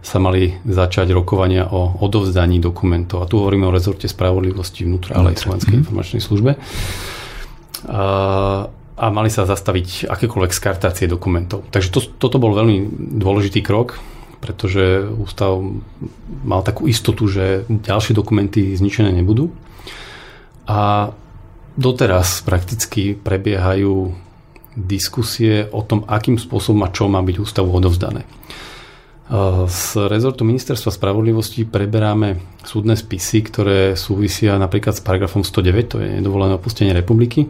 sa 0.00 0.16
mali 0.16 0.56
začať 0.64 1.12
rokovania 1.12 1.68
o 1.68 2.00
odovzdaní 2.00 2.56
dokumentov. 2.56 3.20
A 3.20 3.28
tu 3.28 3.36
hovoríme 3.36 3.68
o 3.68 3.74
rezorte 3.74 4.08
spravodlivosti 4.08 4.88
vnútra, 4.88 5.20
ale 5.20 5.36
aj 5.36 5.44
Slovenskej 5.44 5.76
mhm. 5.76 5.80
informačnej 5.84 6.22
službe. 6.24 6.56
A, 7.90 8.04
a 8.96 9.06
mali 9.12 9.28
sa 9.28 9.44
zastaviť 9.44 10.08
akékoľvek 10.08 10.52
skartácie 10.52 11.04
dokumentov. 11.04 11.68
Takže 11.68 11.88
to, 11.92 12.00
toto 12.16 12.40
bol 12.40 12.56
veľmi 12.56 12.88
dôležitý 13.20 13.60
krok 13.60 14.00
pretože 14.40 15.04
ústav 15.20 15.60
mal 16.42 16.64
takú 16.64 16.88
istotu, 16.88 17.28
že 17.28 17.68
ďalšie 17.68 18.16
dokumenty 18.16 18.72
zničené 18.72 19.12
nebudú. 19.12 19.52
A 20.64 21.12
doteraz 21.76 22.40
prakticky 22.40 23.14
prebiehajú 23.14 24.16
diskusie 24.74 25.68
o 25.70 25.84
tom, 25.84 26.08
akým 26.08 26.40
spôsobom 26.40 26.80
a 26.86 26.92
čo 26.92 27.10
má 27.10 27.20
byť 27.20 27.36
ústavu 27.36 27.70
odovzdané. 27.74 28.24
Z 29.70 30.10
rezortu 30.10 30.42
Ministerstva 30.42 30.90
spravodlivosti 30.90 31.62
preberáme 31.62 32.42
súdne 32.66 32.98
spisy, 32.98 33.46
ktoré 33.46 33.94
súvisia 33.94 34.58
napríklad 34.58 34.98
s 34.98 35.04
paragrafom 35.06 35.46
109, 35.46 35.86
to 35.86 35.96
je 36.02 36.18
nedovolené 36.18 36.58
opustenie 36.58 36.90
republiky. 36.90 37.46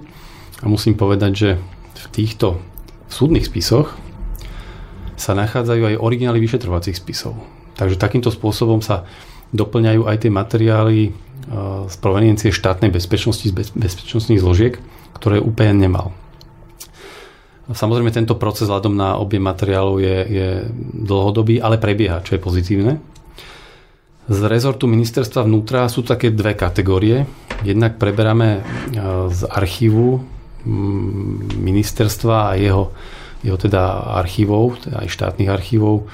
A 0.61 0.69
musím 0.69 0.93
povedať, 0.93 1.33
že 1.33 1.51
v 1.97 2.07
týchto 2.13 2.61
súdnych 3.09 3.49
spisoch 3.49 3.97
sa 5.21 5.37
nachádzajú 5.37 5.95
aj 5.95 6.01
originály 6.01 6.41
vyšetrovacích 6.41 6.97
spisov. 6.97 7.37
Takže 7.77 8.01
takýmto 8.01 8.33
spôsobom 8.33 8.81
sa 8.81 9.05
doplňajú 9.53 10.09
aj 10.09 10.17
tie 10.25 10.33
materiály 10.33 10.99
e, 11.07 11.11
z 11.87 11.97
proveniencie 12.01 12.49
štátnej 12.49 12.89
bezpečnosti, 12.89 13.45
z 13.45 13.53
bezpečnostných 13.77 14.41
zložiek, 14.41 14.81
ktoré 15.13 15.37
UPN 15.37 15.77
nemal. 15.77 16.17
Samozrejme, 17.71 18.11
tento 18.11 18.35
proces 18.35 18.67
vzhľadom 18.67 18.99
na 18.99 19.15
objem 19.21 19.47
materiálov 19.47 20.03
je, 20.03 20.17
je 20.27 20.49
dlhodobý, 21.07 21.63
ale 21.63 21.79
prebieha, 21.79 22.25
čo 22.25 22.35
je 22.35 22.43
pozitívne. 22.43 22.99
Z 24.27 24.41
rezortu 24.47 24.91
ministerstva 24.91 25.47
vnútra 25.47 25.87
sú 25.87 26.03
také 26.03 26.35
dve 26.35 26.59
kategórie. 26.59 27.29
Jednak 27.63 28.01
preberáme 28.01 28.49
e, 28.59 28.61
z 29.31 29.41
archívu 29.47 30.25
ministerstva 31.57 32.53
a 32.53 32.59
jeho 32.61 32.93
jeho 33.41 33.57
teda 33.57 34.17
archívov, 34.21 34.81
teda 34.85 35.05
aj 35.05 35.09
štátnych 35.09 35.49
archívov, 35.49 36.09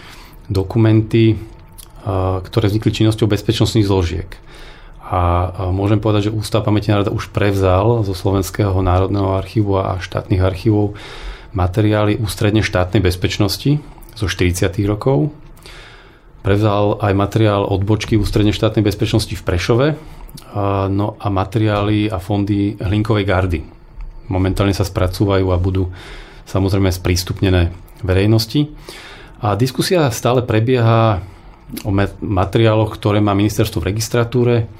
dokumenty, 0.46 1.38
ktoré 2.42 2.70
vznikli 2.70 3.02
činnosťou 3.02 3.26
bezpečnostných 3.26 3.86
zložiek. 3.86 4.30
A 5.06 5.50
môžem 5.70 6.02
povedať, 6.02 6.30
že 6.30 6.34
Ústav 6.34 6.66
pamäti 6.66 6.90
národa 6.90 7.14
už 7.14 7.30
prevzal 7.30 8.02
zo 8.02 8.14
Slovenského 8.14 8.74
národného 8.82 9.38
archívu 9.38 9.78
a 9.78 10.02
štátnych 10.02 10.42
archívov 10.42 10.98
materiály 11.54 12.18
ústredne 12.18 12.62
štátnej 12.62 13.02
bezpečnosti 13.02 13.78
zo 14.18 14.26
40. 14.26 14.66
rokov. 14.86 15.30
Prevzal 16.42 16.98
aj 17.02 17.10
materiál 17.14 17.66
odbočky 17.66 18.18
ústredne 18.18 18.54
štátnej 18.54 18.86
bezpečnosti 18.86 19.34
v 19.34 19.42
Prešove 19.46 19.86
no 20.90 21.18
a 21.18 21.26
materiály 21.26 22.06
a 22.06 22.22
fondy 22.22 22.78
Hlinkovej 22.78 23.24
gardy. 23.26 23.60
Momentálne 24.30 24.74
sa 24.74 24.86
spracúvajú 24.86 25.54
a 25.54 25.58
budú 25.58 25.90
samozrejme 26.46 26.94
sprístupnené 26.94 27.74
verejnosti. 28.00 28.70
A 29.42 29.58
diskusia 29.58 30.08
stále 30.14 30.40
prebieha 30.40 31.20
o 31.82 31.90
materiáloch, 32.22 32.94
ktoré 32.94 33.18
má 33.18 33.34
ministerstvo 33.34 33.82
v 33.82 33.90
registratúre. 33.92 34.70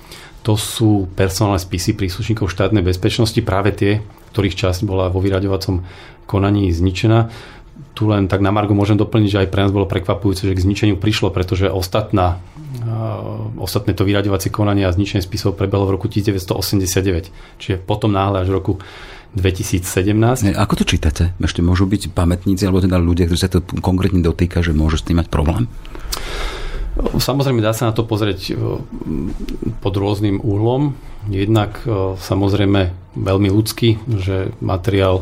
To 0.46 0.54
sú 0.54 1.10
personálne 1.18 1.58
spisy 1.58 1.98
príslušníkov 1.98 2.46
štátnej 2.46 2.86
bezpečnosti, 2.86 3.36
práve 3.42 3.74
tie, 3.74 3.98
ktorých 4.30 4.54
časť 4.54 4.86
bola 4.86 5.10
vo 5.10 5.18
vyraďovacom 5.18 5.82
konaní 6.30 6.70
zničená. 6.70 7.28
Tu 7.96 8.06
len 8.06 8.30
tak 8.30 8.44
na 8.44 8.54
Margo 8.54 8.76
môžem 8.76 8.94
doplniť, 8.94 9.28
že 9.28 9.40
aj 9.42 9.50
pre 9.50 9.66
nás 9.66 9.74
bolo 9.74 9.90
prekvapujúce, 9.90 10.46
že 10.46 10.54
k 10.54 10.64
zničeniu 10.64 10.96
prišlo, 11.00 11.34
pretože 11.34 11.66
ostatná, 11.66 12.38
ostatné 13.58 13.96
to 13.96 14.06
vyraďovacie 14.06 14.52
konanie 14.52 14.86
a 14.86 14.94
zničenie 14.94 15.24
spisov 15.24 15.58
prebehlo 15.58 15.88
v 15.88 15.98
roku 15.98 16.06
1989. 16.06 17.32
Čiže 17.58 17.76
potom 17.82 18.14
náhle 18.14 18.44
až 18.44 18.52
v 18.52 18.56
roku 18.56 18.72
2017. 19.36 20.56
Ako 20.56 20.74
to 20.80 20.88
čítate? 20.88 21.36
Ešte 21.36 21.60
môžu 21.60 21.84
byť 21.84 22.16
pamätníci 22.16 22.64
alebo 22.64 22.80
teda 22.80 22.96
ľudia, 22.96 23.28
ktorí 23.28 23.38
sa 23.38 23.52
to 23.52 23.60
konkrétne 23.84 24.24
dotýka, 24.24 24.64
že 24.64 24.72
môžu 24.72 24.96
s 24.96 25.04
tým 25.04 25.20
mať 25.20 25.28
problém? 25.28 25.68
Samozrejme 26.96 27.60
dá 27.60 27.76
sa 27.76 27.92
na 27.92 27.92
to 27.92 28.08
pozrieť 28.08 28.40
e, 28.48 28.80
pod 29.84 29.94
rôznym 30.00 30.40
úhlom. 30.40 30.96
Jednak 31.28 31.84
e, 31.84 32.16
samozrejme 32.16 32.96
veľmi 33.12 33.52
ľudský, 33.52 34.00
že 34.16 34.56
materiál 34.64 35.20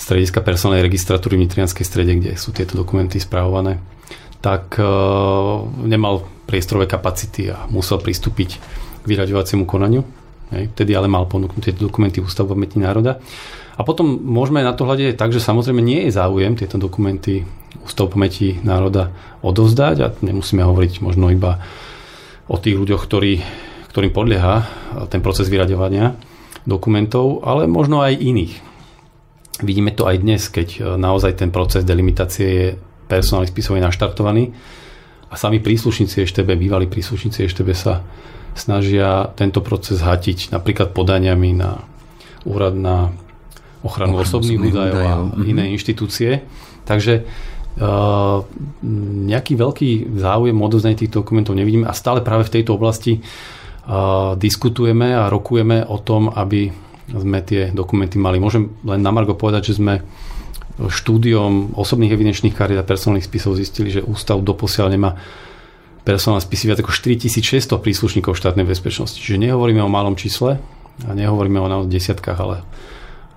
strediska 0.00 0.40
personálnej 0.40 0.80
registratúry 0.80 1.36
v 1.36 1.44
Nitrianskej 1.44 1.84
strede, 1.84 2.16
kde 2.16 2.32
sú 2.40 2.56
tieto 2.56 2.80
dokumenty 2.80 3.20
správované, 3.20 3.76
tak 4.40 4.80
e, 4.80 4.84
nemal 5.84 6.24
priestorové 6.48 6.88
kapacity 6.88 7.52
a 7.52 7.68
musel 7.68 8.00
pristúpiť 8.00 8.50
k 8.56 9.04
vyraďovaciemu 9.04 9.68
konaniu 9.68 10.00
Hej, 10.50 10.74
vtedy 10.74 10.92
ale 10.98 11.06
mal 11.06 11.30
ponúknuť 11.30 11.62
tieto 11.62 11.86
dokumenty 11.86 12.18
Ústavu 12.18 12.58
pamäti 12.58 12.82
národa. 12.82 13.22
A 13.78 13.86
potom 13.86 14.18
môžeme 14.18 14.60
na 14.60 14.74
to 14.74 14.84
hľadiť 14.84 15.16
tak, 15.16 15.30
že 15.30 15.40
samozrejme 15.40 15.78
nie 15.80 16.10
je 16.10 16.18
záujem 16.18 16.58
tieto 16.58 16.76
dokumenty 16.76 17.46
Ústavu 17.86 18.18
pamäti 18.18 18.58
národa 18.60 19.14
odovzdať 19.40 19.96
a 20.02 20.12
nemusíme 20.20 20.60
hovoriť 20.60 21.00
možno 21.06 21.30
iba 21.30 21.62
o 22.50 22.58
tých 22.58 22.76
ľuďoch, 22.76 23.02
ktorí, 23.06 23.40
ktorým 23.94 24.10
podlieha 24.10 24.54
ten 25.06 25.22
proces 25.22 25.46
vyraďovania 25.46 26.18
dokumentov, 26.66 27.46
ale 27.46 27.70
možno 27.70 28.02
aj 28.02 28.18
iných. 28.20 28.54
Vidíme 29.62 29.94
to 29.94 30.10
aj 30.10 30.16
dnes, 30.18 30.50
keď 30.50 30.98
naozaj 30.98 31.38
ten 31.38 31.54
proces 31.54 31.86
delimitácie 31.86 32.48
je 32.48 32.68
personálnych 33.06 33.54
spisov 33.54 33.78
naštartovaný 33.78 34.50
a 35.30 35.34
sami 35.38 35.62
príslušníci 35.62 36.26
EŠTB, 36.26 36.58
bývalí 36.58 36.90
príslušníci 36.90 37.46
EŠTB 37.46 37.68
sa 37.72 38.02
snažia 38.60 39.32
tento 39.32 39.64
proces 39.64 40.04
hatiť 40.04 40.52
napríklad 40.52 40.92
podaniami 40.92 41.56
na 41.56 41.80
úrad 42.44 42.76
na 42.76 43.16
ochranu 43.80 44.20
osobných 44.20 44.60
údajov 44.60 45.00
a 45.00 45.14
mm-hmm. 45.24 45.44
iné 45.48 45.64
inštitúcie. 45.72 46.44
Takže 46.84 47.24
uh, 47.24 48.44
nejaký 49.24 49.56
veľký 49.56 49.90
záujem 50.20 50.56
o 50.56 50.68
tých 50.68 51.08
dokumentov 51.12 51.56
nevidíme 51.56 51.88
a 51.88 51.96
stále 51.96 52.20
práve 52.20 52.44
v 52.44 52.60
tejto 52.60 52.76
oblasti 52.76 53.20
uh, 53.20 54.36
diskutujeme 54.36 55.16
a 55.16 55.32
rokujeme 55.32 55.88
o 55.88 55.96
tom, 55.96 56.28
aby 56.28 56.68
sme 57.10 57.38
tie 57.42 57.72
dokumenty 57.72 58.20
mali. 58.20 58.38
Môžem 58.38 58.70
len 58.86 59.00
na 59.00 59.10
Margo 59.10 59.34
povedať, 59.34 59.74
že 59.74 59.82
sme 59.82 60.04
štúdiom 60.80 61.76
osobných 61.76 62.14
evidenčných 62.14 62.56
kariet 62.56 62.80
a 62.80 62.86
personálnych 62.86 63.26
spisov 63.26 63.58
zistili, 63.58 63.92
že 63.92 64.00
ústav 64.00 64.40
doposiaľ 64.40 64.88
nemá 64.88 65.20
personálne 66.04 66.40
spisy 66.40 66.70
viac 66.70 66.80
ako 66.80 66.92
4600 66.92 67.80
príslušníkov 67.80 68.36
štátnej 68.36 68.64
bezpečnosti. 68.64 69.20
Čiže 69.20 69.50
nehovoríme 69.50 69.84
o 69.84 69.90
malom 69.90 70.16
čísle 70.16 70.60
a 71.04 71.10
nehovoríme 71.12 71.60
o 71.60 71.88
desiatkách, 71.88 72.38
ale 72.40 72.56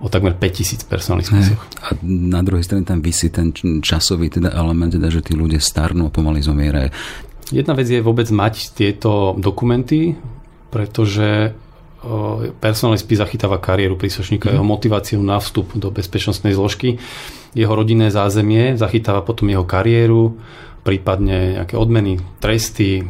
o 0.02 0.10
takmer 0.12 0.36
5000 0.36 0.84
personálnych 0.84 1.28
spisoch. 1.30 1.62
A 1.80 1.96
na 2.04 2.44
druhej 2.44 2.66
strane 2.66 2.84
tam 2.84 3.00
vysí 3.00 3.32
ten 3.32 3.54
časový 3.80 4.28
teda 4.28 4.52
element, 4.52 4.92
teda, 4.92 5.08
že 5.08 5.24
tí 5.24 5.32
ľudia 5.32 5.62
starnú 5.62 6.08
a 6.08 6.14
pomaly 6.14 6.44
zomierajú. 6.44 6.90
Jedna 7.52 7.72
vec 7.72 7.88
je 7.88 8.04
vôbec 8.04 8.28
mať 8.28 8.74
tieto 8.76 9.36
dokumenty, 9.36 10.16
pretože 10.68 11.54
personálny 12.60 13.00
spis 13.00 13.20
zachytáva 13.20 13.56
kariéru 13.56 13.96
príslušníka, 13.96 14.52
mm. 14.52 14.54
jeho 14.60 14.66
motiváciu 14.66 15.18
na 15.24 15.40
vstup 15.40 15.72
do 15.72 15.88
bezpečnostnej 15.88 16.52
zložky, 16.52 17.00
jeho 17.56 17.72
rodinné 17.72 18.12
zázemie, 18.12 18.76
zachytáva 18.76 19.24
potom 19.24 19.48
jeho 19.48 19.64
kariéru, 19.64 20.36
prípadne 20.84 21.56
nejaké 21.58 21.80
odmeny, 21.80 22.20
tresty, 22.44 23.00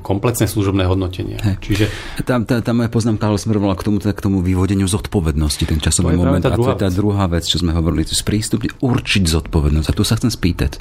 komplexné 0.00 0.48
služobné 0.48 0.88
hodnotenie. 0.88 1.36
Hey. 1.36 1.60
Čiže... 1.60 1.92
Tam, 2.24 2.48
tá, 2.48 2.64
tá 2.64 2.72
moja 2.72 2.88
poznámka 2.88 3.28
ale 3.28 3.36
smerovala 3.36 3.76
k 3.76 3.84
tomu, 3.84 4.00
teda 4.00 4.16
k 4.16 4.24
tomu 4.24 4.40
vyvodeniu 4.40 4.88
zodpovednosti, 4.88 5.68
ten 5.68 5.76
časový 5.76 6.16
moment. 6.16 6.40
Tá 6.40 6.56
druhá 6.56 6.72
a 6.72 6.80
to 6.80 6.80
je 6.80 6.82
tá 6.82 6.90
druhá 6.90 7.24
vec, 7.28 7.44
čo 7.44 7.60
sme 7.60 7.76
hovorili, 7.76 8.08
to 8.08 8.16
sprístupne 8.16 8.72
určiť 8.80 9.22
zodpovednosť. 9.28 9.88
A 9.92 9.96
tu 9.96 10.02
sa 10.08 10.16
chcem 10.16 10.32
spýtať, 10.32 10.80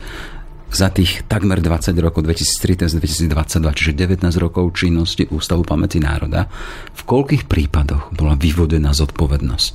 za 0.72 0.88
tých 0.88 1.28
takmer 1.28 1.60
20 1.60 1.92
rokov 2.00 2.24
2013-2022, 2.24 3.76
čiže 3.76 3.92
19 3.92 4.24
rokov 4.40 4.72
činnosti 4.72 5.28
Ústavu 5.28 5.68
pamäti 5.68 6.00
národa, 6.00 6.48
v 6.96 7.02
koľkých 7.04 7.44
prípadoch 7.44 8.16
bola 8.16 8.40
vyvodená 8.40 8.96
zodpovednosť? 8.96 9.74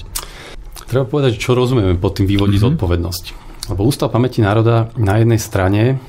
Treba 0.88 1.05
povedať, 1.05 1.37
čo 1.37 1.53
rozumieme 1.53 2.01
pod 2.01 2.16
tým 2.16 2.25
vývodí 2.25 2.57
mm-hmm. 2.57 2.81
zodpovednosť. 2.81 3.25
Lebo 3.77 3.85
Ústav 3.85 4.09
pamäti 4.09 4.40
národa 4.40 4.88
na 4.97 5.21
jednej 5.21 5.37
strane 5.37 6.01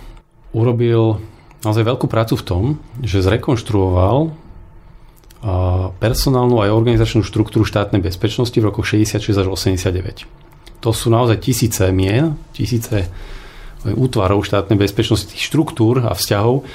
urobil 0.55 1.19
naozaj 1.65 1.83
veľkú 1.83 2.05
prácu 2.07 2.38
v 2.39 2.43
tom, 2.45 2.63
že 3.01 3.25
zrekonštruoval 3.25 4.31
personálnu 6.01 6.57
aj 6.62 6.73
organizačnú 6.73 7.21
štruktúru 7.21 7.63
štátnej 7.63 8.01
bezpečnosti 8.01 8.57
v 8.57 8.67
rokoch 8.67 8.89
66 8.89 9.38
až 9.38 9.47
89. 9.47 10.25
To 10.81 10.89
sú 10.93 11.10
naozaj 11.13 11.41
tisíce 11.41 11.86
mien, 11.93 12.38
tisíce 12.53 13.10
útvarov 13.86 14.43
štátnej 14.43 14.77
bezpečnosti, 14.77 15.29
tých 15.29 15.45
štruktúr 15.45 16.03
a 16.10 16.17
vzťahov, 16.17 16.65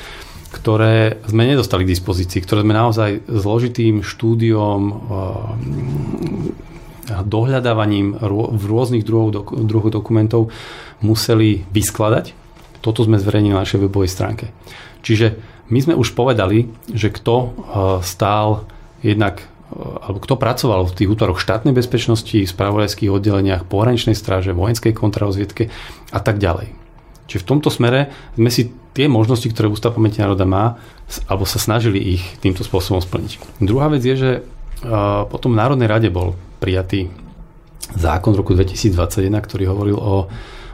ktoré 0.54 1.18
sme 1.26 1.48
nedostali 1.48 1.82
k 1.84 1.92
dispozícii, 1.96 2.44
ktoré 2.44 2.62
sme 2.62 2.74
naozaj 2.76 3.24
zložitým 3.26 4.04
štúdiom 4.04 4.80
a 7.12 7.18
dohľadávaním 7.26 8.14
v 8.22 8.62
rôznych 8.62 9.02
druhoch 9.02 9.90
dokumentov 9.90 10.54
museli 11.02 11.66
vyskladať 11.74 12.41
toto 12.82 13.06
sme 13.06 13.16
zverejnili 13.16 13.54
na 13.54 13.62
našej 13.62 13.86
webovej 13.86 14.10
stránke. 14.10 14.50
Čiže 15.06 15.38
my 15.70 15.78
sme 15.80 15.94
už 15.96 16.12
povedali, 16.12 16.68
že 16.90 17.08
kto 17.08 17.34
e, 17.34 17.48
stál 18.04 18.66
jednak 19.00 19.40
e, 19.40 19.46
alebo 19.78 20.18
kto 20.20 20.34
pracoval 20.36 20.90
v 20.90 20.96
tých 20.98 21.08
útvaroch 21.08 21.40
štátnej 21.40 21.72
bezpečnosti, 21.72 22.34
spravodajských 22.34 23.08
oddeleniach, 23.08 23.64
pohraničnej 23.70 24.18
stráže, 24.18 24.52
vojenskej 24.52 24.92
kontrarozviedke 24.92 25.70
a 26.10 26.20
tak 26.20 26.42
ďalej. 26.42 26.74
Čiže 27.30 27.42
v 27.46 27.48
tomto 27.48 27.70
smere 27.72 28.12
sme 28.36 28.50
si 28.50 28.74
tie 28.92 29.08
možnosti, 29.08 29.48
ktoré 29.48 29.72
Ústav 29.72 29.96
pamäti 29.96 30.20
národa 30.20 30.44
má, 30.44 30.76
alebo 31.30 31.48
sa 31.48 31.56
snažili 31.56 32.20
ich 32.20 32.22
týmto 32.44 32.66
spôsobom 32.66 33.00
splniť. 33.00 33.62
Druhá 33.64 33.88
vec 33.88 34.04
je, 34.04 34.14
že 34.18 34.30
e, 34.36 34.40
potom 35.30 35.54
v 35.54 35.60
Národnej 35.62 35.88
rade 35.88 36.10
bol 36.12 36.36
prijatý 36.60 37.08
zákon 37.96 38.36
v 38.36 38.40
roku 38.44 38.52
2021, 38.52 39.32
ktorý 39.32 39.64
hovoril 39.70 39.96
o 39.98 40.28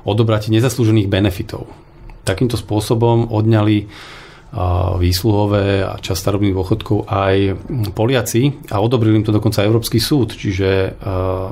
odobratí 0.09 0.49
nezaslúžených 0.51 1.11
benefitov 1.11 1.68
takýmto 2.28 2.60
spôsobom 2.60 3.32
odňali 3.32 3.88
výsluhové 4.96 5.84
a 5.84 6.00
čas 6.00 6.24
starobných 6.24 6.56
dôchodkov 6.56 7.04
aj 7.04 7.56
Poliaci 7.92 8.72
a 8.72 8.80
odobrili 8.80 9.20
im 9.20 9.26
to 9.28 9.32
dokonca 9.32 9.60
Európsky 9.60 10.00
súd. 10.00 10.32
Čiže 10.32 10.96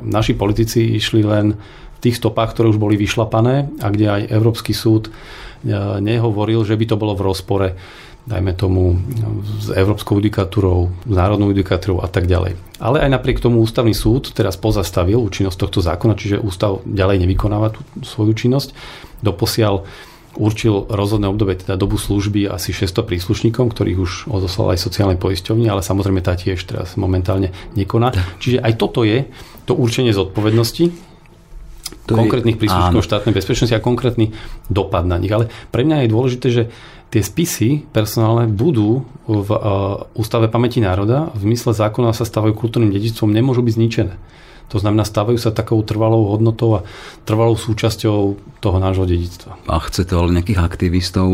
naši 0.00 0.32
politici 0.32 0.96
išli 0.96 1.20
len 1.20 1.52
v 1.96 1.98
tých 2.00 2.16
stopách, 2.16 2.56
ktoré 2.56 2.72
už 2.72 2.80
boli 2.80 2.96
vyšlapané 2.96 3.68
a 3.84 3.92
kde 3.92 4.06
aj 4.08 4.22
Európsky 4.32 4.72
súd 4.72 5.12
nehovoril, 6.00 6.64
že 6.64 6.72
by 6.72 6.84
to 6.88 6.96
bolo 6.96 7.12
v 7.12 7.24
rozpore 7.24 7.68
dajme 8.26 8.58
tomu 8.58 8.98
s 9.62 9.70
Európskou 9.70 10.18
judikatúrou, 10.18 10.90
s 11.06 11.14
Národnou 11.14 11.54
judikatúrou 11.54 12.02
a 12.02 12.10
tak 12.10 12.26
ďalej. 12.26 12.58
Ale 12.82 12.98
aj 12.98 13.10
napriek 13.14 13.38
tomu 13.38 13.62
ústavný 13.62 13.94
súd 13.94 14.34
teraz 14.34 14.58
pozastavil 14.58 15.22
účinnosť 15.22 15.54
tohto 15.54 15.78
zákona, 15.78 16.18
čiže 16.18 16.42
ústav 16.42 16.82
ďalej 16.82 17.22
nevykonáva 17.22 17.70
tú 17.70 17.80
svoju 18.02 18.34
činnosť. 18.34 18.74
Doposiaľ 19.22 19.86
určil 20.36 20.86
rozhodné 20.86 21.26
obdobie, 21.26 21.56
teda 21.56 21.80
dobu 21.80 21.96
služby 21.96 22.48
asi 22.48 22.70
600 22.72 23.02
príslušníkom, 23.08 23.72
ktorých 23.72 23.98
už 23.98 24.12
odoslal 24.28 24.76
aj 24.76 24.84
sociálnej 24.84 25.18
poisťovni, 25.18 25.66
ale 25.66 25.80
samozrejme 25.80 26.20
tá 26.20 26.36
tiež 26.36 26.60
teraz 26.68 26.94
momentálne 27.00 27.52
nekoná. 27.74 28.12
Čiže 28.38 28.60
aj 28.60 28.72
toto 28.76 29.02
je 29.02 29.26
to 29.64 29.74
určenie 29.74 30.12
zodpovednosti 30.14 30.92
to 32.06 32.14
konkrétnych 32.14 32.58
príslušníkov 32.58 33.02
štátnej 33.02 33.34
bezpečnosti 33.34 33.74
a 33.74 33.82
konkrétny 33.82 34.30
dopad 34.70 35.02
na 35.02 35.18
nich. 35.18 35.30
Ale 35.34 35.50
pre 35.74 35.82
mňa 35.82 36.06
je 36.06 36.12
dôležité, 36.14 36.46
že 36.54 36.62
tie 37.10 37.22
spisy 37.22 37.86
personálne 37.90 38.50
budú 38.50 39.06
v 39.26 39.50
uh, 39.50 40.06
Ústave 40.14 40.50
pamäti 40.50 40.82
národa 40.82 41.34
v 41.34 41.50
zmysle 41.50 41.74
zákona 41.74 42.14
sa 42.14 42.26
stávajú 42.26 42.54
kultúrnym 42.54 42.94
dedičstvom, 42.94 43.30
nemôžu 43.30 43.62
byť 43.62 43.74
zničené. 43.74 44.14
To 44.74 44.82
znamená, 44.82 45.06
stávajú 45.06 45.38
sa 45.38 45.54
takou 45.54 45.78
trvalou 45.86 46.26
hodnotou 46.26 46.82
a 46.82 46.84
trvalou 47.22 47.54
súčasťou 47.54 48.18
toho 48.58 48.78
nášho 48.82 49.06
dedictva. 49.06 49.54
A 49.70 49.78
chce 49.78 50.02
to 50.02 50.18
ale 50.18 50.34
nejakých 50.34 50.58
aktivistov, 50.58 51.30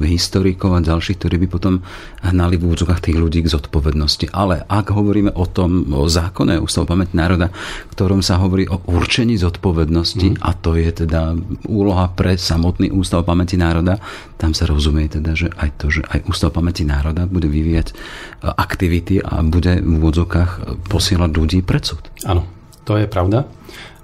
historikov 0.00 0.72
a 0.72 0.80
ďalších, 0.80 1.20
ktorí 1.20 1.36
by 1.44 1.48
potom 1.52 1.84
hnali 2.24 2.56
v 2.56 2.72
úvodzokách 2.72 3.04
tých 3.04 3.20
ľudí 3.20 3.44
k 3.44 3.52
zodpovednosti. 3.52 4.32
Ale 4.32 4.64
ak 4.64 4.96
hovoríme 4.96 5.36
o 5.36 5.44
tom, 5.44 5.92
o 5.92 6.08
zákone 6.08 6.56
Ústavu 6.56 6.88
pamäť 6.88 7.12
národa, 7.12 7.52
ktorom 7.92 8.24
sa 8.24 8.40
hovorí 8.40 8.64
o 8.64 8.80
určení 8.88 9.36
zodpovednosti, 9.36 10.36
mm. 10.36 10.40
a 10.40 10.50
to 10.56 10.80
je 10.80 11.04
teda 11.04 11.36
úloha 11.68 12.08
pre 12.16 12.40
samotný 12.40 12.88
Ústav 12.96 13.28
pamäti 13.28 13.60
národa, 13.60 14.00
tam 14.40 14.56
sa 14.56 14.64
rozumie 14.64 15.12
teda, 15.12 15.36
že 15.36 15.52
aj 15.52 15.70
to, 15.76 15.92
že 15.92 16.00
aj 16.08 16.24
Ústav 16.32 16.56
pamäti 16.56 16.88
národa 16.88 17.28
bude 17.28 17.48
vyvíjať 17.48 17.92
aktivity 18.40 19.20
a 19.20 19.44
bude 19.44 19.84
v 19.84 19.90
úvodzokách 20.00 20.84
posielať 20.88 21.30
ľudí 21.36 21.58
pred 21.60 21.84
súd. 21.84 22.08
Áno. 22.24 22.59
To 22.88 22.96
je 22.96 23.06
pravda. 23.06 23.48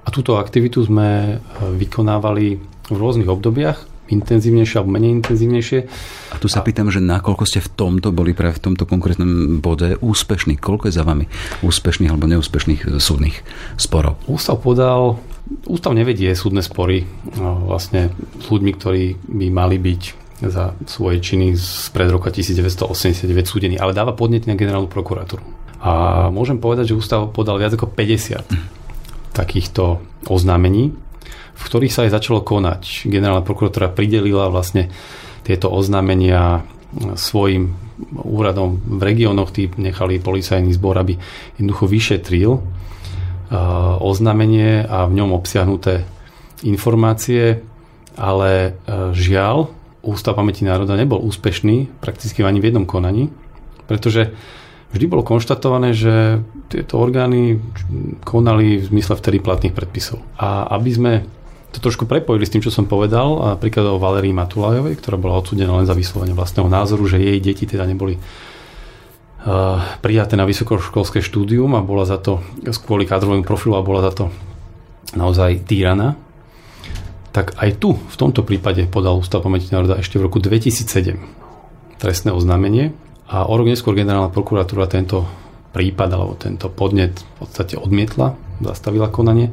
A 0.06 0.08
túto 0.14 0.38
aktivitu 0.38 0.86
sme 0.86 1.08
e, 1.08 1.34
vykonávali 1.74 2.46
v 2.86 2.96
rôznych 2.96 3.26
obdobiach, 3.26 3.96
intenzívnejšie 4.06 4.78
alebo 4.78 4.94
menej 4.94 5.18
intenzívnejšie. 5.18 5.78
A 6.30 6.36
tu 6.38 6.46
sa 6.46 6.62
a... 6.62 6.66
pýtam, 6.66 6.94
že 6.94 7.02
nakoľko 7.02 7.42
ste 7.42 7.58
v 7.58 7.70
tomto 7.74 8.14
boli 8.14 8.30
práve 8.30 8.62
v 8.62 8.70
tomto 8.70 8.86
konkrétnom 8.86 9.58
bode 9.58 9.98
úspešní? 9.98 10.62
Koľko 10.62 10.90
je 10.90 10.94
za 10.94 11.02
vami 11.02 11.26
úspešných 11.66 12.10
alebo 12.10 12.30
neúspešných 12.30 13.02
súdnych 13.02 13.42
sporov? 13.74 14.22
Ústav 14.30 14.62
podal, 14.62 15.18
ústav 15.66 15.90
nevedie 15.98 16.30
súdne 16.38 16.62
spory 16.62 17.02
e, 17.02 17.06
vlastne 17.42 18.14
s 18.38 18.46
ľuďmi, 18.46 18.70
ktorí 18.78 19.02
by 19.26 19.46
mali 19.50 19.76
byť 19.82 20.02
za 20.46 20.76
svoje 20.84 21.24
činy 21.24 21.56
z 21.56 21.88
pred 21.96 22.12
roka 22.12 22.28
1989 22.28 23.24
súdení, 23.48 23.76
ale 23.80 23.96
dáva 23.96 24.12
podnet 24.12 24.44
na 24.44 24.52
generálnu 24.52 24.86
prokuratúru. 24.86 25.65
A 25.86 26.26
môžem 26.34 26.58
povedať, 26.58 26.90
že 26.90 26.98
ústav 26.98 27.30
podal 27.30 27.62
viac 27.62 27.70
ako 27.78 27.86
50 27.94 28.42
takýchto 29.30 30.02
oznámení, 30.26 30.90
v 31.54 31.62
ktorých 31.62 31.94
sa 31.94 32.02
aj 32.02 32.18
začalo 32.18 32.42
konať. 32.42 33.06
Generálna 33.06 33.46
prokuratúra 33.46 33.94
pridelila 33.94 34.50
vlastne 34.50 34.90
tieto 35.46 35.70
oznámenia 35.70 36.66
svojim 37.14 37.70
úradom 38.18 38.82
v 38.82 39.00
regiónoch, 39.06 39.54
tí 39.54 39.70
nechali 39.78 40.18
policajný 40.18 40.74
zbor, 40.74 40.98
aby 40.98 41.14
jednoducho 41.54 41.86
vyšetril 41.86 42.50
oznámenie 44.02 44.82
a 44.82 45.06
v 45.06 45.22
ňom 45.22 45.30
obsiahnuté 45.38 46.02
informácie, 46.66 47.62
ale 48.18 48.74
žiaľ, 49.14 49.70
Ústav 50.06 50.38
pamäti 50.38 50.62
národa 50.62 50.94
nebol 50.94 51.18
úspešný 51.18 51.98
prakticky 51.98 52.46
ani 52.46 52.62
v 52.62 52.70
jednom 52.70 52.86
konaní, 52.86 53.26
pretože 53.90 54.30
vždy 54.94 55.06
bolo 55.10 55.26
konštatované, 55.26 55.92
že 55.96 56.42
tieto 56.70 56.98
orgány 56.98 57.58
konali 58.22 58.82
v 58.82 58.88
zmysle 58.90 59.18
vtedy 59.18 59.38
platných 59.42 59.74
predpisov. 59.74 60.22
A 60.38 60.70
aby 60.78 60.90
sme 60.90 61.12
to 61.74 61.82
trošku 61.82 62.08
prepojili 62.08 62.48
s 62.48 62.52
tým, 62.52 62.64
čo 62.64 62.72
som 62.72 62.88
povedal, 62.88 63.58
napríklad 63.58 63.84
o 63.84 64.00
Valerii 64.00 64.32
Matulajovej, 64.32 64.96
ktorá 64.96 65.20
bola 65.20 65.36
odsúdená 65.36 65.76
len 65.76 65.84
za 65.84 65.92
vyslovenie 65.92 66.32
vlastného 66.32 66.72
názoru, 66.72 67.04
že 67.04 67.20
jej 67.20 67.36
deti 67.36 67.68
teda 67.68 67.84
neboli 67.84 68.16
uh, 68.16 69.82
prijaté 70.00 70.40
na 70.40 70.48
vysokoškolské 70.48 71.20
štúdium 71.20 71.76
a 71.76 71.84
bola 71.84 72.08
za 72.08 72.16
to, 72.16 72.40
kvôli 72.64 73.04
kádrovému 73.04 73.44
profilu 73.44 73.76
a 73.76 73.84
bola 73.84 74.00
za 74.08 74.12
to 74.14 74.24
naozaj 75.12 75.68
týraná, 75.68 76.16
tak 77.36 77.52
aj 77.60 77.76
tu, 77.76 77.92
v 77.92 78.16
tomto 78.16 78.40
prípade 78.40 78.88
podal 78.88 79.20
Ústav 79.20 79.44
pamäti 79.44 79.68
národa 79.68 80.00
ešte 80.00 80.16
v 80.16 80.32
roku 80.32 80.40
2007 80.40 81.20
trestné 82.00 82.32
oznámenie 82.32 82.96
a 83.26 83.46
o 83.46 83.54
rok 83.58 83.66
neskôr 83.66 83.98
generálna 83.98 84.30
prokuratúra 84.30 84.86
tento 84.86 85.26
prípad 85.74 86.08
alebo 86.14 86.38
tento 86.38 86.70
podnet 86.70 87.20
v 87.20 87.32
podstate 87.42 87.74
odmietla, 87.76 88.38
zastavila 88.62 89.12
konanie. 89.12 89.52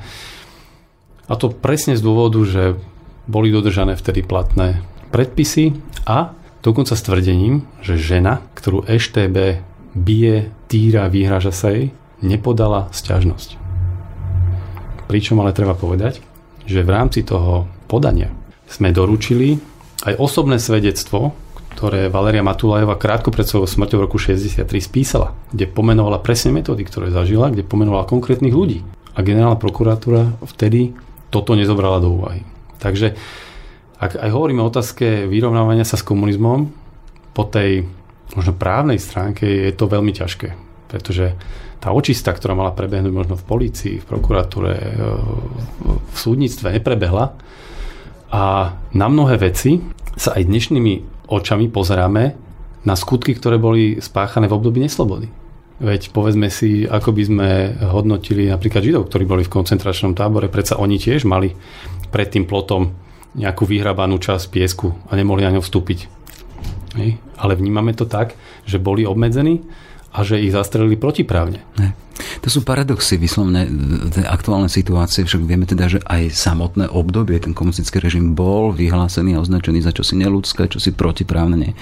A 1.27 1.33
to 1.35 1.51
presne 1.51 1.97
z 1.97 2.05
dôvodu, 2.05 2.39
že 2.45 2.79
boli 3.27 3.49
dodržané 3.51 3.95
vtedy 3.99 4.23
platné 4.23 4.83
predpisy 5.11 5.75
a 6.07 6.35
dokonca 6.63 6.95
s 6.95 7.05
tvrdením, 7.05 7.67
že 7.83 7.99
žena, 7.99 8.43
ktorú 8.55 8.87
EŠTB 8.87 9.63
bije, 9.93 10.51
týra, 10.71 11.11
vyhraža 11.11 11.53
sa 11.53 11.73
jej, 11.73 11.91
nepodala 12.23 12.87
sťažnosť. 12.95 13.59
Pričom 15.11 15.43
ale 15.43 15.51
treba 15.51 15.75
povedať, 15.75 16.23
že 16.63 16.81
v 16.81 16.89
rámci 16.89 17.27
toho 17.27 17.67
podania 17.91 18.31
sme 18.65 18.95
doručili 18.95 19.59
aj 20.07 20.17
osobné 20.17 20.57
svedectvo, 20.57 21.35
ktoré 21.73 22.13
Valeria 22.13 22.45
Matulajová 22.45 23.01
krátko 23.01 23.33
pred 23.33 23.49
svojou 23.49 23.65
smrťou 23.65 23.97
v 23.97 24.05
roku 24.05 24.21
63 24.21 24.63
spísala, 24.77 25.33
kde 25.49 25.65
pomenovala 25.65 26.21
presne 26.21 26.53
metódy, 26.53 26.85
ktoré 26.85 27.09
zažila, 27.09 27.49
kde 27.49 27.65
pomenovala 27.65 28.05
konkrétnych 28.05 28.53
ľudí. 28.53 28.85
A 29.17 29.25
generálna 29.25 29.57
prokuratúra 29.57 30.37
vtedy 30.45 30.93
toto 31.33 31.57
nezobrala 31.57 31.97
do 31.97 32.13
úvahy. 32.13 32.45
Takže 32.77 33.17
ak 33.97 34.21
aj 34.21 34.29
hovoríme 34.29 34.61
o 34.61 34.69
otázke 34.69 35.25
vyrovnávania 35.25 35.87
sa 35.87 35.97
s 35.97 36.05
komunizmom, 36.05 36.69
po 37.33 37.43
tej 37.49 37.89
možno 38.37 38.53
právnej 38.53 39.01
stránke 39.01 39.45
je 39.45 39.73
to 39.73 39.89
veľmi 39.89 40.13
ťažké, 40.13 40.53
pretože 40.89 41.33
tá 41.81 41.91
očista, 41.91 42.31
ktorá 42.31 42.55
mala 42.55 42.71
prebehnúť 42.71 43.11
možno 43.11 43.35
v 43.35 43.43
polícii, 43.43 43.95
v 43.99 44.05
prokuratúre, 44.07 44.71
e, 44.71 44.91
v 45.83 46.17
súdnictve, 46.17 46.79
neprebehla. 46.79 47.35
A 48.31 48.43
na 48.95 49.07
mnohé 49.11 49.35
veci 49.35 49.83
sa 50.15 50.39
aj 50.39 50.47
dnešnými 50.47 51.12
očami 51.27 51.71
pozeráme 51.71 52.35
na 52.83 52.95
skutky, 52.99 53.35
ktoré 53.35 53.55
boli 53.55 53.99
spáchané 54.03 54.51
v 54.51 54.55
období 54.59 54.83
neslobody. 54.83 55.31
Veď 55.83 56.13
povedzme 56.13 56.47
si, 56.53 56.85
ako 56.85 57.09
by 57.11 57.23
sme 57.25 57.49
hodnotili 57.91 58.47
napríklad 58.47 58.85
Židov, 58.85 59.09
ktorí 59.09 59.23
boli 59.25 59.43
v 59.43 59.51
koncentračnom 59.51 60.13
tábore, 60.13 60.47
predsa 60.47 60.79
oni 60.79 61.01
tiež 61.01 61.25
mali 61.25 61.55
pred 62.13 62.29
tým 62.29 62.45
plotom 62.45 62.93
nejakú 63.33 63.65
vyhrabanú 63.65 64.21
časť 64.21 64.53
piesku 64.53 64.93
a 65.09 65.17
nemohli 65.17 65.41
na 65.41 65.57
ňo 65.57 65.65
vstúpiť. 65.65 66.07
Ale 67.41 67.57
vnímame 67.57 67.97
to 67.97 68.05
tak, 68.05 68.37
že 68.69 68.77
boli 68.77 69.03
obmedzení 69.03 69.65
a 70.13 70.19
že 70.21 70.37
ich 70.37 70.53
zastrelili 70.53 70.93
protiprávne. 70.95 71.59
Ne. 71.81 71.97
To 72.45 72.47
sú 72.53 72.61
paradoxy 72.61 73.17
vyslovne 73.17 73.65
tej 74.13 74.29
aktuálnej 74.29 74.69
situácie, 74.69 75.25
však 75.25 75.41
vieme 75.41 75.65
teda, 75.65 75.89
že 75.89 75.99
aj 76.05 76.29
samotné 76.29 76.85
obdobie 76.93 77.41
ten 77.41 77.57
komunistický 77.57 77.97
režim 77.97 78.37
bol 78.37 78.69
vyhlásený 78.69 79.33
a 79.33 79.41
označený 79.41 79.81
za 79.81 79.89
čosi 79.89 80.21
neludské, 80.21 80.69
čosi 80.69 80.93
protiprávne. 80.93 81.57
Nie. 81.57 81.73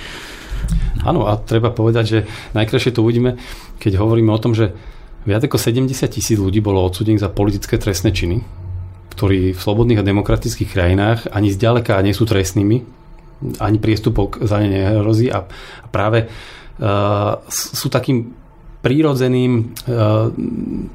Áno, 1.03 1.27
a 1.27 1.35
treba 1.35 1.73
povedať, 1.73 2.05
že 2.07 2.19
najkrajšie 2.55 2.95
to 2.95 3.03
uvidíme, 3.03 3.35
keď 3.81 3.99
hovoríme 3.99 4.31
o 4.31 4.39
tom, 4.39 4.55
že 4.55 4.71
viac 5.27 5.43
ako 5.43 5.57
70 5.59 5.91
tisíc 6.07 6.37
ľudí 6.39 6.63
bolo 6.63 6.81
odsudených 6.85 7.25
za 7.27 7.29
politické 7.33 7.75
trestné 7.75 8.15
činy, 8.15 8.39
ktorí 9.11 9.51
v 9.51 9.59
slobodných 9.59 9.99
a 9.99 10.07
demokratických 10.07 10.69
krajinách 10.71 11.19
ani 11.33 11.51
zďaleka 11.51 11.99
nie 12.05 12.15
sú 12.15 12.23
trestnými, 12.23 12.77
ani 13.57 13.77
priestupok 13.81 14.45
za 14.45 14.61
ne 14.61 14.69
nehrozí 14.69 15.33
a 15.33 15.43
práve 15.89 16.29
sú 17.47 17.87
takým 17.93 18.41
prírodzeným 18.81 19.77
uh, 19.85 20.33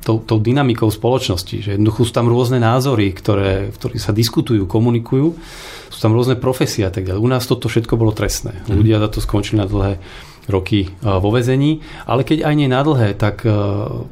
tou, 0.02 0.18
tou 0.18 0.38
dynamikou 0.42 0.90
spoločnosti, 0.90 1.56
že 1.62 1.70
jednoducho 1.78 2.02
sú 2.02 2.12
tam 2.12 2.26
rôzne 2.26 2.58
názory, 2.58 3.14
ktoré, 3.14 3.70
v 3.70 3.76
ktorých 3.78 4.02
sa 4.02 4.10
diskutujú, 4.10 4.66
komunikujú, 4.66 5.38
sú 5.86 5.98
tam 6.02 6.18
rôzne 6.18 6.34
profesie 6.34 6.82
a 6.82 6.90
tak 6.90 7.06
ďalej. 7.06 7.22
U 7.22 7.30
nás 7.30 7.46
toto 7.46 7.70
všetko 7.70 7.94
bolo 7.94 8.10
trestné. 8.10 8.58
Mm. 8.66 8.82
Ľudia 8.82 8.96
za 8.98 9.08
to 9.14 9.22
skončili 9.22 9.62
na 9.62 9.70
dlhé 9.70 10.02
roky 10.50 10.90
uh, 10.90 11.22
vo 11.22 11.30
vezení, 11.30 11.78
ale 12.10 12.26
keď 12.26 12.42
aj 12.42 12.54
nie 12.58 12.66
na 12.66 12.82
dlhé, 12.82 13.14
tak 13.14 13.46
uh, 13.46 14.02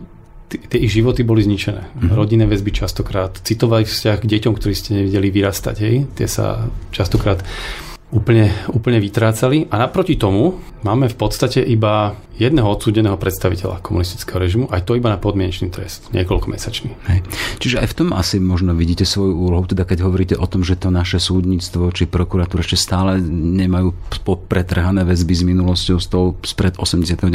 tie 0.55 0.79
ich 0.79 0.95
životy 0.95 1.27
boli 1.27 1.43
zničené. 1.43 1.99
Mm. 1.99 2.15
Rodinné 2.15 2.47
väzby 2.47 2.71
častokrát, 2.71 3.43
citový 3.43 3.83
vzťah 3.83 4.23
k 4.23 4.31
deťom, 4.39 4.55
ktorí 4.55 4.75
ste 4.79 5.03
nevideli 5.03 5.35
vyrastať, 5.35 5.77
hej, 5.83 6.07
tie 6.15 6.31
sa 6.31 6.71
častokrát 6.95 7.43
úplne, 8.15 8.55
úplne 8.71 9.03
vytrácali. 9.03 9.67
A 9.69 9.77
naproti 9.77 10.15
tomu 10.15 10.63
máme 10.87 11.11
v 11.11 11.17
podstate 11.19 11.61
iba 11.67 12.15
jedného 12.35 12.67
odsúdeného 12.67 13.15
predstaviteľa 13.15 13.79
komunistického 13.79 14.43
režimu, 14.43 14.65
aj 14.67 14.83
to 14.83 14.99
iba 14.99 15.07
na 15.07 15.23
podmienečný 15.23 15.71
trest, 15.71 16.11
niekoľko 16.11 16.51
mesačný. 16.51 16.91
Hej. 17.07 17.23
Čiže 17.63 17.77
aj 17.79 17.89
v 17.95 17.97
tom 18.03 18.09
asi 18.11 18.43
možno 18.43 18.75
vidíte 18.75 19.07
svoju 19.07 19.39
úlohu, 19.39 19.71
teda 19.71 19.87
keď 19.87 19.99
hovoríte 20.03 20.35
o 20.35 20.47
tom, 20.51 20.67
že 20.67 20.75
to 20.75 20.91
naše 20.91 21.23
súdnictvo 21.23 21.95
či 21.95 22.11
prokuratúra 22.11 22.67
ešte 22.67 22.75
stále 22.75 23.23
nemajú 23.31 23.95
popretrhané 24.27 25.07
väzby 25.07 25.35
s 25.35 25.43
minulosťou 25.47 25.97
z 26.03 26.07
toho 26.11 26.27
spred 26.43 26.75
89. 26.75 27.31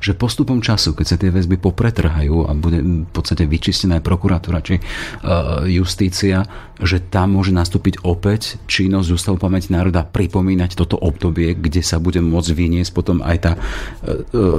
že 0.00 0.16
postupom 0.16 0.64
času, 0.64 0.96
keď 0.96 1.06
sa 1.06 1.16
tie 1.20 1.28
väzby 1.28 1.60
popretrhajú 1.60 2.48
a 2.48 2.56
bude 2.56 2.80
v 2.80 3.10
podstate 3.12 3.44
vyčistená 3.44 4.00
aj 4.00 4.08
prokuratúra 4.08 4.64
či 4.64 4.80
uh, 4.80 5.68
justícia, 5.68 6.48
že 6.80 6.98
tam 6.98 7.36
môže 7.36 7.52
nastúpiť 7.52 8.02
opäť 8.02 8.56
činnosť 8.66 9.08
Ústavu 9.14 9.36
pamäti 9.36 9.70
národa 9.94 10.10
pripomínať 10.10 10.74
toto 10.74 10.98
obdobie, 10.98 11.54
kde 11.54 11.86
sa 11.86 12.02
bude 12.02 12.18
môcť 12.18 12.50
vyniesť 12.50 12.90
potom 12.90 13.22
aj 13.22 13.36
tá 13.38 13.52
uh, 13.54 14.24
E, 14.34 14.50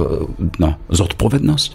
no, 0.56 0.70
zodpovednosť? 0.88 1.70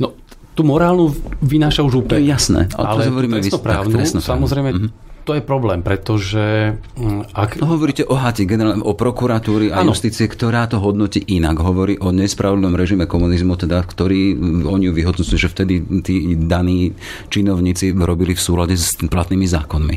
No, 0.00 0.16
tú 0.56 0.62
morálnu 0.64 1.12
vynáša 1.44 1.84
už 1.84 2.06
úplne. 2.06 2.16
To 2.16 2.22
je 2.24 2.28
jasné. 2.32 2.60
Ale, 2.72 3.04
ale 3.04 3.12
hovoríme 3.12 3.36
trestnoprávnu, 3.36 4.00
samozrejme, 4.20 4.70
mm-hmm. 4.72 4.90
to 5.28 5.36
je 5.36 5.42
problém, 5.44 5.84
pretože... 5.84 6.76
Mm, 6.96 7.28
ak... 7.36 7.60
No, 7.60 7.76
hovoríte 7.76 8.08
o 8.08 8.16
HATI, 8.16 8.48
generálne 8.48 8.80
o 8.80 8.96
prokuratúry 8.96 9.68
a 9.70 9.84
ano. 9.84 9.92
justície, 9.92 10.24
ktorá 10.24 10.64
to 10.72 10.80
hodnotí 10.80 11.20
inak. 11.20 11.60
Hovorí 11.60 12.00
o 12.00 12.10
nespravodlivom 12.16 12.76
režime 12.76 13.04
komunizmu, 13.04 13.60
teda, 13.60 13.84
ktorý 13.84 14.34
mm, 14.36 14.72
oni 14.72 14.88
vyhodnocujú, 14.88 15.36
že 15.36 15.52
vtedy 15.52 15.84
tí 16.00 16.32
daní 16.40 16.96
činovníci 17.28 17.92
robili 17.92 18.32
v 18.32 18.40
súlade 18.40 18.74
s 18.76 18.96
platnými 18.96 19.44
zákonmi 19.44 19.96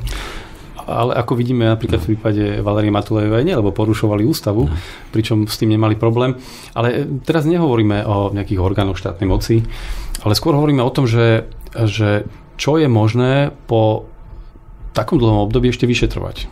ale 0.88 1.16
ako 1.16 1.40
vidíme 1.40 1.66
napríklad 1.68 2.04
v 2.04 2.16
prípade 2.16 2.44
Valerie 2.60 2.92
Matulejovej 2.92 3.44
nie, 3.48 3.56
lebo 3.56 3.76
porušovali 3.76 4.28
ústavu, 4.28 4.68
no. 4.68 4.76
pričom 5.16 5.48
s 5.48 5.58
tým 5.60 5.74
nemali 5.74 5.96
problém. 5.96 6.36
Ale 6.76 7.08
teraz 7.24 7.48
nehovoríme 7.48 8.04
o 8.04 8.32
nejakých 8.36 8.60
orgánoch 8.60 9.00
štátnej 9.00 9.28
moci, 9.28 9.64
ale 10.24 10.34
skôr 10.36 10.56
hovoríme 10.56 10.84
o 10.84 10.94
tom, 10.94 11.08
že, 11.08 11.48
že 11.74 12.28
čo 12.56 12.78
je 12.78 12.88
možné 12.88 13.52
po 13.68 14.08
takom 14.94 15.18
dlhom 15.18 15.50
období 15.50 15.74
ešte 15.74 15.90
vyšetrovať. 15.90 16.48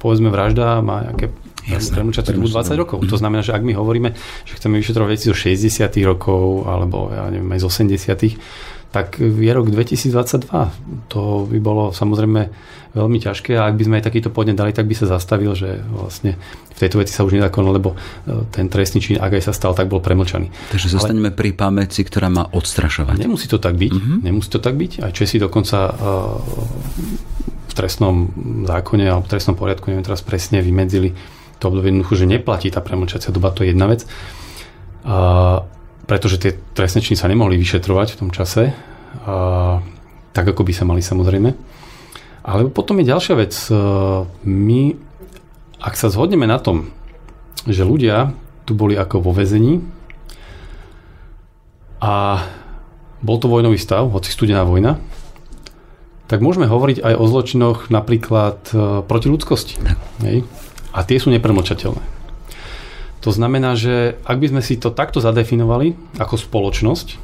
Povedzme, 0.00 0.32
vražda 0.32 0.80
má 0.80 1.04
nejaké 1.06 1.32
premlčacie 1.66 2.38
20 2.38 2.78
rokov. 2.78 3.02
To 3.10 3.18
znamená, 3.18 3.42
že 3.42 3.50
ak 3.50 3.66
my 3.66 3.74
hovoríme, 3.74 4.14
že 4.46 4.52
chceme 4.54 4.78
vyšetrovať 4.78 5.08
veci 5.10 5.26
zo 5.26 5.36
60 5.36 5.90
rokov 6.06 6.70
alebo 6.70 7.10
ja 7.10 7.26
neviem, 7.26 7.50
aj 7.50 7.60
z 7.62 7.66
80 7.66 8.75
tak 8.90 9.20
je 9.20 9.50
rok 9.52 9.68
2022. 9.68 11.12
To 11.12 11.44
by 11.44 11.58
bolo 11.60 11.92
samozrejme 11.92 12.48
veľmi 12.96 13.18
ťažké 13.20 13.60
a 13.60 13.68
ak 13.68 13.76
by 13.76 13.84
sme 13.84 13.94
aj 14.00 14.04
takýto 14.08 14.32
podnet 14.32 14.56
dali, 14.56 14.72
tak 14.72 14.88
by 14.88 14.96
sa 14.96 15.04
zastavil, 15.04 15.52
že 15.52 15.84
vlastne 15.84 16.40
v 16.72 16.78
tejto 16.80 16.96
veci 17.04 17.12
sa 17.12 17.28
už 17.28 17.36
nedá 17.36 17.52
konať, 17.52 17.72
lebo 17.76 17.92
e, 17.92 17.96
ten 18.48 18.72
trestný 18.72 19.04
čin, 19.04 19.20
ak 19.20 19.36
aj 19.36 19.42
sa 19.48 19.52
stal, 19.52 19.76
tak 19.76 19.92
bol 19.92 20.00
premlčaný. 20.00 20.48
Takže 20.72 20.96
zostaneme 20.96 21.28
Ale... 21.28 21.36
pri 21.36 21.52
pamäti, 21.52 22.00
ktorá 22.00 22.32
má 22.32 22.48
odstrašovať. 22.48 23.20
Nemusí 23.20 23.52
to 23.52 23.60
tak 23.60 23.76
byť. 23.76 23.92
Uh-huh. 23.92 24.16
Nemusí 24.24 24.48
to 24.48 24.60
tak 24.64 24.80
byť. 24.80 25.04
Aj 25.04 25.12
Česi 25.12 25.36
dokonca 25.36 25.92
uh, 25.92 26.40
v 27.68 27.72
trestnom 27.76 28.32
zákone 28.64 29.04
alebo 29.04 29.28
v 29.28 29.32
trestnom 29.36 29.56
poriadku, 29.60 29.92
neviem 29.92 30.04
teraz 30.04 30.24
presne, 30.24 30.64
vymedzili 30.64 31.12
to 31.60 31.68
obdobie 31.68 31.92
jednoducho, 31.92 32.16
že 32.16 32.26
neplatí 32.28 32.68
tá 32.72 32.80
premlčacia 32.80 33.32
doba, 33.32 33.52
to 33.52 33.64
je 33.64 33.76
jedna 33.76 33.88
vec. 33.88 34.04
Pretože 36.06 36.38
tie 36.38 36.52
trestné 36.74 37.02
činy 37.02 37.18
sa 37.18 37.26
nemohli 37.26 37.58
vyšetrovať 37.58 38.14
v 38.14 38.18
tom 38.22 38.30
čase, 38.30 38.70
uh, 38.70 39.82
tak 40.30 40.46
ako 40.46 40.62
by 40.62 40.72
sa 40.72 40.86
mali 40.86 41.02
samozrejme. 41.02 41.50
Ale 42.46 42.70
potom 42.70 43.02
je 43.02 43.10
ďalšia 43.10 43.34
vec. 43.34 43.58
E, 43.66 43.74
my, 44.46 44.80
ak 45.82 45.98
sa 45.98 46.14
zhodneme 46.14 46.46
na 46.46 46.62
tom, 46.62 46.94
že 47.66 47.82
ľudia 47.82 48.30
tu 48.62 48.78
boli 48.78 48.94
ako 48.94 49.18
vo 49.18 49.34
vezení 49.34 49.82
a 51.98 52.38
bol 53.18 53.42
to 53.42 53.50
vojnový 53.50 53.82
stav, 53.82 54.06
hoci 54.14 54.30
studená 54.30 54.62
vojna, 54.62 55.02
tak 56.30 56.38
môžeme 56.38 56.70
hovoriť 56.70 57.02
aj 57.02 57.14
o 57.18 57.24
zločinoch 57.26 57.78
napríklad 57.90 58.62
e, 58.70 59.02
proti 59.02 59.26
ľudskosti. 59.26 59.74
Hej? 60.22 60.46
A 60.94 61.02
tie 61.02 61.18
sú 61.18 61.34
nepremlčateľné. 61.34 62.02
To 63.26 63.34
znamená, 63.34 63.74
že 63.74 64.22
ak 64.22 64.38
by 64.38 64.46
sme 64.54 64.62
si 64.62 64.78
to 64.78 64.94
takto 64.94 65.18
zadefinovali 65.18 65.98
ako 66.22 66.38
spoločnosť, 66.38 67.18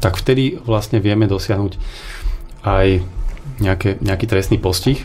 tak 0.00 0.16
vtedy 0.16 0.56
vlastne 0.64 0.96
vieme 0.96 1.28
dosiahnuť 1.28 1.76
aj 2.64 3.04
nejaké, 3.60 4.00
nejaký 4.00 4.24
trestný 4.24 4.56
postih. 4.56 5.04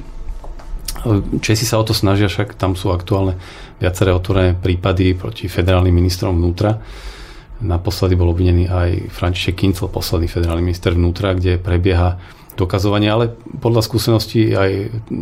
Česi 1.43 1.67
sa 1.67 1.77
o 1.77 1.83
to 1.83 1.91
snažia, 1.91 2.31
však 2.31 2.55
tam 2.55 2.79
sú 2.79 2.95
aktuálne 2.95 3.35
viaceré 3.83 4.15
otvorené 4.15 4.55
prípady 4.55 5.19
proti 5.19 5.51
federálnym 5.51 5.91
ministrom 5.91 6.39
vnútra. 6.39 6.79
Naposledy 7.59 8.15
bol 8.15 8.31
obvinený 8.31 8.71
aj 8.71 9.11
František 9.11 9.59
Kincel, 9.59 9.91
posledný 9.91 10.31
federálny 10.31 10.63
minister 10.63 10.95
vnútra, 10.95 11.35
kde 11.35 11.59
prebieha 11.59 12.15
dokazovanie, 12.55 13.11
ale 13.11 13.35
podľa 13.59 13.83
skúseností 13.83 14.55
aj 14.55 14.71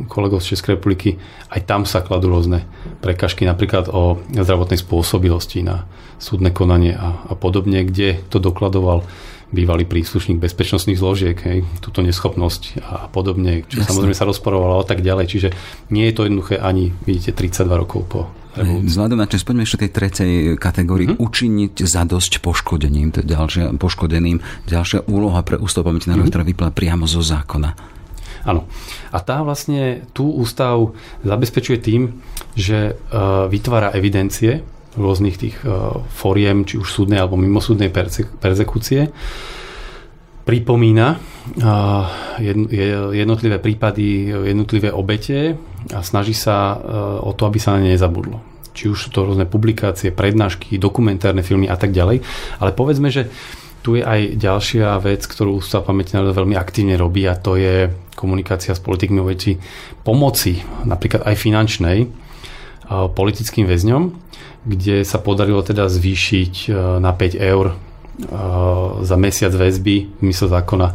kolegov 0.05 0.41
z 0.41 0.53
Českej 0.53 0.77
republiky, 0.77 1.17
aj 1.49 1.61
tam 1.65 1.84
sa 1.84 2.05
kladú 2.05 2.29
rôzne 2.29 2.65
prekažky, 3.01 3.43
napríklad 3.43 3.89
o 3.89 4.21
zdravotnej 4.29 4.77
spôsobilosti 4.77 5.65
na 5.65 5.89
súdne 6.21 6.53
konanie 6.53 6.93
a, 6.93 7.25
a 7.27 7.34
podobne, 7.34 7.84
kde 7.84 8.21
to 8.29 8.38
dokladoval 8.38 9.03
bývalý 9.54 9.86
príslušník 9.86 10.41
bezpečnostných 10.41 10.97
zložiek, 10.97 11.38
hej, 11.45 11.62
túto 11.80 12.01
neschopnosť 12.01 12.82
a 12.82 13.08
podobne, 13.08 13.62
čo 13.70 13.80
Jasne. 13.80 13.88
samozrejme 13.93 14.18
sa 14.18 14.26
rozporovalo 14.26 14.82
a 14.82 14.86
tak 14.86 15.06
ďalej. 15.06 15.26
Čiže 15.30 15.49
nie 15.93 16.10
je 16.10 16.14
to 16.18 16.26
jednoduché 16.26 16.58
ani, 16.58 16.89
vidíte, 17.06 17.38
32 17.38 17.70
rokov 17.70 18.01
po 18.10 18.22
Vzhľadom 18.54 19.18
na 19.18 19.26
čas, 19.26 19.41
poďme 19.41 19.66
ešte 19.66 19.89
tej 19.89 19.91
tretej 19.91 20.34
kategórii. 20.62 21.10
Mm-hmm. 21.10 21.26
Učiniť 21.26 21.74
zadosť 21.89 22.38
poškodením, 22.38 23.10
to 23.10 23.26
ďalšia, 23.26 23.74
poškodeným, 23.82 24.38
ďalšia 24.70 25.10
úloha 25.10 25.41
pre 25.41 25.58
ústav 25.58 25.82
pamäti 25.82 26.06
národov, 26.06 26.30
mm-hmm. 26.30 26.45
ktorá 26.54 26.70
vyplá 26.70 26.70
priamo 26.70 27.10
zo 27.10 27.26
zákona. 27.26 27.74
Áno. 28.45 28.70
A 29.10 29.18
tá 29.24 29.41
vlastne 29.41 30.06
tú 30.14 30.30
ústav 30.38 30.93
zabezpečuje 31.26 31.78
tým, 31.82 32.22
že 32.54 32.93
uh, 32.93 33.49
vytvára 33.49 33.95
evidencie 33.97 34.62
rôznych 34.93 35.37
tých 35.37 35.57
uh, 35.65 36.01
foriem, 36.09 36.65
či 36.65 36.77
už 36.77 36.89
súdnej 36.89 37.17
alebo 37.17 37.37
mimosúdnej 37.39 37.89
perse- 37.89 38.29
persekúcie. 38.39 39.09
Pripomína 40.43 41.17
jednotlivé 43.11 43.59
prípady, 43.59 44.31
jednotlivé 44.31 44.91
obete 44.91 45.59
a 45.91 45.99
snaží 45.99 46.31
sa 46.31 46.75
e, 46.75 46.77
o 47.19 47.31
to, 47.35 47.43
aby 47.47 47.59
sa 47.59 47.75
na 47.75 47.83
ne 47.83 47.91
nezabudlo. 47.91 48.39
Či 48.71 48.89
už 48.89 48.97
sú 48.97 49.09
to 49.11 49.27
rôzne 49.27 49.45
publikácie, 49.45 50.15
prednášky, 50.15 50.79
dokumentárne 50.79 51.43
filmy 51.43 51.67
a 51.67 51.75
tak 51.77 51.91
ďalej. 51.91 52.23
Ale 52.63 52.71
povedzme, 52.71 53.11
že 53.11 53.29
tu 53.83 53.99
je 53.99 54.03
aj 54.07 54.39
ďalšia 54.39 54.95
vec, 55.03 55.27
ktorú 55.27 55.59
sa 55.59 55.83
pamätí 55.83 56.15
veľmi 56.15 56.55
aktívne 56.55 56.95
robí 56.95 57.27
a 57.27 57.35
to 57.35 57.59
je 57.59 57.91
komunikácia 58.15 58.71
s 58.71 58.79
politikmi 58.79 59.19
o 59.19 59.27
veci 59.27 59.59
pomoci, 60.07 60.63
napríklad 60.87 61.27
aj 61.27 61.35
finančnej, 61.35 61.97
e, 61.99 62.07
politickým 63.11 63.67
väzňom, 63.67 64.03
kde 64.64 65.03
sa 65.03 65.20
podarilo 65.20 65.59
teda 65.61 65.91
zvýšiť 65.91 66.53
e, 66.68 66.99
na 66.99 67.11
5 67.11 67.38
eur 67.39 67.76
za 69.01 69.18
mesiac 69.18 69.49
väzby 69.49 70.22
mysle 70.22 70.45
zákona 70.45 70.93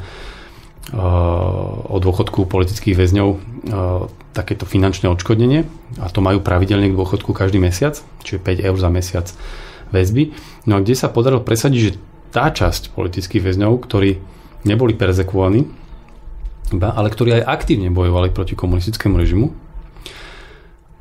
o 1.91 1.99
dôchodku 1.99 2.47
politických 2.47 2.95
väzňov 2.95 3.29
takéto 4.39 4.63
finančné 4.71 5.11
odškodnenie 5.11 5.67
a 5.99 6.07
to 6.15 6.23
majú 6.23 6.39
pravidelne 6.39 6.87
k 6.87 6.95
dôchodku 6.95 7.35
každý 7.35 7.59
mesiac, 7.59 7.99
čiže 8.23 8.39
5 8.39 8.63
eur 8.71 8.77
za 8.79 8.87
mesiac 8.87 9.27
väzby. 9.91 10.31
No 10.71 10.79
a 10.79 10.83
kde 10.87 10.95
sa 10.95 11.11
podarilo 11.11 11.43
presadiť, 11.43 11.81
že 11.83 11.99
tá 12.31 12.55
časť 12.55 12.95
politických 12.95 13.43
väzňov, 13.43 13.83
ktorí 13.83 14.23
neboli 14.63 14.95
perzekuovaní, 14.95 15.67
ale 16.79 17.09
ktorí 17.11 17.43
aj 17.43 17.49
aktívne 17.51 17.91
bojovali 17.91 18.31
proti 18.31 18.55
komunistickému 18.55 19.19
režimu 19.19 19.51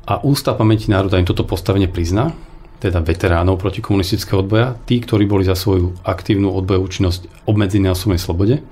a 0.08 0.24
Ústav 0.24 0.56
pamäti 0.56 0.88
národa 0.88 1.20
im 1.20 1.28
toto 1.28 1.44
postavenie 1.44 1.84
prizná, 1.84 2.32
teda 2.78 3.02
veteránov 3.02 3.58
proti 3.58 3.82
komunistického 3.82 4.46
odboja, 4.46 4.78
tí, 4.86 5.02
ktorí 5.02 5.26
boli 5.26 5.42
za 5.42 5.58
svoju 5.58 5.98
aktívnu 6.06 6.54
odbojovú 6.54 6.86
činnosť 6.86 7.46
obmedzení 7.50 7.90
na 7.90 7.94
osobnej 7.98 8.22
slobode, 8.22 8.62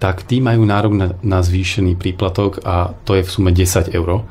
tak 0.00 0.24
tí 0.24 0.40
majú 0.40 0.64
nárok 0.64 0.92
na, 0.96 1.06
na 1.20 1.44
zvýšený 1.44 2.00
príplatok 2.00 2.64
a 2.64 2.96
to 3.04 3.20
je 3.20 3.22
v 3.22 3.30
sume 3.30 3.52
10 3.52 3.92
eur 3.92 4.24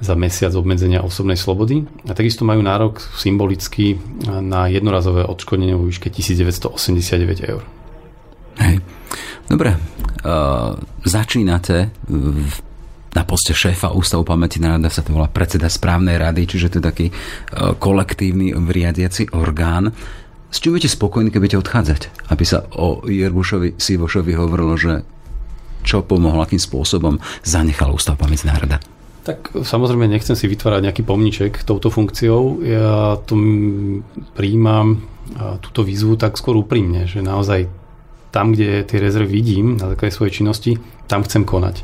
za 0.00 0.16
mesiac 0.16 0.52
obmedzenia 0.56 1.04
osobnej 1.04 1.36
slobody. 1.36 1.84
A 2.08 2.12
takisto 2.16 2.44
majú 2.44 2.60
nárok 2.64 3.00
symbolicky 3.16 4.00
na 4.28 4.68
jednorazové 4.68 5.24
odškodnenie 5.24 5.76
vo 5.76 5.88
výške 5.88 6.08
1989 6.12 7.48
eur. 7.48 7.64
Hej. 8.60 8.80
Dobre, 9.48 9.76
uh, 9.76 10.76
začínate 11.04 11.92
v 12.08 12.69
na 13.10 13.22
poste 13.26 13.50
šéfa 13.50 13.90
Ústavu 13.90 14.22
pamäti 14.22 14.62
národa 14.62 14.86
sa 14.86 15.02
to 15.02 15.10
volá 15.10 15.26
predseda 15.26 15.66
správnej 15.66 16.14
rady, 16.18 16.46
čiže 16.46 16.70
to 16.70 16.76
je 16.78 16.84
taký 16.84 17.06
uh, 17.10 17.74
kolektívny 17.74 18.54
riadiaci 18.54 19.34
orgán. 19.34 19.90
S 20.50 20.58
čím 20.58 20.74
budete 20.74 20.90
spokojní, 20.90 21.30
keď 21.30 21.40
budete 21.42 21.62
odchádzať? 21.62 22.00
Aby 22.30 22.44
sa 22.46 22.66
o 22.74 23.06
Jerbušovi 23.06 23.78
Sivošovi 23.78 24.32
hovorilo, 24.34 24.74
že 24.74 25.06
čo 25.86 26.02
pomohlo, 26.02 26.42
akým 26.42 26.60
spôsobom 26.60 27.22
zanechal 27.46 27.94
Ústav 27.94 28.18
pamäť 28.18 28.46
národa? 28.46 28.82
Tak 29.20 29.52
samozrejme 29.62 30.08
nechcem 30.08 30.34
si 30.34 30.48
vytvárať 30.48 30.90
nejaký 30.90 31.02
pomniček 31.04 31.62
touto 31.62 31.92
funkciou. 31.92 32.64
Ja 32.64 33.20
tu 33.20 33.36
príjmam 34.34 35.04
túto 35.60 35.86
výzvu 35.86 36.18
tak 36.18 36.34
skôr 36.34 36.58
úprimne, 36.58 37.06
že 37.06 37.22
naozaj 37.22 37.70
tam, 38.34 38.54
kde 38.54 38.82
tie 38.86 38.98
rezervy 38.98 39.30
vidím 39.30 39.78
na 39.78 39.92
základe 39.92 40.14
svojej 40.14 40.42
činnosti, 40.42 40.78
tam 41.06 41.22
chcem 41.22 41.46
konať. 41.46 41.82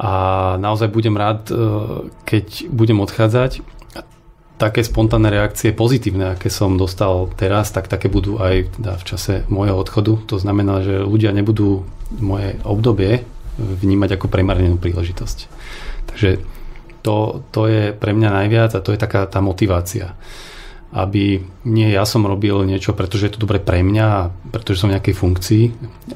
A 0.00 0.12
naozaj 0.56 0.88
budem 0.88 1.12
rád, 1.12 1.52
e, 1.52 1.54
keď 2.24 2.72
budem 2.72 3.04
odchádzať 3.04 3.60
také 4.60 4.84
spontánne 4.84 5.32
reakcie 5.32 5.72
pozitívne, 5.72 6.36
aké 6.36 6.52
som 6.52 6.76
dostal 6.76 7.32
teraz, 7.40 7.72
tak 7.72 7.88
také 7.88 8.12
budú 8.12 8.36
aj 8.36 8.76
teda 8.76 8.92
v 9.00 9.04
čase 9.08 9.34
môjho 9.48 9.72
odchodu. 9.80 10.20
To 10.28 10.36
znamená, 10.36 10.84
že 10.84 11.00
ľudia 11.00 11.32
nebudú 11.32 11.88
moje 12.20 12.60
obdobie 12.68 13.24
vnímať 13.56 14.20
ako 14.20 14.28
premarnenú 14.28 14.76
príležitosť. 14.76 15.38
Takže 16.12 16.44
to, 17.00 17.40
to 17.48 17.62
je 17.72 17.96
pre 17.96 18.12
mňa 18.12 18.44
najviac 18.44 18.76
a 18.76 18.84
to 18.84 18.92
je 18.92 19.00
taká 19.00 19.24
tá 19.24 19.40
motivácia. 19.40 20.12
Aby 20.90 21.38
nie 21.70 21.88
ja 21.94 22.02
som 22.02 22.26
robil 22.26 22.66
niečo, 22.66 22.98
pretože 22.98 23.30
je 23.30 23.38
to 23.38 23.46
dobre 23.46 23.62
pre 23.62 23.78
mňa, 23.86 24.34
pretože 24.50 24.82
som 24.82 24.90
v 24.90 24.98
nejakej 24.98 25.14
funkcii 25.14 25.64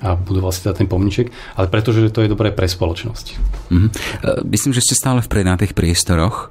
a 0.02 0.18
budu 0.18 0.42
vlastne 0.42 0.74
ten 0.74 0.90
pomniček, 0.90 1.30
ale 1.54 1.70
pretože 1.70 2.10
to 2.10 2.26
je 2.26 2.32
dobré 2.34 2.50
pre 2.50 2.66
spoločnosť. 2.66 3.26
Mm-hmm. 3.70 3.90
Myslím, 4.50 4.74
že 4.74 4.82
ste 4.82 4.98
stále 4.98 5.22
v 5.22 5.30
tých 5.30 5.78
priestoroch 5.78 6.50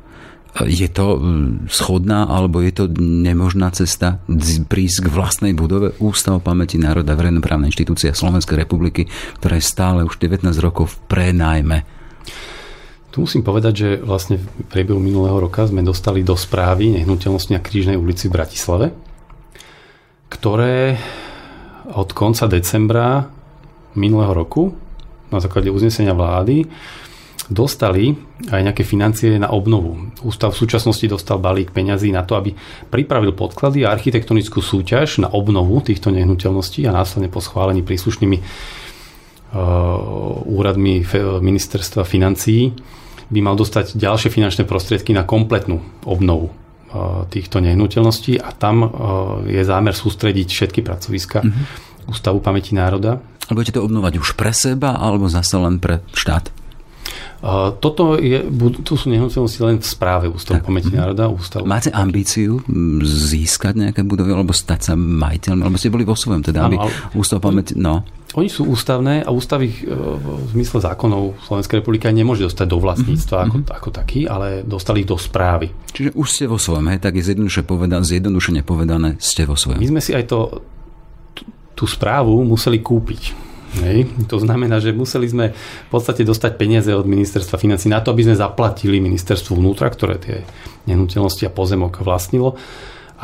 je 0.61 0.85
to 0.85 1.17
schodná 1.65 2.29
alebo 2.29 2.61
je 2.61 2.73
to 2.77 2.85
nemožná 3.01 3.73
cesta 3.73 4.21
prísť 4.69 5.09
k 5.09 5.11
vlastnej 5.11 5.53
budove 5.57 5.97
Ústav 5.97 6.37
pamäti 6.45 6.77
národa, 6.77 7.17
verejnoprávna 7.17 7.73
inštitúcia 7.73 8.13
Slovenskej 8.13 8.61
republiky, 8.61 9.09
ktorá 9.41 9.57
je 9.57 9.65
stále 9.65 10.05
už 10.05 10.21
19 10.21 10.45
rokov 10.61 10.93
v 10.93 10.97
prenajme? 11.09 11.77
Tu 13.13 13.21
musím 13.21 13.45
povedať, 13.45 13.73
že 13.77 13.89
vlastne 14.01 14.41
v 14.41 14.45
priebehu 14.73 14.97
minulého 14.97 15.37
roka 15.37 15.69
sme 15.69 15.85
dostali 15.85 16.25
do 16.25 16.33
správy 16.33 16.97
nehnuteľnosti 16.97 17.53
na 17.53 17.61
Krížnej 17.61 17.93
ulici 17.93 18.25
v 18.25 18.41
Bratislave, 18.41 18.89
ktoré 20.33 20.97
od 21.93 22.09
konca 22.17 22.49
decembra 22.49 23.29
minulého 23.93 24.33
roku 24.33 24.73
na 25.29 25.37
základe 25.37 25.69
uznesenia 25.69 26.17
vlády 26.17 26.65
dostali 27.53 28.17
aj 28.49 28.65
nejaké 28.65 28.81
financie 28.81 29.37
na 29.37 29.53
obnovu. 29.53 30.09
Ústav 30.25 30.49
v 30.57 30.65
súčasnosti 30.65 31.05
dostal 31.05 31.37
balík 31.37 31.69
peňazí 31.69 32.09
na 32.09 32.25
to, 32.25 32.33
aby 32.33 32.57
pripravil 32.89 33.37
podklady 33.37 33.85
a 33.85 33.93
architektonickú 33.93 34.57
súťaž 34.57 35.21
na 35.21 35.29
obnovu 35.29 35.85
týchto 35.85 36.09
nehnuteľností 36.09 36.89
a 36.89 36.95
následne 36.97 37.29
po 37.29 37.45
schválení 37.45 37.85
príslušnými 37.85 38.37
uh, 38.41 38.41
úradmi 40.49 41.05
ministerstva 41.45 42.09
financií 42.09 42.73
by 43.29 43.39
mal 43.39 43.55
dostať 43.55 43.95
ďalšie 43.95 44.33
finančné 44.33 44.63
prostriedky 44.65 45.15
na 45.15 45.23
kompletnú 45.23 45.83
obnovu 46.03 46.49
uh, 46.49 47.23
týchto 47.29 47.61
nehnuteľností 47.61 48.41
a 48.41 48.49
tam 48.55 48.83
uh, 48.83 48.89
je 49.45 49.61
zámer 49.63 49.93
sústrediť 49.93 50.47
všetky 50.49 50.81
pracoviska 50.81 51.43
mm-hmm. 51.43 51.91
Ústavu 52.03 52.43
pamäti 52.43 52.75
národa. 52.75 53.23
A 53.47 53.55
budete 53.55 53.79
to 53.79 53.83
obnovať 53.87 54.19
už 54.19 54.35
pre 54.35 54.51
seba 54.51 54.99
alebo 54.99 55.31
zase 55.31 55.55
len 55.55 55.79
pre 55.79 56.03
štát? 56.11 56.51
Toto 57.83 58.15
je, 58.15 58.39
tu 58.87 58.95
sú 58.95 59.11
nehnuteľnosti 59.11 59.59
len 59.59 59.75
v 59.75 59.83
správe 59.83 60.31
Ústavu 60.31 60.63
pamäti 60.63 60.95
mhm. 60.95 60.95
národa. 60.95 61.27
Ústavu. 61.27 61.67
Máte 61.67 61.91
ambíciu 61.91 62.63
získať 63.03 63.75
nejaké 63.83 64.07
budovy 64.07 64.31
alebo 64.31 64.55
stať 64.55 64.79
sa 64.79 64.93
majiteľom? 64.95 65.67
Alebo 65.67 65.75
ste 65.75 65.91
boli 65.91 66.07
vo 66.07 66.15
svojom, 66.15 66.39
teda, 66.39 66.71
aby 66.71 66.79
ale... 66.79 66.87
Ústav 67.19 67.43
pamäti... 67.43 67.75
No. 67.75 68.07
Oni 68.33 68.49
sú 68.49 68.65
ústavné 68.65 69.21
a 69.21 69.29
ústav 69.29 69.61
ich 69.61 69.85
e, 69.85 69.93
v 69.93 70.57
zmysle 70.57 70.81
zákonov 70.81 71.37
Slovenskej 71.45 71.85
republiky 71.85 72.09
nemôže 72.09 72.41
dostať 72.41 72.65
do 72.65 72.81
vlastníctva 72.81 73.37
mm-hmm. 73.45 73.61
ako, 73.69 73.77
ako 73.77 73.89
taký, 73.93 74.25
ale 74.25 74.65
dostali 74.65 75.05
ich 75.05 75.09
do 75.11 75.21
správy. 75.21 75.69
Čiže 75.93 76.17
už 76.17 76.27
ste 76.33 76.49
vo 76.49 76.57
svojom, 76.57 76.89
hej, 76.89 76.97
tak 76.97 77.13
je 77.13 77.29
zjednodušene 77.29 77.67
povedané, 77.67 78.01
zjednodušene 78.01 78.61
povedané, 78.65 79.09
ste 79.21 79.45
vo 79.45 79.53
svojom. 79.53 79.77
My 79.77 79.85
sme 79.85 80.01
si 80.01 80.17
aj 80.17 80.25
to, 80.25 80.65
tú 81.77 81.85
správu 81.85 82.41
museli 82.41 82.81
kúpiť 82.81 83.52
Hej. 83.81 84.05
To 84.29 84.37
znamená, 84.37 84.77
že 84.77 84.93
museli 84.93 85.25
sme 85.25 85.49
v 85.53 85.89
podstate 85.89 86.21
dostať 86.21 86.61
peniaze 86.61 86.93
od 86.93 87.09
ministerstva 87.09 87.57
financí 87.57 87.89
na 87.89 88.05
to, 88.05 88.13
aby 88.13 88.29
sme 88.29 88.37
zaplatili 88.37 89.01
ministerstvu 89.01 89.57
vnútra, 89.57 89.89
ktoré 89.89 90.21
tie 90.21 90.45
nehnuteľnosti 90.85 91.49
a 91.49 91.55
pozemok 91.55 92.05
vlastnilo 92.05 92.53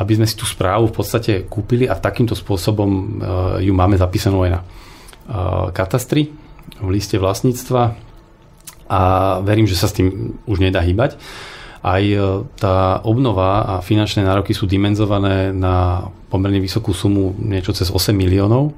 aby 0.00 0.16
sme 0.16 0.24
si 0.24 0.32
tú 0.32 0.48
správu 0.48 0.88
v 0.88 0.96
podstate 0.96 1.32
kúpili 1.44 1.84
a 1.84 1.92
takýmto 1.92 2.32
spôsobom 2.32 2.90
uh, 2.90 3.04
ju 3.60 3.72
máme 3.76 4.00
zapísanú 4.00 4.48
aj 4.48 4.50
na 4.56 4.60
uh, 4.64 5.68
katastri, 5.76 6.32
v 6.80 6.88
liste 6.88 7.20
vlastníctva 7.20 7.82
a 8.88 9.00
verím, 9.44 9.68
že 9.68 9.76
sa 9.76 9.92
s 9.92 9.96
tým 10.00 10.40
už 10.48 10.64
nedá 10.64 10.80
hýbať. 10.80 11.20
Aj 11.84 12.00
uh, 12.00 12.48
tá 12.56 13.04
obnova 13.04 13.76
a 13.76 13.84
finančné 13.84 14.24
nároky 14.24 14.56
sú 14.56 14.64
dimenzované 14.64 15.52
na 15.52 16.08
pomerne 16.32 16.64
vysokú 16.64 16.96
sumu, 16.96 17.36
niečo 17.36 17.76
cez 17.76 17.92
8 17.92 18.16
miliónov, 18.16 18.72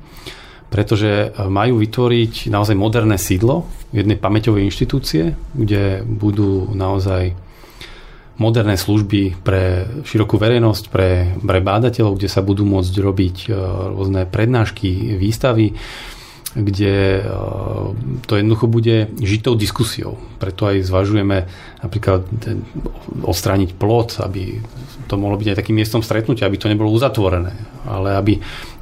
pretože 0.73 1.37
majú 1.37 1.77
vytvoriť 1.85 2.49
naozaj 2.49 2.73
moderné 2.73 3.21
sídlo 3.21 3.69
jednej 3.93 4.17
pamäťovej 4.17 4.73
inštitúcie, 4.73 5.37
kde 5.53 6.01
budú 6.09 6.73
naozaj 6.73 7.37
moderné 8.41 8.81
služby 8.81 9.45
pre 9.45 9.87
širokú 10.09 10.41
verejnosť, 10.41 10.85
pre, 10.89 11.37
pre 11.37 11.59
bádateľov, 11.61 12.17
kde 12.17 12.33
sa 12.33 12.41
budú 12.41 12.65
môcť 12.65 12.95
robiť 12.99 13.37
e, 13.47 13.49
rôzne 13.93 14.25
prednášky, 14.25 15.15
výstavy, 15.21 15.77
kde 16.53 16.95
e, 17.19 17.23
to 18.29 18.37
jednoducho 18.37 18.69
bude 18.69 19.09
žitou 19.25 19.57
diskusiou. 19.57 20.21
Preto 20.37 20.69
aj 20.69 20.85
zvažujeme 20.85 21.49
napríklad 21.81 22.29
odstrániť 23.25 23.73
plot, 23.77 24.21
aby 24.21 24.61
to 25.09 25.17
mohlo 25.17 25.41
byť 25.41 25.49
aj 25.53 25.59
takým 25.65 25.77
miestom 25.77 26.05
stretnutia, 26.05 26.49
aby 26.49 26.61
to 26.61 26.69
nebolo 26.69 26.93
uzatvorené, 26.93 27.53
ale 27.89 28.17
aby 28.17 28.33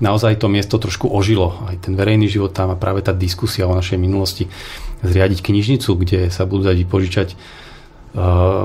naozaj 0.02 0.38
to 0.38 0.50
miesto 0.50 0.78
trošku 0.78 1.06
ožilo. 1.10 1.54
Aj 1.66 1.78
ten 1.78 1.94
verejný 1.94 2.26
život 2.26 2.50
tam 2.54 2.74
a 2.74 2.78
práve 2.78 3.02
tá 3.06 3.14
diskusia 3.14 3.70
o 3.70 3.74
našej 3.74 3.98
minulosti. 3.98 4.50
Zriadiť 5.00 5.40
knižnicu, 5.40 5.90
kde 5.96 6.28
sa 6.28 6.44
budú 6.44 6.68
dať 6.68 6.76
vypožičať 6.86 7.28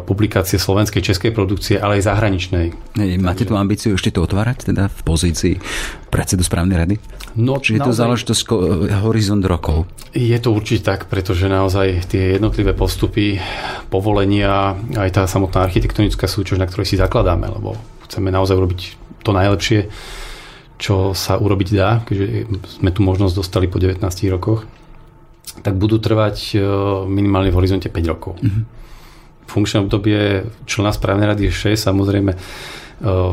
publikácie 0.10 0.58
slovenskej, 0.58 1.06
českej 1.06 1.30
produkcie, 1.30 1.78
ale 1.78 2.02
aj 2.02 2.10
zahraničnej. 2.10 2.66
Máte 3.22 3.46
tú 3.46 3.54
ambíciu 3.54 3.94
ešte 3.94 4.10
to 4.10 4.26
otvárať, 4.26 4.74
teda 4.74 4.90
v 4.90 5.02
pozícii 5.06 5.54
predsedu 6.10 6.42
správnej 6.42 6.78
rady? 6.82 6.96
No, 7.38 7.62
Či 7.62 7.78
je 7.78 7.86
to 7.86 7.94
záležitosť 7.94 8.42
horizont 9.06 9.46
rokov? 9.46 9.86
Je 10.18 10.34
to 10.42 10.50
určite 10.50 10.90
tak, 10.90 11.06
pretože 11.06 11.46
naozaj 11.46 12.10
tie 12.10 12.42
jednotlivé 12.42 12.74
postupy, 12.74 13.38
povolenia, 13.94 14.74
aj 14.98 15.10
tá 15.14 15.22
samotná 15.30 15.62
architektonická 15.70 16.26
súťaž, 16.26 16.58
na 16.58 16.66
ktorej 16.66 16.90
si 16.90 16.98
zakladáme, 16.98 17.46
lebo 17.46 17.78
chceme 18.10 18.34
naozaj 18.34 18.58
urobiť 18.58 18.82
to 19.22 19.30
najlepšie, 19.30 19.94
čo 20.82 21.14
sa 21.14 21.38
urobiť 21.38 21.68
dá, 21.70 22.02
keďže 22.02 22.50
sme 22.82 22.90
tu 22.90 23.06
možnosť 23.06 23.34
dostali 23.38 23.70
po 23.70 23.78
19 23.78 24.02
rokoch, 24.34 24.66
tak 25.62 25.78
budú 25.78 26.02
trvať 26.02 26.58
e, 26.58 26.60
minimálne 27.08 27.54
v 27.54 27.58
horizonte 27.62 27.88
5 27.94 28.12
rokov. 28.12 28.42
Mm-hmm 28.42 28.85
funkčné 29.48 29.86
obdobie 29.86 30.50
člena 30.66 30.92
správnej 30.92 31.30
rady 31.30 31.50
je 31.50 31.76
6, 31.76 31.88
samozrejme 31.90 32.32
e, 32.34 32.38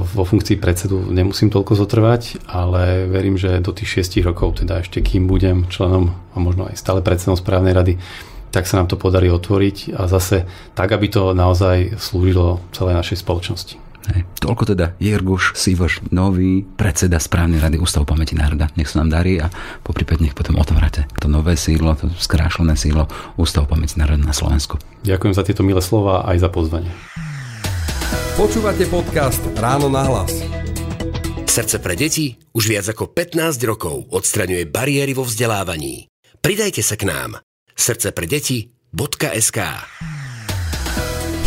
vo 0.03 0.25
funkcii 0.25 0.57
predsedu 0.61 1.11
nemusím 1.11 1.49
toľko 1.49 1.77
zotrvať, 1.77 2.49
ale 2.49 3.09
verím, 3.09 3.41
že 3.41 3.63
do 3.65 3.73
tých 3.75 4.05
6 4.05 4.23
rokov, 4.25 4.63
teda 4.63 4.81
ešte 4.81 5.01
kým 5.01 5.27
budem 5.27 5.67
členom 5.69 6.15
a 6.33 6.37
možno 6.39 6.69
aj 6.69 6.79
stále 6.79 7.01
predsedom 7.01 7.37
správnej 7.37 7.73
rady, 7.73 7.97
tak 8.53 8.69
sa 8.69 8.77
nám 8.79 8.93
to 8.93 9.01
podarí 9.01 9.33
otvoriť 9.33 9.97
a 9.97 10.05
zase 10.07 10.45
tak, 10.77 10.93
aby 10.93 11.09
to 11.09 11.33
naozaj 11.33 11.97
slúžilo 11.97 12.61
celej 12.77 13.01
našej 13.01 13.19
spoločnosti. 13.25 13.92
Hej. 14.11 14.27
Toľko 14.43 14.75
teda 14.75 14.99
Jirguš 14.99 15.55
Sivoš, 15.55 16.03
nový 16.11 16.67
predseda 16.67 17.23
správnej 17.23 17.63
rady 17.63 17.79
Ústavu 17.79 18.03
pamäti 18.03 18.35
národa. 18.35 18.67
Nech 18.75 18.91
sa 18.91 19.03
nám 19.05 19.15
darí 19.15 19.39
a 19.39 19.47
poprípade 19.87 20.27
nech 20.27 20.35
potom 20.35 20.59
otvárate 20.59 21.07
to 21.23 21.31
nové 21.31 21.55
sídlo, 21.55 21.95
to 21.95 22.11
skrášlené 22.19 22.75
sídlo 22.75 23.07
Ústavu 23.39 23.71
pamäti 23.71 23.95
národa 24.03 24.27
na 24.27 24.35
Slovensku. 24.35 24.83
Ďakujem 25.07 25.35
za 25.39 25.47
tieto 25.47 25.63
milé 25.63 25.79
slova 25.79 26.27
aj 26.27 26.43
za 26.43 26.49
pozvanie. 26.51 26.91
Počúvate 28.35 28.89
podcast 28.91 29.39
Ráno 29.55 29.87
na 29.93 30.03
hlas. 30.09 30.33
Srdce 31.47 31.85
pre 31.85 31.93
deti 31.95 32.41
už 32.57 32.65
viac 32.73 32.89
ako 32.89 33.13
15 33.13 33.61
rokov 33.69 34.09
odstraňuje 34.09 34.73
bariéry 34.73 35.13
vo 35.13 35.23
vzdelávaní. 35.23 36.09
Pridajte 36.41 36.81
sa 36.81 36.97
k 36.97 37.07
nám. 37.07 37.45
Srdce 37.77 38.11
pre 38.17 38.25
deti.sk 38.25 39.59